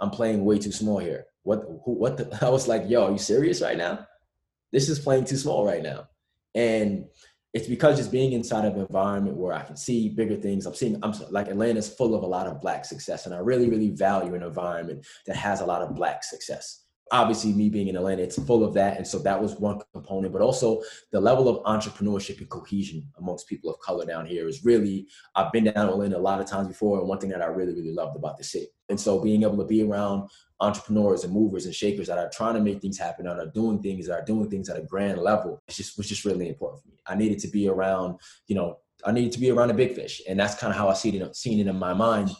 I'm 0.00 0.10
playing 0.10 0.44
way 0.44 0.58
too 0.58 0.72
small 0.72 0.98
here. 0.98 1.26
What, 1.42 1.64
who, 1.84 1.92
what 1.92 2.16
the, 2.16 2.38
I 2.44 2.48
was 2.50 2.68
like, 2.68 2.84
yo, 2.88 3.06
are 3.06 3.12
you 3.12 3.18
serious 3.18 3.62
right 3.62 3.76
now? 3.76 4.06
This 4.72 4.88
is 4.88 4.98
playing 4.98 5.24
too 5.24 5.36
small 5.36 5.64
right 5.64 5.82
now. 5.82 6.08
And 6.54 7.06
it's 7.54 7.68
because 7.68 7.96
just 7.96 8.12
being 8.12 8.32
inside 8.32 8.66
of 8.66 8.74
an 8.74 8.80
environment 8.80 9.36
where 9.36 9.54
I 9.54 9.62
can 9.62 9.76
see 9.76 10.10
bigger 10.10 10.36
things. 10.36 10.66
I'm 10.66 10.74
seeing, 10.74 10.98
I'm 11.02 11.14
like 11.30 11.48
Atlanta's 11.48 11.88
full 11.88 12.14
of 12.14 12.22
a 12.22 12.26
lot 12.26 12.46
of 12.46 12.60
black 12.60 12.84
success. 12.84 13.26
And 13.26 13.34
I 13.34 13.38
really, 13.38 13.68
really 13.70 13.90
value 13.90 14.34
an 14.34 14.42
environment 14.42 15.06
that 15.26 15.36
has 15.36 15.60
a 15.60 15.66
lot 15.66 15.82
of 15.82 15.94
black 15.94 16.24
success 16.24 16.84
obviously 17.12 17.52
me 17.52 17.68
being 17.68 17.88
in 17.88 17.96
Atlanta, 17.96 18.22
it's 18.22 18.42
full 18.42 18.64
of 18.64 18.74
that. 18.74 18.96
And 18.96 19.06
so 19.06 19.18
that 19.20 19.40
was 19.40 19.56
one 19.56 19.80
component, 19.92 20.32
but 20.32 20.42
also 20.42 20.82
the 21.12 21.20
level 21.20 21.48
of 21.48 21.62
entrepreneurship 21.64 22.38
and 22.38 22.48
cohesion 22.48 23.10
amongst 23.18 23.48
people 23.48 23.70
of 23.70 23.78
color 23.80 24.04
down 24.04 24.26
here 24.26 24.48
is 24.48 24.64
really, 24.64 25.06
I've 25.34 25.52
been 25.52 25.64
down 25.64 25.86
to 25.86 25.92
Atlanta 25.92 26.16
a 26.16 26.18
lot 26.18 26.40
of 26.40 26.46
times 26.46 26.68
before. 26.68 26.98
And 26.98 27.08
one 27.08 27.18
thing 27.18 27.30
that 27.30 27.42
I 27.42 27.46
really, 27.46 27.74
really 27.74 27.92
loved 27.92 28.16
about 28.16 28.38
the 28.38 28.44
city. 28.44 28.66
And 28.88 28.98
so 28.98 29.20
being 29.20 29.42
able 29.42 29.58
to 29.58 29.64
be 29.64 29.82
around 29.82 30.28
entrepreneurs 30.60 31.24
and 31.24 31.32
movers 31.32 31.66
and 31.66 31.74
shakers 31.74 32.08
that 32.08 32.18
are 32.18 32.30
trying 32.30 32.54
to 32.54 32.60
make 32.60 32.80
things 32.80 32.98
happen, 32.98 33.26
and 33.26 33.38
are 33.38 33.52
doing 33.52 33.80
things, 33.80 34.06
that 34.06 34.14
are 34.14 34.24
doing 34.24 34.50
things 34.50 34.68
at 34.68 34.78
a 34.78 34.82
grand 34.82 35.18
level, 35.18 35.62
it's 35.68 35.76
just 35.76 35.96
was 35.96 36.08
just 36.08 36.24
really 36.24 36.48
important 36.48 36.82
for 36.82 36.88
me. 36.88 36.98
I 37.06 37.14
needed 37.14 37.38
to 37.40 37.48
be 37.48 37.68
around, 37.68 38.18
you 38.46 38.56
know, 38.56 38.78
I 39.04 39.12
needed 39.12 39.32
to 39.32 39.40
be 39.40 39.50
around 39.50 39.70
a 39.70 39.74
big 39.74 39.94
fish. 39.94 40.20
And 40.28 40.40
that's 40.40 40.56
kind 40.56 40.72
of 40.72 40.76
how 40.76 40.88
I 40.88 40.94
see 40.94 41.10
it, 41.10 41.36
seen 41.36 41.60
it 41.60 41.70
in 41.70 41.76
my 41.78 41.94
mind 41.94 42.30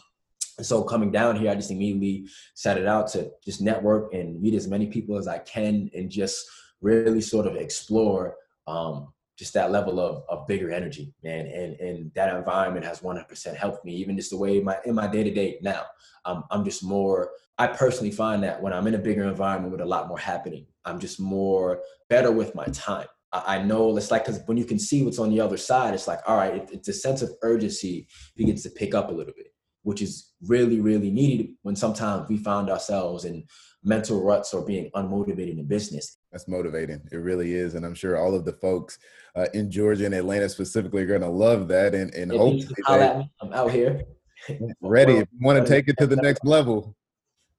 so 0.61 0.83
coming 0.83 1.11
down 1.11 1.35
here, 1.35 1.51
I 1.51 1.55
just 1.55 1.71
immediately 1.71 2.27
set 2.53 2.77
it 2.77 2.87
out 2.87 3.07
to 3.09 3.31
just 3.43 3.61
network 3.61 4.13
and 4.13 4.41
meet 4.41 4.53
as 4.53 4.67
many 4.67 4.87
people 4.87 5.17
as 5.17 5.27
I 5.27 5.39
can 5.39 5.89
and 5.93 6.09
just 6.09 6.45
really 6.81 7.21
sort 7.21 7.47
of 7.47 7.55
explore 7.55 8.35
um, 8.67 9.13
just 9.37 9.53
that 9.53 9.71
level 9.71 9.99
of, 9.99 10.23
of 10.27 10.47
bigger 10.47 10.71
energy, 10.71 11.13
man. 11.23 11.47
And, 11.47 11.79
and 11.79 12.11
that 12.13 12.35
environment 12.35 12.85
has 12.85 12.99
100% 12.99 13.55
helped 13.55 13.85
me, 13.85 13.95
even 13.95 14.17
just 14.17 14.31
the 14.31 14.37
way 14.37 14.59
my, 14.59 14.77
in 14.85 14.95
my 14.95 15.07
day 15.07 15.23
to 15.23 15.31
day 15.31 15.57
now, 15.61 15.83
um, 16.25 16.43
I'm 16.51 16.65
just 16.65 16.83
more, 16.83 17.31
I 17.57 17.67
personally 17.67 18.11
find 18.11 18.43
that 18.43 18.61
when 18.61 18.73
I'm 18.73 18.87
in 18.87 18.95
a 18.95 18.99
bigger 18.99 19.23
environment 19.23 19.71
with 19.71 19.81
a 19.81 19.85
lot 19.85 20.07
more 20.07 20.19
happening, 20.19 20.65
I'm 20.85 20.99
just 20.99 21.19
more 21.19 21.81
better 22.09 22.31
with 22.31 22.53
my 22.53 22.65
time. 22.65 23.07
I 23.31 23.61
know 23.61 23.95
it's 23.95 24.09
like 24.09 24.25
because 24.25 24.41
when 24.47 24.57
you 24.57 24.65
can 24.65 24.79
see 24.79 25.03
what's 25.03 25.19
on 25.19 25.29
the 25.29 25.39
other 25.39 25.57
side, 25.57 25.93
it's 25.93 26.07
like 26.07 26.19
all 26.27 26.35
right, 26.35 26.55
it, 26.55 26.69
it's 26.73 26.87
a 26.87 26.93
sense 26.93 27.21
of 27.21 27.31
urgency 27.43 28.07
begins 28.35 28.63
to 28.63 28.71
pick 28.71 28.95
up 28.95 29.09
a 29.09 29.13
little 29.13 29.33
bit 29.37 29.48
which 29.89 30.03
is 30.03 30.33
really, 30.45 30.79
really 30.79 31.09
needed 31.09 31.49
when 31.63 31.75
sometimes 31.75 32.29
we 32.29 32.37
find 32.37 32.69
ourselves 32.69 33.25
in 33.25 33.43
mental 33.83 34.23
ruts 34.23 34.53
or 34.53 34.63
being 34.63 34.91
unmotivated 34.95 35.57
in 35.57 35.65
business. 35.65 36.17
That's 36.31 36.47
motivating. 36.47 37.01
It 37.11 37.17
really 37.17 37.55
is. 37.55 37.73
And 37.73 37.83
I'm 37.83 37.95
sure 37.95 38.15
all 38.15 38.35
of 38.35 38.45
the 38.45 38.53
folks 38.53 38.99
uh, 39.35 39.47
in 39.55 39.71
Georgia 39.71 40.05
and 40.05 40.13
Atlanta 40.13 40.47
specifically 40.47 41.01
are 41.01 41.07
going 41.07 41.21
to 41.21 41.27
love 41.27 41.67
that. 41.69 41.95
And, 41.95 42.13
and 42.13 42.31
hopefully, 42.31 42.67
they, 42.87 43.27
I'm 43.41 43.51
out 43.51 43.71
here. 43.71 44.03
ready. 44.81 45.13
If 45.13 45.27
you 45.31 45.39
want 45.41 45.65
to 45.65 45.67
take 45.67 45.87
it 45.87 45.97
to 45.97 46.05
the 46.05 46.17
next 46.17 46.45
level, 46.45 46.95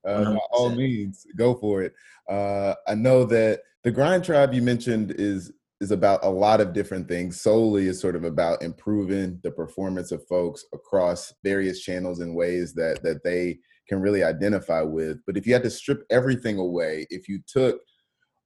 uh, 0.07 0.35
by 0.35 0.39
all 0.53 0.71
means, 0.71 1.27
go 1.37 1.55
for 1.57 1.83
it. 1.83 1.95
Uh, 2.29 2.75
I 2.87 2.95
know 2.95 3.25
that 3.25 3.63
the 3.83 3.91
Grind 3.91 4.23
Tribe 4.23 4.55
you 4.55 4.63
mentioned 4.63 5.17
is 5.19 5.53
is 5.81 5.91
about 5.91 6.25
a 6.25 6.29
lot 6.29 6.61
of 6.61 6.73
different 6.73 7.09
things. 7.09 7.41
Solely 7.41 7.87
is 7.87 8.01
sort 8.01 8.17
of 8.17 8.25
about 8.25 8.63
improving 8.63 9.41
the 9.43 9.51
performance 9.51 10.13
of 10.13 10.27
folks 10.27 10.65
across 10.73 11.33
various 11.43 11.81
channels 11.81 12.21
in 12.21 12.35
ways 12.35 12.75
that 12.75 13.03
that 13.03 13.25
they 13.25 13.59
can 13.89 14.01
really 14.01 14.23
identify 14.23 14.83
with. 14.83 15.19
But 15.27 15.37
if 15.37 15.47
you 15.47 15.53
had 15.53 15.65
to 15.65 15.71
strip 15.71 16.05
everything 16.11 16.59
away, 16.59 17.07
if 17.11 17.29
you 17.29 17.41
took 17.47 17.81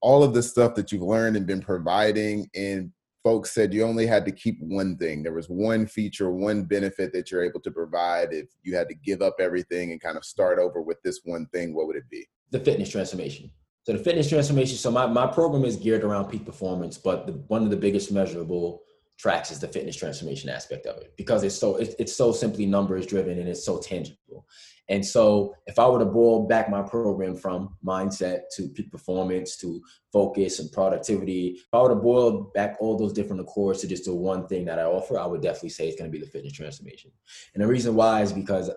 all 0.01 0.23
of 0.23 0.35
the 0.35 0.43
stuff 0.43 0.75
that 0.75 0.93
you've 0.93 1.03
learned 1.03 1.37
and 1.37 1.47
been 1.47 1.63
providing 1.63 2.49
and 2.55 2.93
folks 3.25 3.53
said 3.53 3.73
you 3.73 3.83
only 3.83 4.07
had 4.07 4.27
to 4.27 4.31
keep 4.31 4.59
one 4.61 4.99
thing 4.99 5.23
there 5.23 5.33
was 5.33 5.47
one 5.49 5.87
feature 5.87 6.31
one 6.31 6.63
benefit 6.63 7.11
that 7.11 7.31
you're 7.31 7.43
able 7.43 7.59
to 7.59 7.71
provide 7.71 8.35
if 8.35 8.51
you 8.63 8.77
had 8.77 8.87
to 8.87 8.95
give 8.95 9.23
up 9.23 9.37
everything 9.41 9.93
and 9.93 10.03
kind 10.03 10.19
of 10.19 10.25
start 10.25 10.59
over 10.59 10.83
with 10.83 10.99
this 11.03 11.21
one 11.25 11.47
thing 11.55 11.75
what 11.75 11.87
would 11.87 11.97
it 11.97 12.09
be 12.11 12.27
the 12.51 12.61
fitness 12.61 12.91
transformation 12.91 13.51
so 13.85 13.93
the 13.93 13.99
fitness 13.99 14.29
transformation. 14.29 14.77
So 14.79 14.91
my, 14.91 15.07
my 15.07 15.27
program 15.27 15.65
is 15.65 15.77
geared 15.77 16.05
around 16.05 16.31
peak 16.31 16.45
performance, 16.45 16.97
but 16.97 17.27
the, 17.27 17.33
one 17.49 17.63
of 17.63 17.71
the 17.71 17.77
biggest 17.77 18.11
measurable 18.11 18.83
tracks 19.19 19.51
is 19.51 19.61
the 19.61 19.69
fitness 19.69 19.95
transformation 19.95 20.51
aspect 20.51 20.87
of 20.87 20.97
it 20.97 21.13
because 21.17 21.45
it's 21.45 21.55
so 21.55 21.77
it's, 21.77 21.95
it's 21.99 22.17
so 22.17 22.33
simply 22.33 22.67
numbers 22.67 23.07
driven 23.07 23.39
and 23.39 23.49
it's 23.49 23.65
so 23.65 23.79
tangible. 23.79 24.47
And 24.89 25.05
so 25.05 25.55
if 25.67 25.79
I 25.79 25.87
were 25.87 25.99
to 25.99 26.05
boil 26.05 26.47
back 26.47 26.69
my 26.69 26.83
program 26.83 27.37
from 27.37 27.75
mindset 27.85 28.41
to 28.57 28.69
peak 28.69 28.91
performance 28.91 29.57
to 29.59 29.81
focus 30.13 30.59
and 30.59 30.71
productivity, 30.73 31.57
if 31.57 31.69
I 31.73 31.81
were 31.81 31.89
to 31.91 31.95
boil 31.95 32.51
back 32.55 32.77
all 32.81 32.97
those 32.97 33.13
different 33.13 33.41
accords 33.41 33.81
to 33.81 33.87
just 33.87 34.05
the 34.05 34.15
one 34.15 34.47
thing 34.47 34.67
that 34.67 34.79
I 34.79 34.85
offer, 34.85 35.19
I 35.19 35.27
would 35.27 35.41
definitely 35.41 35.71
say 35.71 35.89
it's 35.89 35.97
going 35.99 36.11
to 36.11 36.19
be 36.19 36.23
the 36.23 36.31
fitness 36.31 36.53
transformation. 36.53 37.13
And 37.55 37.63
the 37.63 37.67
reason 37.67 37.95
why 37.95 38.23
is 38.23 38.33
because 38.33 38.71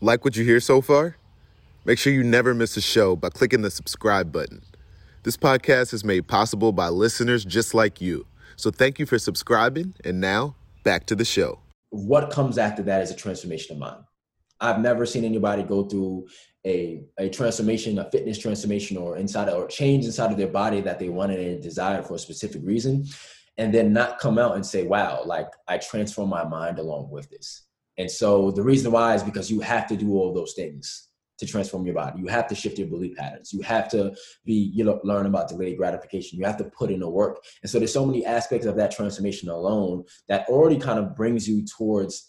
like 0.00 0.24
what 0.24 0.36
you 0.36 0.44
hear 0.44 0.60
so 0.60 0.80
far? 0.80 1.16
Make 1.84 1.98
sure 1.98 2.12
you 2.12 2.22
never 2.22 2.54
miss 2.54 2.76
a 2.76 2.80
show 2.80 3.16
by 3.16 3.30
clicking 3.30 3.62
the 3.62 3.70
subscribe 3.70 4.30
button. 4.30 4.62
This 5.24 5.36
podcast 5.36 5.92
is 5.92 6.04
made 6.04 6.28
possible 6.28 6.70
by 6.70 6.88
listeners 6.88 7.44
just 7.44 7.74
like 7.74 8.00
you. 8.00 8.24
So 8.54 8.70
thank 8.70 9.00
you 9.00 9.06
for 9.06 9.18
subscribing. 9.18 9.94
And 10.04 10.20
now 10.20 10.54
back 10.84 11.06
to 11.06 11.16
the 11.16 11.24
show. 11.24 11.58
What 11.90 12.30
comes 12.30 12.56
after 12.56 12.84
that 12.84 13.02
is 13.02 13.10
a 13.10 13.16
transformation 13.16 13.74
of 13.74 13.80
mind. 13.80 14.04
I've 14.60 14.78
never 14.78 15.04
seen 15.04 15.24
anybody 15.24 15.64
go 15.64 15.82
through 15.82 16.28
a, 16.64 17.02
a 17.18 17.28
transformation, 17.28 17.98
a 17.98 18.08
fitness 18.12 18.38
transformation, 18.38 18.96
or 18.96 19.16
inside 19.16 19.48
or 19.48 19.66
change 19.66 20.04
inside 20.04 20.30
of 20.30 20.38
their 20.38 20.46
body 20.46 20.80
that 20.82 21.00
they 21.00 21.08
wanted 21.08 21.40
and 21.40 21.60
desired 21.60 22.06
for 22.06 22.14
a 22.14 22.18
specific 22.18 22.62
reason, 22.64 23.06
and 23.58 23.74
then 23.74 23.92
not 23.92 24.20
come 24.20 24.38
out 24.38 24.54
and 24.54 24.64
say, 24.64 24.84
"Wow, 24.84 25.24
like 25.26 25.48
I 25.66 25.78
transformed 25.78 26.30
my 26.30 26.44
mind 26.44 26.78
along 26.78 27.10
with 27.10 27.28
this." 27.28 27.62
And 27.98 28.08
so 28.08 28.52
the 28.52 28.62
reason 28.62 28.92
why 28.92 29.16
is 29.16 29.24
because 29.24 29.50
you 29.50 29.58
have 29.60 29.88
to 29.88 29.96
do 29.96 30.12
all 30.12 30.32
those 30.32 30.54
things 30.54 31.08
to 31.42 31.46
transform 31.46 31.84
your 31.84 31.96
body. 31.96 32.20
You 32.20 32.28
have 32.28 32.46
to 32.46 32.54
shift 32.54 32.78
your 32.78 32.86
belief 32.86 33.16
patterns. 33.16 33.52
You 33.52 33.62
have 33.62 33.88
to 33.90 34.14
be, 34.44 34.70
you 34.72 34.84
know, 34.84 35.00
learn 35.02 35.26
about 35.26 35.48
delayed 35.48 35.76
gratification. 35.76 36.38
You 36.38 36.46
have 36.46 36.56
to 36.58 36.64
put 36.64 36.90
in 36.90 37.00
the 37.00 37.10
work. 37.10 37.42
And 37.62 37.70
so 37.70 37.78
there's 37.78 37.92
so 37.92 38.06
many 38.06 38.24
aspects 38.24 38.64
of 38.64 38.76
that 38.76 38.92
transformation 38.92 39.48
alone 39.48 40.04
that 40.28 40.48
already 40.48 40.78
kind 40.78 41.00
of 41.00 41.16
brings 41.16 41.48
you 41.48 41.64
towards 41.64 42.28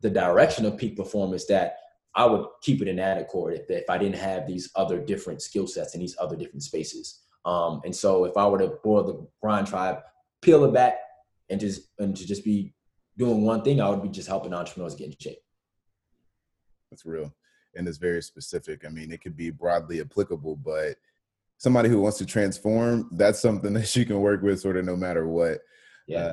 the 0.00 0.10
direction 0.10 0.66
of 0.66 0.76
peak 0.76 0.94
performance 0.94 1.46
that 1.46 1.76
I 2.14 2.26
would 2.26 2.44
keep 2.60 2.82
it 2.82 2.88
in 2.88 2.96
that 2.96 3.16
accord 3.16 3.54
if, 3.54 3.70
if 3.70 3.88
I 3.88 3.96
didn't 3.96 4.16
have 4.16 4.46
these 4.46 4.70
other 4.76 5.00
different 5.00 5.40
skill 5.40 5.66
sets 5.66 5.94
in 5.94 6.00
these 6.00 6.16
other 6.20 6.36
different 6.36 6.62
spaces. 6.62 7.22
Um, 7.46 7.80
and 7.84 7.96
so 7.96 8.26
if 8.26 8.36
I 8.36 8.46
were 8.46 8.58
to 8.58 8.74
boil 8.84 9.04
the 9.04 9.26
grind 9.40 9.68
tribe, 9.68 10.00
peel 10.42 10.64
it 10.66 10.74
back 10.74 10.98
and 11.48 11.58
just 11.58 11.88
and 11.98 12.14
to 12.14 12.26
just 12.26 12.44
be 12.44 12.74
doing 13.16 13.42
one 13.42 13.62
thing, 13.62 13.80
I 13.80 13.88
would 13.88 14.02
be 14.02 14.10
just 14.10 14.28
helping 14.28 14.52
entrepreneurs 14.52 14.94
get 14.94 15.06
in 15.06 15.14
shape. 15.18 15.38
That's 16.90 17.06
real 17.06 17.32
and 17.74 17.86
it's 17.86 17.98
very 17.98 18.22
specific. 18.22 18.84
I 18.84 18.88
mean, 18.88 19.12
it 19.12 19.22
could 19.22 19.36
be 19.36 19.50
broadly 19.50 20.00
applicable, 20.00 20.56
but 20.56 20.96
somebody 21.58 21.88
who 21.88 22.00
wants 22.00 22.18
to 22.18 22.26
transform, 22.26 23.08
that's 23.12 23.40
something 23.40 23.72
that 23.74 23.94
you 23.96 24.04
can 24.04 24.20
work 24.20 24.42
with 24.42 24.60
sort 24.60 24.76
of 24.76 24.84
no 24.84 24.96
matter 24.96 25.28
what. 25.28 25.58
Yeah. 26.06 26.18
Uh, 26.18 26.32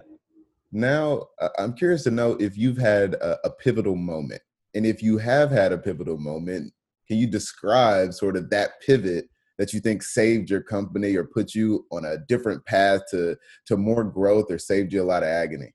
now, 0.72 1.28
I'm 1.58 1.74
curious 1.74 2.04
to 2.04 2.12
know 2.12 2.34
if 2.34 2.58
you've 2.58 2.78
had 2.78 3.14
a, 3.16 3.38
a 3.46 3.52
pivotal 3.52 3.96
moment. 3.96 4.42
And 4.76 4.86
if 4.86 5.02
you 5.02 5.18
have 5.18 5.50
had 5.50 5.72
a 5.72 5.78
pivotal 5.78 6.18
moment, 6.18 6.74
can 7.08 7.18
you 7.18 7.28
describe 7.28 8.14
sort 8.14 8.36
of 8.36 8.50
that 8.50 8.82
pivot 8.86 9.30
that 9.58 9.74
you 9.74 9.80
think 9.80 10.04
saved 10.04 10.50
your 10.50 10.62
company 10.62 11.16
or 11.16 11.24
put 11.24 11.56
you 11.56 11.86
on 11.92 12.06
a 12.06 12.18
different 12.28 12.64
path 12.66 13.02
to 13.12 13.36
to 13.66 13.78
more 13.78 14.04
growth 14.04 14.52
or 14.52 14.60
saved 14.60 14.94
you 14.94 15.02
a 15.02 15.06
lot 15.06 15.24
of 15.24 15.30
agony? 15.30 15.74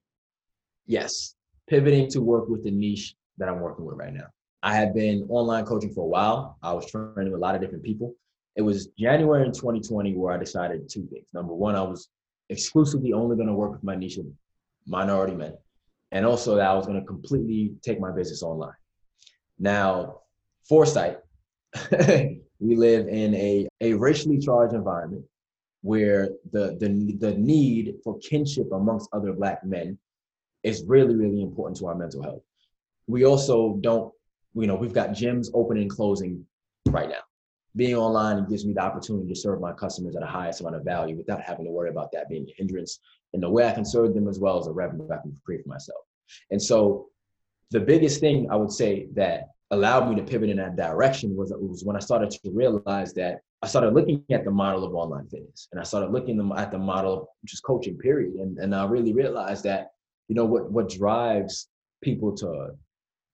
Yes, 0.87 1.35
pivoting 1.69 2.09
to 2.11 2.21
work 2.21 2.49
with 2.49 2.65
the 2.65 2.71
niche 2.71 3.15
that 3.39 3.49
I'm 3.49 3.61
working 3.61 3.85
with 3.85 3.97
right 3.97 4.13
now. 4.13 4.27
I 4.63 4.75
had 4.75 4.95
been 4.95 5.27
online 5.29 5.65
coaching 5.65 5.93
for 5.93 6.05
a 6.05 6.09
while. 6.09 6.57
I 6.63 6.73
was 6.73 6.91
training 6.91 7.33
with 7.33 7.41
a 7.41 7.45
lot 7.45 7.55
of 7.55 7.61
different 7.61 7.83
people. 7.83 8.15
It 8.55 8.63
was 8.63 8.89
January 8.99 9.45
in 9.45 9.53
2020 9.53 10.15
where 10.15 10.33
I 10.33 10.39
decided 10.39 10.89
two 10.89 11.07
things. 11.07 11.27
Number 11.33 11.55
one, 11.55 11.75
I 11.75 11.83
was 11.83 12.09
exclusively 12.49 13.13
only 13.13 13.35
going 13.37 13.49
to 13.49 13.55
work 13.55 13.73
with 13.73 13.83
my 13.83 13.97
niche 13.97 14.19
of 14.19 14.27
minority 14.87 15.35
men, 15.35 15.55
and 16.13 16.27
also 16.27 16.57
that 16.57 16.69
I 16.69 16.75
was 16.75 16.87
going 16.87 17.01
to 17.01 17.07
completely 17.07 17.73
take 17.83 17.99
my 17.99 18.13
business 18.13 18.43
online. 18.43 18.75
Now, 19.59 20.21
foresight, 20.69 21.19
we 21.91 22.77
live 22.77 23.09
in 23.09 23.35
a, 23.35 23.69
a 23.81 23.95
racially 23.95 24.39
charged 24.39 24.75
environment 24.75 25.25
where 25.83 26.29
the, 26.53 26.77
the, 26.79 27.17
the 27.19 27.37
need 27.37 27.95
for 28.05 28.19
kinship 28.19 28.71
amongst 28.73 29.09
other 29.13 29.33
Black 29.33 29.65
men 29.65 29.99
is 30.63 30.85
really, 30.87 31.17
really 31.17 31.43
important 31.43 31.77
to 31.79 31.87
our 31.87 31.95
mental 31.95 32.23
health. 32.23 32.43
We 33.09 33.25
also 33.25 33.79
don't, 33.81 34.13
you 34.55 34.67
know, 34.67 34.75
we've 34.75 34.93
got 34.93 35.11
gyms 35.11 35.49
opening 35.55 35.85
and 35.85 35.91
closing 35.91 36.45
right 36.89 37.09
now. 37.09 37.23
Being 37.75 37.95
online 37.95 38.47
gives 38.49 38.67
me 38.67 38.75
the 38.75 38.83
opportunity 38.83 39.29
to 39.29 39.35
serve 39.35 39.61
my 39.61 39.73
customers 39.73 40.15
at 40.15 40.23
a 40.23 40.27
highest 40.27 40.61
amount 40.61 40.77
of 40.77 40.85
value 40.85 41.17
without 41.17 41.41
having 41.41 41.65
to 41.65 41.71
worry 41.71 41.89
about 41.89 42.13
that 42.13 42.29
being 42.29 42.47
a 42.49 42.55
hindrance. 42.57 43.01
And 43.33 43.43
the 43.43 43.49
way 43.49 43.67
I 43.67 43.73
can 43.73 43.85
serve 43.85 44.15
them 44.15 44.29
as 44.29 44.39
well 44.39 44.59
as 44.59 44.67
a 44.67 44.73
revenue 44.73 45.09
I 45.11 45.23
can 45.23 45.35
create 45.45 45.63
for 45.63 45.71
myself. 45.71 46.01
And 46.51 46.63
so 46.63 47.09
the 47.71 47.81
biggest 47.81 48.21
thing 48.21 48.49
I 48.51 48.57
would 48.57 48.71
say 48.71 49.09
that 49.15 49.49
allowed 49.71 50.11
me 50.11 50.17
to 50.17 50.23
pivot 50.23 50.51
in 50.51 50.59
that 50.59 50.77
direction 50.77 51.35
was, 51.35 51.51
was 51.57 51.83
when 51.83 51.97
I 51.97 52.01
started 52.01 52.31
to 52.31 52.51
realize 52.51 53.15
that 53.15 53.41
I 53.63 53.69
started 53.69 53.95
looking 53.95 54.23
at 54.31 54.45
the 54.45 54.51
model 54.51 54.85
of 54.85 54.95
online 54.95 55.27
fitness 55.29 55.69
and 55.73 55.81
I 55.81 55.85
started 55.85 56.11
looking 56.11 56.53
at 56.57 56.71
the 56.71 56.79
model 56.79 57.29
which 57.41 57.55
is 57.55 57.61
coaching 57.61 57.97
period. 57.97 58.35
And, 58.35 58.59
and 58.59 58.75
I 58.75 58.85
really 58.85 59.15
realized 59.15 59.65
that, 59.65 59.93
you 60.29 60.35
know, 60.35 60.45
what, 60.45 60.71
what 60.71 60.91
drives 60.91 61.69
people 62.03 62.37
to, 62.37 62.73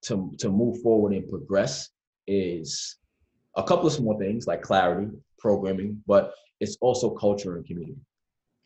to, 0.02 0.32
to 0.38 0.50
move 0.50 0.80
forward 0.82 1.12
and 1.12 1.28
progress 1.28 1.90
is 2.26 2.96
a 3.56 3.62
couple 3.62 3.86
of 3.86 3.92
small 3.92 4.18
things 4.18 4.46
like 4.46 4.62
clarity, 4.62 5.10
programming, 5.38 6.02
but 6.06 6.32
it's 6.60 6.76
also 6.80 7.10
culture 7.10 7.56
and 7.56 7.66
community. 7.66 7.98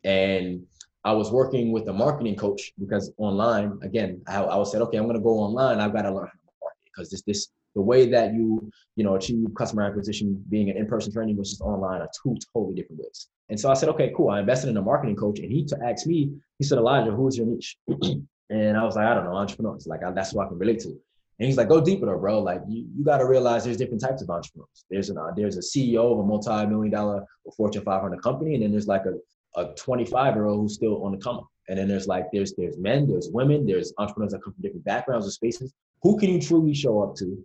And 0.04 0.64
I 1.04 1.12
was 1.12 1.30
working 1.30 1.72
with 1.72 1.88
a 1.88 1.92
marketing 1.92 2.36
coach 2.36 2.72
because 2.78 3.12
online, 3.16 3.78
again, 3.82 4.22
I, 4.26 4.42
I 4.42 4.56
was 4.56 4.70
said, 4.70 4.82
okay, 4.82 4.98
I'm 4.98 5.04
going 5.04 5.16
to 5.16 5.22
go 5.22 5.38
online. 5.38 5.80
I've 5.80 5.92
got 5.92 6.02
to 6.02 6.10
learn 6.10 6.26
how 6.26 6.32
to 6.32 6.52
market. 6.60 6.78
Because 6.84 7.10
this, 7.10 7.22
this, 7.22 7.48
the 7.74 7.80
way 7.80 8.08
that 8.10 8.34
you 8.34 8.70
you 8.96 9.04
know 9.04 9.14
achieve 9.14 9.46
customer 9.56 9.82
acquisition 9.82 10.44
being 10.50 10.68
an 10.70 10.76
in-person 10.76 11.12
training 11.12 11.36
versus 11.36 11.60
online 11.60 12.02
are 12.02 12.10
two 12.22 12.36
totally 12.52 12.74
different 12.74 13.00
ways. 13.00 13.28
And 13.48 13.58
so 13.58 13.70
i 13.70 13.74
said 13.74 13.88
okay 13.90 14.12
cool. 14.16 14.30
I 14.30 14.40
invested 14.40 14.68
in 14.68 14.76
a 14.76 14.82
marketing 14.82 15.16
coach 15.16 15.38
and 15.38 15.50
he 15.50 15.64
to 15.66 15.78
ask 15.82 16.06
me 16.06 16.32
he 16.58 16.64
said 16.64 16.76
elijah 16.78 17.12
who's 17.12 17.36
your 17.36 17.46
niche? 17.46 17.76
And 18.50 18.76
i 18.76 18.84
was 18.84 18.96
like 18.96 19.06
i 19.06 19.14
don't 19.14 19.24
know 19.24 19.34
entrepreneurs. 19.34 19.86
Like 19.86 20.02
I, 20.02 20.10
that's 20.10 20.34
what 20.34 20.46
i 20.46 20.48
can 20.48 20.58
relate 20.58 20.80
to 20.80 21.00
and 21.38 21.46
he's 21.46 21.56
like 21.56 21.68
go 21.68 21.80
deeper 21.80 22.06
though 22.06 22.18
bro 22.18 22.40
like 22.40 22.60
you, 22.68 22.86
you 22.96 23.04
got 23.04 23.18
to 23.18 23.26
realize 23.26 23.64
there's 23.64 23.76
different 23.76 24.00
types 24.00 24.22
of 24.22 24.30
entrepreneurs 24.30 24.84
there's 24.90 25.10
an 25.10 25.18
uh, 25.18 25.30
there's 25.36 25.56
a 25.56 25.60
ceo 25.60 26.12
of 26.12 26.18
a 26.18 26.22
multi-million 26.22 26.90
dollar 26.90 27.24
or 27.44 27.52
fortune 27.52 27.82
500 27.82 28.22
company 28.22 28.54
and 28.54 28.62
then 28.62 28.70
there's 28.70 28.88
like 28.88 29.04
a, 29.06 29.60
a 29.60 29.74
25 29.74 30.34
year 30.34 30.46
old 30.46 30.60
who's 30.60 30.74
still 30.74 31.04
on 31.04 31.12
the 31.12 31.18
come 31.18 31.36
up 31.36 31.46
and 31.68 31.78
then 31.78 31.88
there's 31.88 32.06
like 32.06 32.26
there's 32.32 32.54
there's 32.56 32.76
men 32.78 33.06
there's 33.06 33.28
women 33.32 33.66
there's 33.66 33.92
entrepreneurs 33.98 34.32
that 34.32 34.42
come 34.42 34.52
from 34.52 34.62
different 34.62 34.84
backgrounds 34.84 35.26
or 35.26 35.30
spaces 35.30 35.72
who 36.02 36.18
can 36.18 36.30
you 36.30 36.40
truly 36.40 36.74
show 36.74 37.02
up 37.02 37.14
to 37.16 37.42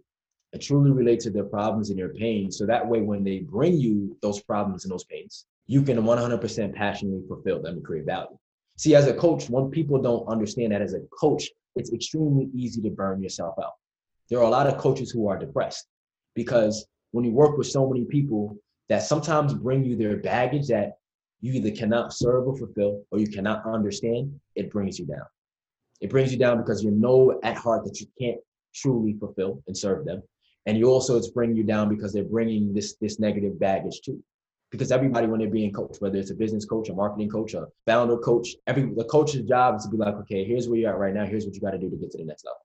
and 0.54 0.62
truly 0.62 0.92
relate 0.92 1.20
to 1.22 1.30
their 1.30 1.44
problems 1.44 1.90
and 1.90 2.00
their 2.00 2.14
pain. 2.14 2.52
So 2.52 2.66
that 2.66 2.88
way, 2.88 3.02
when 3.02 3.24
they 3.24 3.40
bring 3.40 3.78
you 3.78 4.18
those 4.22 4.42
problems 4.42 4.86
and 4.86 4.92
those 4.92 5.04
pains, 5.04 5.46
you 5.66 5.82
can 5.82 5.98
100% 5.98 6.74
passionately 6.74 7.22
fulfill 7.28 7.62
them 7.62 7.76
and 7.76 7.86
create 7.86 8.06
value. 8.06 8.38
See, 8.78 8.96
as 8.96 9.08
a 9.08 9.14
coach, 9.14 9.50
when 9.50 9.70
people 9.70 10.02
don't 10.02 10.28
understand 10.28 10.72
that 10.72 10.82
as 10.82 10.94
a 10.94 11.02
coach, 11.20 11.50
it's 11.76 11.92
extremely 11.92 12.50
easy 12.54 12.82
to 12.82 12.90
burn 12.90 13.22
yourself 13.22 13.56
out. 13.60 13.74
There 14.30 14.40
are 14.40 14.46
a 14.46 14.50
lot 14.50 14.68
of 14.68 14.78
coaches 14.78 15.12
who 15.12 15.28
are 15.28 15.38
depressed 15.38 15.88
because 16.36 16.88
when 17.12 17.26
you 17.26 17.32
work 17.32 17.58
with 17.58 17.68
so 17.68 17.88
many 17.88 18.06
people 18.06 18.58
that 18.90 19.04
sometimes 19.04 19.54
bring 19.54 19.84
you 19.84 19.96
their 19.96 20.18
baggage 20.18 20.68
that 20.68 20.98
you 21.42 21.54
either 21.54 21.72
cannot 21.72 22.14
serve 22.14 22.48
or 22.48 22.58
fulfill 22.58 23.04
or 23.12 23.20
you 23.20 23.28
cannot 23.28 23.66
understand, 23.66 24.40
it 24.56 24.70
brings 24.70 25.00
you 25.00 25.06
down. 25.06 25.26
It 26.02 26.10
brings 26.10 26.32
you 26.32 26.38
down 26.38 26.58
because 26.58 26.84
you 26.84 26.92
know 26.92 27.40
at 27.44 27.58
heart 27.58 27.84
that 27.86 28.00
you 28.00 28.08
can't 28.20 28.40
truly 28.74 29.14
fulfill 29.14 29.64
and 29.68 29.76
serve 29.76 30.06
them 30.06 30.22
and 30.68 30.78
you 30.78 30.90
also 30.90 31.18
it's 31.18 31.30
bringing 31.30 31.56
you 31.56 31.64
down 31.64 31.90
because 31.90 32.14
they're 32.14 32.24
bringing 32.24 32.74
this 32.74 32.96
this 33.02 33.20
negative 33.20 33.60
baggage 33.60 34.02
too 34.02 34.22
because 34.72 34.92
everybody 34.92 35.28
when 35.28 35.40
they're 35.40 35.50
being 35.50 35.72
coached 35.72 36.02
whether 36.02 36.18
it's 36.18 36.32
a 36.32 36.36
business 36.36 36.66
coach 36.66 36.90
a 36.90 36.94
marketing 36.94 37.30
coach 37.30 37.54
a 37.54 37.68
founder 37.86 38.18
coach 38.18 38.56
every 38.68 38.84
the 38.96 39.04
coach's 39.06 39.48
job 39.48 39.76
is 39.76 39.84
to 39.84 39.90
be 39.90 39.98
like 39.98 40.16
okay 40.16 40.44
here's 40.44 40.68
where 40.68 40.80
you're 40.80 40.90
at 40.92 40.98
right 40.98 41.14
now 41.14 41.26
here's 41.26 41.46
what 41.46 41.56
you 41.56 41.62
got 41.62 41.72
to 41.72 41.78
do 41.78 41.90
to 41.90 41.96
get 41.96 42.12
to 42.12 42.18
the 42.18 42.26
next 42.26 42.46
level 42.46 42.60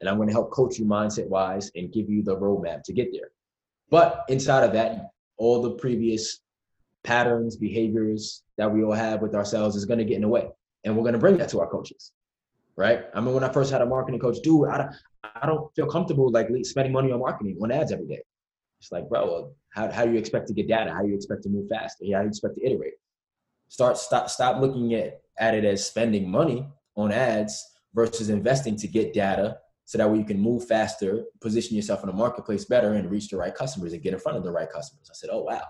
and 0.00 0.08
i'm 0.08 0.16
going 0.16 0.28
to 0.28 0.34
help 0.34 0.50
coach 0.50 0.78
you 0.78 0.84
mindset 0.84 1.28
wise 1.28 1.70
and 1.74 1.92
give 1.92 2.08
you 2.08 2.22
the 2.22 2.36
roadmap 2.36 2.82
to 2.82 2.92
get 2.92 3.10
there 3.12 3.30
but 3.90 4.24
inside 4.28 4.64
of 4.64 4.72
that 4.72 5.10
all 5.36 5.62
the 5.62 5.72
previous 5.72 6.40
patterns 7.02 7.56
behaviors 7.56 8.42
that 8.58 8.70
we 8.70 8.82
all 8.82 8.92
have 8.92 9.22
with 9.22 9.34
ourselves 9.34 9.76
is 9.76 9.86
going 9.86 9.98
to 9.98 10.04
get 10.04 10.16
in 10.16 10.22
the 10.22 10.28
way 10.28 10.48
and 10.84 10.94
we're 10.94 11.02
going 11.02 11.14
to 11.14 11.18
bring 11.18 11.38
that 11.38 11.48
to 11.48 11.60
our 11.60 11.68
coaches 11.68 12.12
right? 12.80 13.04
I 13.14 13.20
mean, 13.20 13.34
when 13.34 13.44
I 13.44 13.52
first 13.52 13.70
had 13.70 13.82
a 13.82 13.86
marketing 13.86 14.20
coach, 14.20 14.38
dude, 14.42 14.68
I 14.68 14.78
don't, 14.78 14.90
I 15.22 15.46
don't 15.46 15.72
feel 15.74 15.86
comfortable 15.86 16.30
like 16.30 16.48
spending 16.62 16.92
money 16.92 17.12
on 17.12 17.20
marketing 17.20 17.58
on 17.62 17.70
ads 17.70 17.92
every 17.92 18.06
day. 18.06 18.22
It's 18.80 18.90
like, 18.90 19.08
bro, 19.08 19.52
how, 19.70 19.90
how 19.90 20.04
do 20.04 20.12
you 20.12 20.18
expect 20.18 20.48
to 20.48 20.54
get 20.54 20.68
data? 20.68 20.92
How 20.92 21.02
do 21.02 21.08
you 21.08 21.14
expect 21.14 21.42
to 21.44 21.48
move 21.48 21.68
faster? 21.68 22.04
How 22.12 22.20
do 22.20 22.24
you 22.24 22.28
expect 22.28 22.56
to 22.56 22.66
iterate? 22.66 22.94
Start 23.68 23.96
stop 23.98 24.28
stop 24.28 24.60
looking 24.60 24.94
at, 24.94 25.20
at 25.38 25.54
it 25.54 25.64
as 25.64 25.86
spending 25.86 26.28
money 26.28 26.66
on 26.96 27.12
ads 27.12 27.64
versus 27.94 28.30
investing 28.30 28.76
to 28.76 28.88
get 28.88 29.12
data 29.12 29.58
so 29.84 29.98
that 29.98 30.10
way 30.10 30.18
you 30.18 30.24
can 30.24 30.40
move 30.40 30.66
faster, 30.66 31.24
position 31.40 31.76
yourself 31.76 32.02
in 32.02 32.06
the 32.08 32.12
marketplace 32.12 32.64
better 32.64 32.94
and 32.94 33.10
reach 33.10 33.28
the 33.28 33.36
right 33.36 33.54
customers 33.54 33.92
and 33.92 34.02
get 34.02 34.12
in 34.12 34.20
front 34.20 34.38
of 34.38 34.44
the 34.44 34.50
right 34.50 34.70
customers. 34.70 35.08
I 35.10 35.14
said, 35.14 35.30
oh 35.32 35.42
wow. 35.42 35.64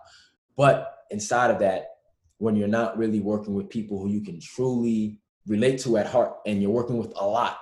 But 0.57 0.95
inside 1.11 1.51
of 1.51 1.59
that, 1.61 1.87
when 2.37 2.55
you're 2.55 2.69
not 2.69 2.99
really 2.99 3.21
working 3.21 3.55
with 3.55 3.69
people 3.69 3.99
who 3.99 4.09
you 4.09 4.21
can 4.21 4.39
truly 4.41 5.19
relate 5.47 5.79
to 5.81 5.97
at 5.97 6.07
heart 6.07 6.35
and 6.47 6.61
you're 6.61 6.71
working 6.71 6.99
with 6.99 7.13
a 7.17 7.27
lot 7.27 7.59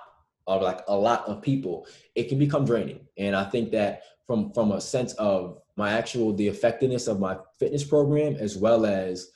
of 0.47 0.61
like 0.61 0.81
a 0.87 0.95
lot 0.95 1.25
of 1.27 1.41
people, 1.41 1.87
it 2.15 2.27
can 2.27 2.39
become 2.39 2.65
draining. 2.65 3.07
And 3.17 3.35
I 3.35 3.45
think 3.45 3.71
that 3.71 4.01
from 4.29 4.53
from 4.53 4.71
a 4.73 4.79
sense 4.79 5.13
of 5.13 5.59
my 5.75 5.93
actual 5.93 6.33
the 6.33 6.47
effectiveness 6.47 7.07
of 7.07 7.19
my 7.19 7.35
fitness 7.59 7.83
program 7.83 8.35
as 8.35 8.55
well 8.55 8.85
as 8.85 9.31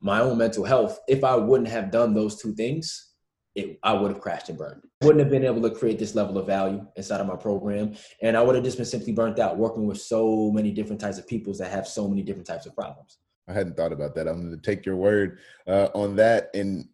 my 0.00 0.20
own 0.20 0.38
mental 0.38 0.64
health, 0.64 0.98
if 1.06 1.22
I 1.22 1.36
wouldn't 1.36 1.68
have 1.68 1.90
done 1.90 2.14
those 2.14 2.40
two 2.40 2.54
things, 2.54 3.12
it, 3.54 3.78
I 3.82 3.92
would 3.92 4.10
have 4.10 4.22
crashed 4.22 4.48
and 4.48 4.56
burned. 4.56 4.82
Wouldn't 5.02 5.20
have 5.20 5.30
been 5.30 5.44
able 5.44 5.60
to 5.68 5.70
create 5.70 5.98
this 5.98 6.14
level 6.14 6.38
of 6.38 6.46
value 6.46 6.84
inside 6.96 7.20
of 7.20 7.26
my 7.26 7.36
program. 7.36 7.94
And 8.22 8.36
I 8.36 8.42
would 8.42 8.54
have 8.54 8.64
just 8.64 8.78
been 8.78 8.86
simply 8.86 9.12
burnt 9.12 9.38
out 9.38 9.58
working 9.58 9.86
with 9.86 10.00
so 10.00 10.50
many 10.50 10.72
different 10.72 11.00
types 11.00 11.18
of 11.18 11.28
people 11.28 11.52
that 11.54 11.70
have 11.70 11.86
so 11.86 12.08
many 12.08 12.22
different 12.22 12.46
types 12.46 12.64
of 12.64 12.74
problems. 12.74 13.18
I 13.46 13.52
hadn't 13.52 13.76
thought 13.76 13.92
about 13.92 14.14
that. 14.14 14.26
I'm 14.26 14.40
going 14.40 14.58
to 14.58 14.70
take 14.70 14.86
your 14.86 14.96
word 14.96 15.38
uh, 15.68 15.88
on 15.94 16.16
that. 16.16 16.48
And 16.54 16.88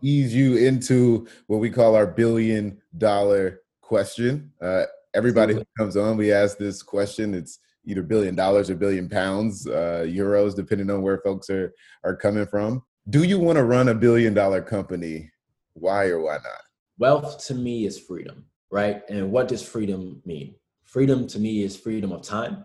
ease 0.00 0.34
you 0.34 0.56
into 0.56 1.26
what 1.48 1.58
we 1.58 1.70
call 1.70 1.96
our 1.96 2.06
billion 2.06 2.80
dollar 2.96 3.62
question. 3.80 4.52
Uh, 4.60 4.84
everybody 5.14 5.54
who 5.54 5.64
comes 5.78 5.96
on, 5.96 6.16
we 6.16 6.32
ask 6.32 6.58
this 6.58 6.82
question. 6.82 7.34
It's 7.34 7.58
either 7.86 8.02
billion 8.02 8.34
dollars 8.34 8.70
or 8.70 8.74
billion 8.74 9.08
pounds, 9.08 9.66
uh, 9.66 10.04
euros, 10.06 10.54
depending 10.54 10.90
on 10.90 11.02
where 11.02 11.18
folks 11.18 11.48
are 11.50 11.72
are 12.04 12.16
coming 12.16 12.46
from. 12.46 12.82
Do 13.10 13.22
you 13.22 13.38
want 13.38 13.56
to 13.56 13.64
run 13.64 13.88
a 13.88 13.94
billion 13.94 14.34
dollar 14.34 14.62
company? 14.62 15.30
Why 15.74 16.06
or 16.06 16.20
why 16.20 16.34
not? 16.34 16.62
Wealth 16.98 17.44
to 17.46 17.54
me 17.54 17.86
is 17.86 17.98
freedom, 17.98 18.44
right? 18.70 19.02
And 19.08 19.30
what 19.30 19.48
does 19.48 19.62
freedom 19.62 20.22
mean? 20.24 20.54
Freedom 20.84 21.26
to 21.26 21.38
me 21.38 21.62
is 21.62 21.76
freedom 21.76 22.12
of 22.12 22.22
time. 22.22 22.64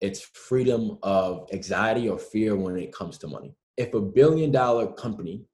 It's 0.00 0.20
freedom 0.20 0.98
of 1.02 1.48
anxiety 1.52 2.08
or 2.08 2.18
fear 2.18 2.56
when 2.56 2.76
it 2.76 2.92
comes 2.92 3.18
to 3.18 3.28
money. 3.28 3.54
If 3.76 3.94
a 3.94 4.00
billion 4.00 4.50
dollar 4.50 4.92
company 4.92 5.46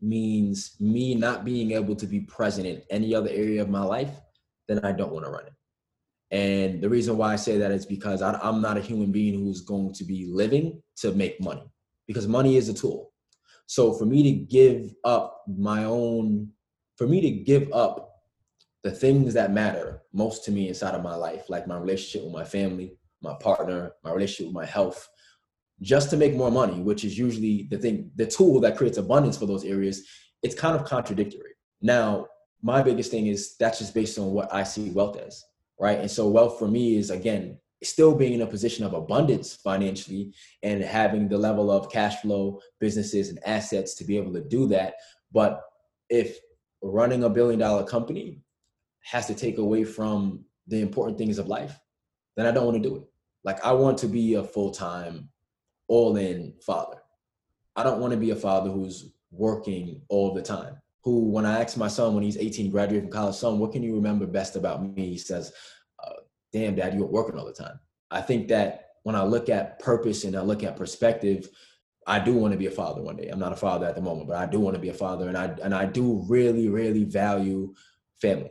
means 0.00 0.76
me 0.80 1.14
not 1.14 1.44
being 1.44 1.72
able 1.72 1.96
to 1.96 2.06
be 2.06 2.20
present 2.20 2.66
in 2.66 2.80
any 2.90 3.14
other 3.14 3.28
area 3.30 3.60
of 3.60 3.68
my 3.68 3.82
life, 3.82 4.20
then 4.68 4.80
I 4.84 4.92
don't 4.92 5.12
want 5.12 5.24
to 5.26 5.30
run 5.30 5.46
it. 5.46 5.52
And 6.30 6.82
the 6.82 6.88
reason 6.88 7.16
why 7.16 7.32
I 7.32 7.36
say 7.36 7.58
that 7.58 7.70
is 7.70 7.86
because 7.86 8.20
I, 8.20 8.38
am 8.46 8.60
not 8.60 8.76
a 8.76 8.82
human 8.82 9.10
being 9.10 9.34
who's 9.34 9.62
going 9.62 9.94
to 9.94 10.04
be 10.04 10.26
living 10.26 10.82
to 10.98 11.12
make 11.12 11.40
money, 11.40 11.70
because 12.06 12.28
money 12.28 12.56
is 12.56 12.68
a 12.68 12.74
tool. 12.74 13.12
So 13.66 13.92
for 13.92 14.04
me 14.04 14.22
to 14.22 14.32
give 14.32 14.92
up 15.04 15.42
my 15.46 15.84
own, 15.84 16.50
for 16.96 17.06
me 17.06 17.20
to 17.20 17.30
give 17.30 17.72
up 17.72 18.08
the 18.82 18.90
things 18.90 19.34
that 19.34 19.52
matter 19.52 20.02
most 20.12 20.44
to 20.44 20.50
me 20.50 20.68
inside 20.68 20.94
of 20.94 21.02
my 21.02 21.14
life, 21.14 21.48
like 21.48 21.66
my 21.66 21.78
relationship 21.78 22.24
with 22.24 22.32
my 22.32 22.44
family, 22.44 22.96
my 23.22 23.34
partner, 23.40 23.92
my 24.04 24.12
relationship 24.12 24.46
with 24.46 24.54
my 24.54 24.66
health, 24.66 25.08
just 25.80 26.10
to 26.10 26.16
make 26.16 26.34
more 26.34 26.50
money, 26.50 26.80
which 26.80 27.04
is 27.04 27.18
usually 27.18 27.68
the 27.70 27.78
thing, 27.78 28.10
the 28.16 28.26
tool 28.26 28.60
that 28.60 28.76
creates 28.76 28.98
abundance 28.98 29.36
for 29.36 29.46
those 29.46 29.64
areas, 29.64 30.06
it's 30.42 30.54
kind 30.54 30.76
of 30.76 30.84
contradictory. 30.84 31.52
Now, 31.80 32.26
my 32.62 32.82
biggest 32.82 33.10
thing 33.10 33.26
is 33.26 33.56
that's 33.58 33.78
just 33.78 33.94
based 33.94 34.18
on 34.18 34.32
what 34.32 34.52
I 34.52 34.64
see 34.64 34.90
wealth 34.90 35.18
as, 35.18 35.42
right? 35.80 35.98
And 35.98 36.10
so 36.10 36.28
wealth 36.28 36.58
for 36.58 36.68
me 36.68 36.96
is 36.96 37.10
again 37.10 37.58
still 37.82 38.14
being 38.14 38.34
in 38.34 38.42
a 38.42 38.46
position 38.46 38.84
of 38.84 38.92
abundance 38.92 39.54
financially 39.54 40.34
and 40.62 40.82
having 40.82 41.28
the 41.28 41.38
level 41.38 41.70
of 41.70 41.90
cash 41.90 42.20
flow, 42.20 42.60
businesses, 42.80 43.28
and 43.28 43.38
assets 43.46 43.94
to 43.94 44.04
be 44.04 44.16
able 44.16 44.32
to 44.32 44.42
do 44.42 44.66
that. 44.66 44.94
But 45.32 45.62
if 46.10 46.38
running 46.82 47.24
a 47.24 47.30
billion 47.30 47.60
dollar 47.60 47.84
company 47.84 48.40
has 49.02 49.26
to 49.26 49.34
take 49.34 49.58
away 49.58 49.84
from 49.84 50.44
the 50.66 50.80
important 50.80 51.18
things 51.18 51.38
of 51.38 51.48
life, 51.48 51.78
then 52.36 52.46
I 52.46 52.50
don't 52.50 52.64
want 52.66 52.82
to 52.82 52.88
do 52.88 52.96
it. 52.96 53.02
Like 53.44 53.64
I 53.64 53.72
want 53.72 53.98
to 53.98 54.08
be 54.08 54.34
a 54.34 54.44
full 54.44 54.72
time, 54.72 55.28
all 55.86 56.16
in 56.16 56.54
father. 56.60 56.98
I 57.76 57.82
don't 57.84 58.00
want 58.00 58.12
to 58.12 58.18
be 58.18 58.30
a 58.30 58.36
father 58.36 58.70
who's 58.70 59.12
working 59.30 60.02
all 60.08 60.34
the 60.34 60.42
time. 60.42 60.80
Who, 61.08 61.20
when 61.20 61.46
I 61.46 61.62
ask 61.62 61.78
my 61.78 61.88
son 61.88 62.12
when 62.12 62.22
he's 62.22 62.36
18, 62.36 62.70
graduating 62.70 63.08
from 63.08 63.18
college, 63.18 63.36
son, 63.36 63.58
what 63.58 63.72
can 63.72 63.82
you 63.82 63.94
remember 63.94 64.26
best 64.26 64.56
about 64.56 64.82
me? 64.82 65.08
He 65.08 65.16
says, 65.16 65.54
uh, 66.04 66.20
damn, 66.52 66.74
dad, 66.74 66.92
you're 66.92 67.06
working 67.06 67.38
all 67.38 67.46
the 67.46 67.52
time. 67.54 67.80
I 68.10 68.20
think 68.20 68.46
that 68.48 68.88
when 69.04 69.16
I 69.16 69.24
look 69.24 69.48
at 69.48 69.78
purpose 69.78 70.24
and 70.24 70.36
I 70.36 70.42
look 70.42 70.62
at 70.62 70.76
perspective, 70.76 71.48
I 72.06 72.18
do 72.18 72.34
want 72.34 72.52
to 72.52 72.58
be 72.58 72.66
a 72.66 72.70
father 72.70 73.00
one 73.00 73.16
day. 73.16 73.28
I'm 73.28 73.38
not 73.38 73.54
a 73.54 73.56
father 73.56 73.86
at 73.86 73.94
the 73.94 74.02
moment, 74.02 74.28
but 74.28 74.36
I 74.36 74.44
do 74.44 74.60
want 74.60 74.74
to 74.74 74.80
be 74.82 74.90
a 74.90 74.94
father, 74.94 75.28
and 75.28 75.38
I 75.38 75.46
and 75.62 75.74
I 75.74 75.86
do 75.86 76.22
really, 76.28 76.68
really 76.68 77.04
value 77.04 77.72
family. 78.20 78.50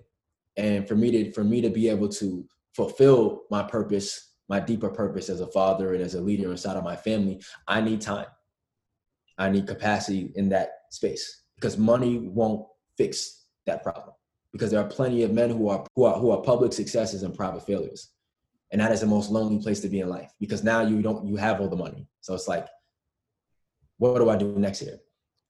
And 0.56 0.88
for 0.88 0.96
me 0.96 1.12
to 1.12 1.32
for 1.34 1.44
me 1.44 1.62
to 1.62 1.70
be 1.70 1.90
able 1.90 2.10
to 2.10 2.44
fulfill 2.74 3.44
my 3.52 3.62
purpose, 3.62 4.32
my 4.50 4.60
deeper 4.60 4.90
purpose 4.90 5.30
as 5.30 5.42
a 5.42 5.52
father 5.52 5.94
and 5.94 6.02
as 6.02 6.16
a 6.16 6.22
leader 6.22 6.50
inside 6.50 6.76
of 6.76 6.84
my 6.84 6.96
family, 6.96 7.40
I 7.68 7.82
need 7.82 8.02
time. 8.02 8.28
I 9.38 9.52
need 9.52 9.68
capacity 9.68 10.32
in 10.36 10.50
that 10.50 10.72
space 10.90 11.44
because 11.58 11.78
money 11.78 12.18
won't 12.20 12.66
fix 12.98 13.46
that 13.66 13.84
problem. 13.84 14.14
Because 14.54 14.72
there 14.72 14.80
are 14.80 14.88
plenty 14.88 15.24
of 15.24 15.34
men 15.34 15.50
who 15.50 15.70
are 15.70 15.86
who 15.96 16.06
are 16.06 16.18
who 16.18 16.32
are 16.32 16.42
public 16.42 16.74
successes 16.74 17.24
and 17.24 17.36
private 17.36 17.66
failures. 17.66 18.10
And 18.72 18.82
that 18.82 18.92
is 18.92 19.02
the 19.02 19.08
most 19.08 19.30
lonely 19.30 19.62
place 19.62 19.80
to 19.82 19.90
be 19.90 20.00
in 20.00 20.10
life 20.10 20.32
because 20.40 20.64
now 20.64 20.82
you 20.82 21.02
don't 21.02 21.26
you 21.28 21.36
have 21.36 21.62
all 21.62 21.70
the 21.70 21.76
money. 21.76 22.08
So 22.22 22.34
it's 22.34 22.48
like 22.48 22.68
what 23.98 24.18
do 24.18 24.30
i 24.30 24.38
do 24.38 24.54
next 24.58 24.80
here? 24.80 25.00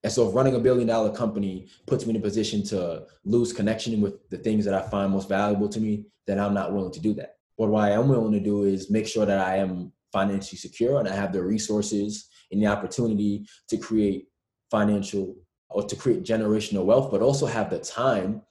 And 0.04 0.12
so 0.12 0.28
if 0.28 0.34
running 0.34 0.54
a 0.54 0.60
billion 0.60 0.86
dollar 0.86 1.10
company 1.14 1.68
puts 1.86 2.06
me 2.06 2.10
in 2.10 2.16
a 2.16 2.20
position 2.20 2.62
to 2.64 3.04
lose 3.24 3.52
connection 3.52 4.00
with 4.00 4.28
the 4.30 4.38
things 4.38 4.64
that 4.64 4.74
i 4.74 4.80
find 4.88 5.12
most 5.12 5.28
valuable 5.28 5.68
to 5.68 5.80
me 5.80 6.04
then 6.26 6.38
i'm 6.40 6.54
not 6.54 6.72
willing 6.72 6.92
to 6.92 7.00
do 7.00 7.14
that. 7.14 7.36
What 7.56 7.74
i 7.74 7.90
am 7.90 8.08
willing 8.08 8.32
to 8.32 8.40
do 8.40 8.64
is 8.64 8.90
make 8.90 9.06
sure 9.06 9.26
that 9.26 9.38
i 9.38 9.56
am 9.56 9.92
financially 10.12 10.58
secure 10.58 10.98
and 10.98 11.08
i 11.08 11.14
have 11.14 11.32
the 11.32 11.42
resources 11.42 12.28
and 12.50 12.62
the 12.62 12.66
opportunity 12.66 13.46
to 13.68 13.76
create 13.76 14.28
financial 14.70 15.36
or 15.70 15.82
to 15.82 15.96
create 15.96 16.22
generational 16.22 16.84
wealth 16.84 17.10
but 17.10 17.22
also 17.22 17.46
have 17.46 17.70
the 17.70 17.78
time 17.78 18.42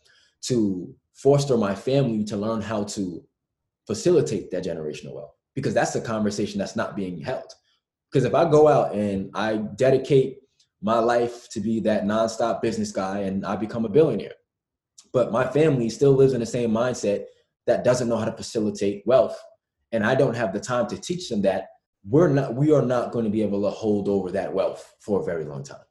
to 0.42 0.94
foster 1.14 1.58
my 1.58 1.74
family 1.74 2.24
to 2.24 2.38
learn 2.38 2.62
how 2.62 2.84
to 2.84 3.24
facilitate 3.88 4.52
that 4.52 4.64
generational 4.64 5.16
wealth 5.16 5.34
because 5.56 5.74
that's 5.74 5.96
a 5.96 6.02
conversation 6.02 6.60
that's 6.60 6.76
not 6.76 6.96
being 6.96 7.20
held. 7.20 7.52
Because 8.12 8.26
if 8.26 8.36
I 8.36 8.50
go 8.50 8.68
out 8.68 8.94
and 8.94 9.32
I 9.34 9.58
dedicate 9.58 10.38
my 10.82 11.00
life 11.00 11.50
to 11.50 11.60
be 11.60 11.80
that 11.80 12.04
nonstop 12.04 12.62
business 12.62 12.92
guy 12.92 13.22
and 13.22 13.44
I 13.44 13.56
become 13.56 13.84
a 13.84 13.90
billionaire, 13.90 14.36
but 15.12 15.32
my 15.32 15.48
family 15.48 15.90
still 15.90 16.12
lives 16.12 16.34
in 16.34 16.42
the 16.42 16.46
same 16.46 16.70
mindset 16.70 17.26
that 17.66 17.84
doesn't 17.84 18.08
know 18.08 18.18
how 18.18 18.26
to 18.26 18.32
facilitate 18.32 19.02
wealth, 19.08 19.38
and 19.92 20.06
I 20.06 20.14
don't 20.14 20.36
have 20.36 20.54
the 20.54 20.60
time 20.60 20.88
to 20.88 20.98
teach 20.98 21.28
them 21.28 21.42
that, 21.42 21.70
we're 22.08 22.30
not 22.30 22.54
we 22.54 22.72
are 22.72 22.84
not 22.84 23.12
going 23.12 23.26
to 23.26 23.32
be 23.32 23.42
able 23.42 23.64
to 23.64 23.70
hold 23.70 24.08
over 24.08 24.32
that 24.32 24.54
wealth 24.54 24.94
for 25.00 25.22
a 25.22 25.26
very 25.26 25.44
long 25.44 25.64
time. 25.64 25.87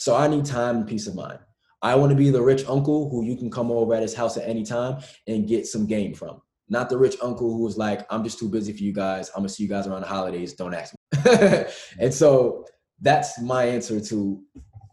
So 0.00 0.16
I 0.16 0.28
need 0.28 0.46
time 0.46 0.76
and 0.76 0.88
peace 0.88 1.06
of 1.06 1.14
mind. 1.14 1.38
I 1.82 1.94
want 1.94 2.08
to 2.08 2.16
be 2.16 2.30
the 2.30 2.40
rich 2.40 2.64
uncle 2.66 3.10
who 3.10 3.22
you 3.22 3.36
can 3.36 3.50
come 3.50 3.70
over 3.70 3.94
at 3.94 4.00
his 4.00 4.14
house 4.14 4.38
at 4.38 4.48
any 4.48 4.64
time 4.64 5.02
and 5.26 5.46
get 5.46 5.66
some 5.66 5.86
game 5.86 6.14
from. 6.14 6.40
Not 6.70 6.88
the 6.88 6.96
rich 6.96 7.16
uncle 7.20 7.54
who's 7.54 7.76
like, 7.76 8.06
I'm 8.08 8.24
just 8.24 8.38
too 8.38 8.48
busy 8.48 8.72
for 8.72 8.82
you 8.82 8.94
guys. 8.94 9.28
I'm 9.28 9.40
gonna 9.40 9.50
see 9.50 9.62
you 9.62 9.68
guys 9.68 9.86
around 9.86 10.00
the 10.00 10.06
holidays. 10.06 10.54
Don't 10.54 10.72
ask 10.72 10.94
me. 10.94 11.64
and 12.00 12.14
so 12.14 12.64
that's 13.02 13.38
my 13.42 13.64
answer 13.64 14.00
to 14.00 14.42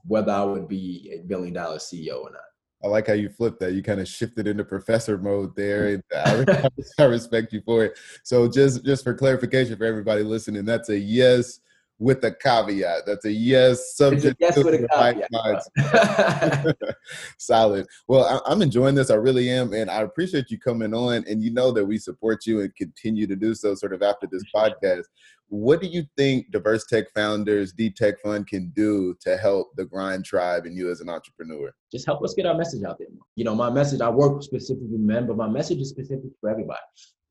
whether 0.04 0.34
I 0.34 0.44
would 0.44 0.68
be 0.68 1.10
a 1.18 1.26
billion 1.26 1.54
dollar 1.54 1.78
CEO 1.78 2.24
or 2.24 2.32
not. 2.32 2.42
I 2.84 2.88
like 2.88 3.08
how 3.08 3.14
you 3.14 3.30
flipped 3.30 3.62
that. 3.62 3.74
You 3.74 3.84
kind 3.84 4.02
of 4.02 4.10
shifted 4.10 4.46
into 4.46 4.66
professor 4.66 5.18
mode 5.18 5.56
there, 5.56 6.04
I, 6.14 6.70
I 7.00 7.04
respect 7.06 7.54
you 7.54 7.62
for 7.62 7.86
it. 7.86 7.98
So, 8.24 8.50
just 8.50 8.84
just 8.84 9.06
for 9.06 9.14
clarification 9.14 9.78
for 9.78 9.86
everybody 9.86 10.24
listening, 10.24 10.66
that's 10.66 10.90
a 10.90 10.98
yes 10.98 11.62
with 12.00 12.24
a 12.24 12.32
caveat. 12.32 13.06
That's 13.06 13.26
a 13.26 13.32
yes 13.32 13.96
subject 13.96 14.38
yes 14.40 14.56
to 14.56 14.64
the 14.64 14.88
right 14.96 16.76
Solid. 17.38 17.88
Well, 18.08 18.44
I, 18.46 18.52
am 18.52 18.62
enjoying 18.62 18.96
this. 18.96 19.10
I 19.10 19.16
really 19.16 19.50
am, 19.50 19.74
and 19.74 19.90
I 19.90 20.02
appreciate 20.02 20.52
you 20.52 20.60
coming 20.60 20.94
on. 20.94 21.26
And 21.28 21.42
you 21.42 21.52
know 21.52 21.72
that 21.72 21.86
we 21.86 21.98
support 21.98 22.46
you 22.46 22.62
and 22.62 22.76
continue 22.76 23.26
to 23.28 23.36
do 23.36 23.56
so. 23.56 23.74
Sort 23.76 23.94
of 23.94 24.04
after 24.04 24.28
this 24.32 24.44
podcast, 24.54 25.04
what 25.50 25.82
do 25.82 25.88
you 25.88 26.04
think 26.18 26.52
Diverse 26.52 26.86
Tech 26.86 27.06
Founders, 27.16 27.74
D 27.74 27.90
Tech 27.90 28.20
Fund, 28.22 28.48
can 28.48 28.72
do 28.76 29.16
to 29.22 29.38
help 29.38 29.70
the 29.76 29.86
Grind 29.86 30.26
Tribe 30.26 30.66
and 30.66 30.76
you 30.76 30.92
as 30.92 31.02
an 31.02 31.10
entrepreneur? 31.10 31.72
Just 31.92 32.06
help 32.06 32.24
us 32.24 32.34
get 32.36 32.46
our 32.46 32.56
message 32.56 32.84
out 32.84 33.00
there. 33.00 33.08
You 33.36 33.46
know, 33.46 33.56
my 33.56 33.72
message. 33.72 34.02
I 34.02 34.10
work 34.10 34.44
specifically 34.44 34.88
with 34.90 35.02
men, 35.02 35.26
but 35.26 35.38
my 35.38 35.48
message 35.48 35.80
is 35.80 35.90
specific 35.90 36.32
for 36.42 36.50
everybody. 36.50 36.80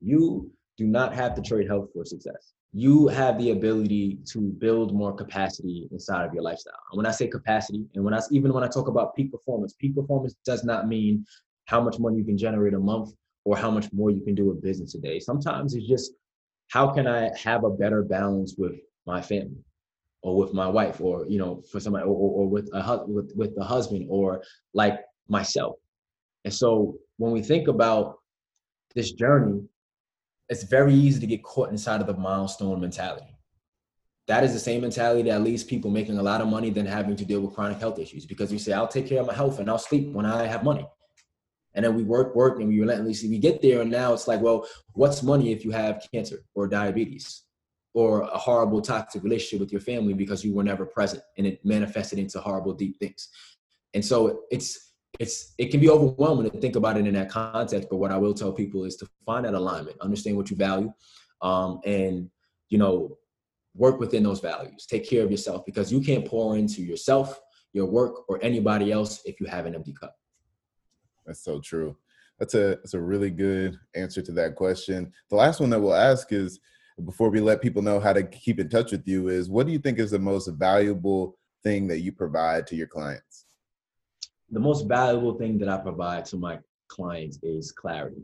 You 0.01 0.51
do 0.77 0.87
not 0.87 1.15
have 1.15 1.35
to 1.37 1.43
trade 1.43 1.69
health 1.69 1.89
for 1.95 2.05
success 2.05 2.56
you 2.77 3.09
have 3.09 3.39
the 3.39 3.53
ability 3.53 4.19
to 4.27 4.39
build 4.39 4.95
more 4.95 5.11
capacity 5.11 5.89
inside 5.93 6.27
of 6.27 6.35
your 6.35 6.43
lifestyle. 6.43 6.79
And 6.91 6.99
when 6.99 7.07
I 7.07 7.11
say 7.11 7.27
capacity, 7.27 7.87
and 7.95 8.05
when 8.05 8.13
I 8.13 8.21
even 8.31 8.53
when 8.53 8.63
I 8.63 8.69
talk 8.69 8.89
about 8.89 9.17
peak 9.17 9.33
performance, 9.33 9.73
peak 9.73 9.95
performance 9.97 10.35
does 10.45 10.63
not 10.63 10.87
mean 10.87 11.25
how 11.65 11.81
much 11.81 11.99
money 11.99 12.19
you 12.19 12.25
can 12.25 12.37
generate 12.37 12.75
a 12.75 12.79
month 12.79 13.15
or 13.47 13.57
how 13.57 13.71
much 13.71 13.91
more 13.95 14.11
you 14.11 14.21
can 14.21 14.35
do 14.35 14.51
a 14.51 14.55
business 14.55 14.95
a 14.95 14.99
day. 14.99 15.19
Sometimes 15.19 15.75
it's 15.75 15.89
just 15.89 16.13
how 16.69 16.89
can 16.89 17.07
I 17.07 17.31
have 17.43 17.65
a 17.65 17.71
better 17.71 18.03
balance 18.03 18.57
with 18.59 18.75
my 19.07 19.23
family 19.23 19.65
or 20.21 20.37
with 20.37 20.53
my 20.53 20.69
wife 20.69 21.01
or 21.01 21.25
you 21.27 21.39
know 21.39 21.63
for 21.73 21.81
somebody 21.81 22.05
or, 22.05 22.15
or, 22.15 22.31
or 22.41 22.47
with 22.47 22.69
a 22.75 23.05
with 23.07 23.33
with 23.35 23.55
the 23.57 23.65
husband 23.65 24.07
or 24.11 24.43
like 24.75 25.01
myself. 25.29 25.77
And 26.45 26.53
so 26.53 26.99
when 27.17 27.33
we 27.33 27.41
think 27.41 27.69
about 27.69 28.19
this 28.95 29.13
journey, 29.13 29.63
it's 30.49 30.65
very 30.65 30.95
easy 30.95 31.21
to 31.21 31.27
get 31.27 31.43
caught 31.43 31.71
inside 31.71 32.01
of 32.01 32.07
the 32.07 32.15
milestone 32.15 32.81
mentality. 32.81 33.37
That 34.29 34.43
is 34.43 34.53
the 34.53 34.59
same 34.59 34.81
mentality 34.81 35.29
that 35.31 35.43
leaves 35.43 35.63
people 35.63 35.91
making 35.91 36.19
a 36.19 36.23
lot 36.23 36.41
of 36.41 36.49
money 36.49 36.71
than 36.71 36.87
having 36.87 37.17
to 37.17 37.25
deal 37.25 37.41
with 37.41 37.55
chronic 37.55 37.79
health 37.79 37.99
issues 37.99 38.27
because 38.27 38.53
you 38.53 38.59
say, 38.59 38.73
I'll 38.73 38.89
take 38.89 39.09
care 39.09 39.21
of 39.21 39.27
my 39.27 39.35
health 39.35 39.61
and 39.61 39.71
I'll 39.71 39.79
sleep 39.79 40.13
when 40.13 40.27
I 40.27 40.47
have 40.47 40.65
money. 40.65 40.87
And 41.75 41.85
then 41.85 41.95
we 41.95 42.03
work, 42.03 42.35
work, 42.35 42.59
and 42.59 42.69
we 42.69 42.81
relentlessly 42.81 43.29
we 43.29 43.39
get 43.39 43.63
there. 43.63 43.83
And 43.83 43.91
now 43.91 44.15
it's 44.15 44.27
like, 44.27 44.41
well, 44.41 44.67
what's 44.95 45.23
money 45.23 45.53
if 45.53 45.65
you 45.65 45.71
have 45.73 46.07
cancer 46.13 46.43
or 46.55 46.67
diabetes 46.67 47.43
or 47.95 48.23
a 48.23 48.39
horrible 48.39 48.81
toxic 48.81 49.23
relationship 49.23 49.61
with 49.61 49.73
your 49.73 49.81
family 49.81 50.13
because 50.13 50.45
you 50.45 50.55
were 50.55 50.65
never 50.65 50.87
present 50.87 51.23
and 51.39 51.47
it 51.47 51.65
manifested 51.65 52.19
into 52.19 52.41
horrible 52.41 52.73
deep 52.73 52.99
things. 52.99 53.29
And 53.95 54.05
so 54.05 54.43
it's 54.51 54.86
it's 55.19 55.55
it 55.59 55.71
can 55.71 55.81
be 55.81 55.91
overwhelming 55.91 56.51
to 56.51 56.59
think 56.59 56.77
about 56.77 56.97
it 56.97 57.07
in 57.07 57.15
that 57.15 57.31
context. 57.31 57.89
But 57.91 57.97
what 57.97 58.13
I 58.13 58.19
will 58.19 58.35
tell 58.35 58.53
people 58.53 58.85
is 58.85 58.97
to 58.97 59.09
find 59.25 59.45
that 59.45 59.55
alignment, 59.55 60.01
understand 60.01 60.37
what 60.37 60.51
you 60.51 60.57
value, 60.57 60.93
um, 61.43 61.81
and 61.85 62.31
you 62.69 62.79
know, 62.79 63.17
work 63.75 64.01
within 64.01 64.23
those 64.23 64.41
values. 64.41 64.87
Take 64.87 65.09
care 65.09 65.25
of 65.25 65.31
yourself 65.31 65.65
because 65.65 65.93
you 65.93 66.01
can't 66.01 66.25
pour 66.25 66.57
into 66.57 66.83
yourself, 66.83 67.41
your 67.73 67.87
work, 67.87 68.29
or 68.29 68.43
anybody 68.43 68.93
else 68.93 69.23
if 69.25 69.41
you 69.41 69.47
have 69.47 69.67
an 69.67 69.75
empty 69.75 69.93
cup. 69.93 70.17
That's 71.25 71.43
so 71.43 71.61
true. 71.61 71.97
That's 72.39 72.55
a 72.55 72.77
that's 72.77 72.95
a 72.95 73.01
really 73.01 73.31
good 73.31 73.79
answer 73.95 74.23
to 74.23 74.33
that 74.33 74.57
question. 74.57 75.13
The 75.31 75.37
last 75.37 75.61
one 75.61 75.71
that 75.71 75.81
we'll 75.81 75.95
ask 75.95 76.33
is 76.33 76.61
before 77.05 77.29
we 77.29 77.41
let 77.41 77.61
people 77.61 77.83
know 77.83 78.01
how 78.01 78.13
to 78.13 78.23
keep 78.23 78.59
in 78.59 78.69
touch 78.69 78.93
with 78.93 79.07
you 79.07 79.29
is 79.29 79.51
what 79.51 79.67
do 79.67 79.73
you 79.73 79.79
think 79.79 79.99
is 79.99 80.11
the 80.11 80.19
most 80.19 80.49
valuable 80.49 81.39
thing 81.63 81.87
that 81.89 82.01
you 82.01 82.13
provide 82.13 82.67
to 82.69 82.77
your 82.77 82.87
clients? 82.87 83.26
The 84.51 84.61
most 84.61 84.87
valuable 84.87 85.35
thing 85.35 85.59
that 85.59 85.69
I 85.69 85.79
provide 85.79 86.25
to 86.27 86.37
my 86.37 86.59
clients 86.89 87.39
is 87.43 87.73
clarity. 87.73 88.23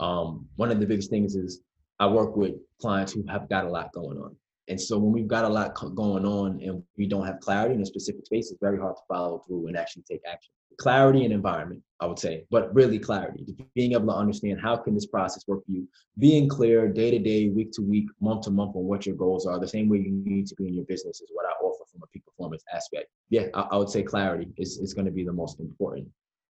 Um, 0.00 0.46
one 0.56 0.70
of 0.70 0.80
the 0.80 0.86
biggest 0.86 1.10
things 1.10 1.34
is 1.34 1.60
I 1.98 2.06
work 2.06 2.36
with 2.36 2.54
clients 2.80 3.12
who 3.12 3.24
have 3.28 3.48
got 3.48 3.64
a 3.64 3.70
lot 3.70 3.92
going 3.92 4.18
on. 4.18 4.36
And 4.68 4.80
so 4.80 4.98
when 4.98 5.12
we've 5.12 5.28
got 5.28 5.44
a 5.44 5.48
lot 5.48 5.74
going 5.74 6.24
on 6.24 6.60
and 6.62 6.82
we 6.96 7.06
don't 7.06 7.26
have 7.26 7.40
clarity 7.40 7.74
in 7.74 7.82
a 7.82 7.86
specific 7.86 8.26
space, 8.26 8.50
it's 8.50 8.60
very 8.60 8.78
hard 8.78 8.96
to 8.96 9.02
follow 9.08 9.42
through 9.46 9.68
and 9.68 9.76
actually 9.76 10.04
take 10.08 10.22
action 10.30 10.52
clarity 10.78 11.24
and 11.24 11.32
environment 11.32 11.82
i 12.00 12.06
would 12.06 12.18
say 12.18 12.44
but 12.50 12.74
really 12.74 12.98
clarity. 12.98 13.44
Being 13.74 13.92
able 13.92 14.06
to 14.06 14.14
understand 14.14 14.60
how 14.60 14.76
can 14.76 14.94
this 14.94 15.06
process 15.06 15.44
work 15.46 15.64
for 15.64 15.70
you 15.70 15.88
being 16.18 16.48
clear 16.48 16.88
day 16.88 17.10
to 17.10 17.18
day 17.18 17.48
week 17.48 17.72
to 17.72 17.82
week 17.82 18.08
month 18.20 18.44
to 18.44 18.50
month 18.50 18.76
on 18.76 18.84
what 18.84 19.06
your 19.06 19.16
goals 19.16 19.46
are 19.46 19.58
the 19.58 19.68
same 19.68 19.88
way 19.88 19.98
you 19.98 20.10
need 20.10 20.46
to 20.48 20.54
be 20.56 20.68
in 20.68 20.74
your 20.74 20.84
business 20.84 21.20
is 21.20 21.30
what 21.32 21.46
i 21.46 21.52
offer 21.64 21.84
from 21.90 22.02
a 22.02 22.06
peak 22.08 22.24
performance 22.24 22.64
aspect. 22.72 23.06
Yeah 23.30 23.46
i, 23.54 23.62
I 23.72 23.76
would 23.76 23.90
say 23.90 24.02
clarity 24.02 24.48
is, 24.56 24.78
is 24.78 24.94
going 24.94 25.06
to 25.06 25.12
be 25.12 25.24
the 25.24 25.32
most 25.32 25.60
important 25.60 26.08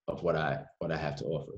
of 0.08 0.24
what 0.24 0.36
i 0.36 0.60
what 0.80 0.92
i 0.92 0.98
have 0.98 1.16
to 1.18 1.26
offer 1.26 1.54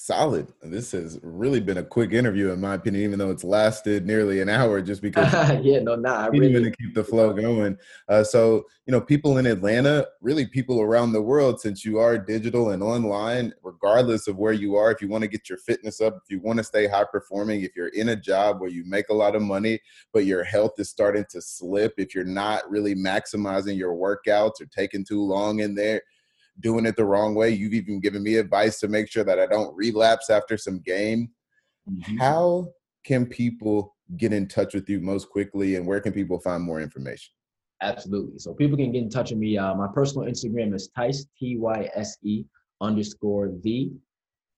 Solid. 0.00 0.46
This 0.62 0.92
has 0.92 1.18
really 1.24 1.58
been 1.58 1.78
a 1.78 1.82
quick 1.82 2.12
interview, 2.12 2.52
in 2.52 2.60
my 2.60 2.74
opinion, 2.74 3.02
even 3.02 3.18
though 3.18 3.32
it's 3.32 3.42
lasted 3.42 4.06
nearly 4.06 4.40
an 4.40 4.48
hour, 4.48 4.80
just 4.80 5.02
because. 5.02 5.32
yeah, 5.64 5.80
no, 5.80 5.96
nah, 5.96 6.18
I 6.18 6.26
really 6.28 6.70
to 6.70 6.70
keep 6.70 6.94
the 6.94 7.02
flow 7.02 7.32
going. 7.32 7.76
Uh, 8.08 8.22
so, 8.22 8.64
you 8.86 8.92
know, 8.92 9.00
people 9.00 9.38
in 9.38 9.46
Atlanta, 9.46 10.06
really 10.20 10.46
people 10.46 10.80
around 10.80 11.10
the 11.10 11.20
world, 11.20 11.60
since 11.60 11.84
you 11.84 11.98
are 11.98 12.16
digital 12.16 12.70
and 12.70 12.80
online, 12.80 13.52
regardless 13.64 14.28
of 14.28 14.36
where 14.36 14.52
you 14.52 14.76
are, 14.76 14.92
if 14.92 15.02
you 15.02 15.08
want 15.08 15.22
to 15.22 15.28
get 15.28 15.48
your 15.48 15.58
fitness 15.58 16.00
up, 16.00 16.20
if 16.22 16.30
you 16.30 16.40
want 16.40 16.58
to 16.58 16.64
stay 16.64 16.86
high 16.86 17.06
performing, 17.10 17.62
if 17.62 17.74
you're 17.74 17.88
in 17.88 18.10
a 18.10 18.16
job 18.16 18.60
where 18.60 18.70
you 18.70 18.84
make 18.86 19.08
a 19.08 19.14
lot 19.14 19.34
of 19.34 19.42
money, 19.42 19.80
but 20.12 20.24
your 20.24 20.44
health 20.44 20.74
is 20.78 20.88
starting 20.88 21.24
to 21.30 21.42
slip, 21.42 21.94
if 21.98 22.14
you're 22.14 22.22
not 22.22 22.70
really 22.70 22.94
maximizing 22.94 23.76
your 23.76 23.96
workouts 23.96 24.60
or 24.60 24.66
taking 24.66 25.04
too 25.04 25.24
long 25.24 25.58
in 25.58 25.74
there 25.74 26.02
doing 26.60 26.86
it 26.86 26.96
the 26.96 27.04
wrong 27.04 27.34
way. 27.34 27.50
You've 27.50 27.74
even 27.74 28.00
given 28.00 28.22
me 28.22 28.36
advice 28.36 28.80
to 28.80 28.88
make 28.88 29.10
sure 29.10 29.24
that 29.24 29.38
I 29.38 29.46
don't 29.46 29.76
relapse 29.76 30.30
after 30.30 30.56
some 30.56 30.80
game. 30.80 31.30
Mm-hmm. 31.88 32.18
How 32.18 32.68
can 33.04 33.26
people 33.26 33.96
get 34.16 34.32
in 34.32 34.48
touch 34.48 34.74
with 34.74 34.88
you 34.88 35.00
most 35.00 35.28
quickly 35.30 35.76
and 35.76 35.86
where 35.86 36.00
can 36.00 36.12
people 36.12 36.40
find 36.40 36.62
more 36.62 36.80
information? 36.80 37.32
Absolutely. 37.80 38.38
So 38.38 38.54
people 38.54 38.76
can 38.76 38.92
get 38.92 39.02
in 39.02 39.10
touch 39.10 39.30
with 39.30 39.38
me. 39.38 39.56
Uh, 39.56 39.74
my 39.74 39.86
personal 39.94 40.28
Instagram 40.28 40.74
is 40.74 40.90
Tyse, 40.96 41.24
T 41.38 41.56
Y 41.58 41.88
S 41.94 42.16
E 42.22 42.44
underscore 42.80 43.52
the 43.62 43.92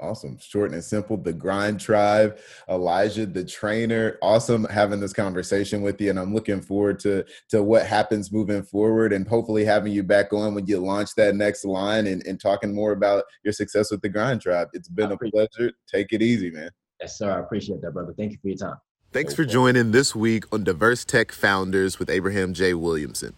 Awesome. 0.00 0.36
Short 0.38 0.72
and 0.72 0.82
simple. 0.82 1.16
The 1.16 1.32
Grind 1.32 1.80
Tribe, 1.80 2.38
Elijah, 2.68 3.26
the 3.26 3.44
trainer. 3.44 4.18
Awesome 4.22 4.64
having 4.64 5.00
this 5.00 5.12
conversation 5.12 5.82
with 5.82 6.00
you. 6.00 6.10
And 6.10 6.18
I'm 6.18 6.34
looking 6.34 6.60
forward 6.60 6.98
to, 7.00 7.24
to 7.50 7.62
what 7.62 7.86
happens 7.86 8.32
moving 8.32 8.62
forward 8.62 9.12
and 9.12 9.26
hopefully 9.26 9.64
having 9.64 9.92
you 9.92 10.02
back 10.02 10.32
on 10.32 10.54
when 10.54 10.66
you 10.66 10.78
launch 10.78 11.14
that 11.16 11.36
next 11.36 11.64
line 11.64 12.06
and, 12.06 12.26
and 12.26 12.40
talking 12.40 12.74
more 12.74 12.92
about 12.92 13.24
your 13.44 13.52
success 13.52 13.90
with 13.90 14.02
the 14.02 14.08
Grind 14.08 14.40
Tribe. 14.40 14.68
It's 14.72 14.88
been 14.88 15.12
a 15.12 15.16
pleasure. 15.16 15.72
Take 15.90 16.12
it 16.12 16.22
easy, 16.22 16.50
man. 16.50 16.70
Yes, 17.00 17.16
sir. 17.16 17.30
I 17.30 17.40
appreciate 17.40 17.80
that, 17.82 17.92
brother. 17.92 18.14
Thank 18.16 18.32
you 18.32 18.38
for 18.42 18.48
your 18.48 18.56
time. 18.56 18.76
Thanks 19.12 19.32
for 19.32 19.44
joining 19.44 19.92
this 19.92 20.16
week 20.16 20.44
on 20.52 20.64
Diverse 20.64 21.04
Tech 21.04 21.30
Founders 21.30 22.00
with 22.00 22.10
Abraham 22.10 22.52
J. 22.52 22.74
Williamson. 22.74 23.34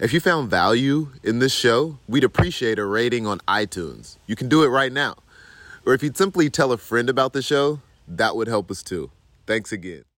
If 0.00 0.12
you 0.12 0.20
found 0.20 0.48
value 0.48 1.08
in 1.22 1.40
this 1.40 1.52
show, 1.52 1.98
we'd 2.08 2.24
appreciate 2.24 2.78
a 2.78 2.86
rating 2.86 3.26
on 3.26 3.40
iTunes. 3.40 4.16
You 4.26 4.36
can 4.36 4.48
do 4.48 4.62
it 4.62 4.68
right 4.68 4.92
now. 4.92 5.16
Or 5.88 5.94
if 5.94 6.02
you'd 6.02 6.18
simply 6.18 6.50
tell 6.50 6.70
a 6.70 6.76
friend 6.76 7.08
about 7.08 7.32
the 7.32 7.40
show, 7.40 7.80
that 8.06 8.36
would 8.36 8.46
help 8.46 8.70
us 8.70 8.82
too. 8.82 9.10
Thanks 9.46 9.72
again. 9.72 10.08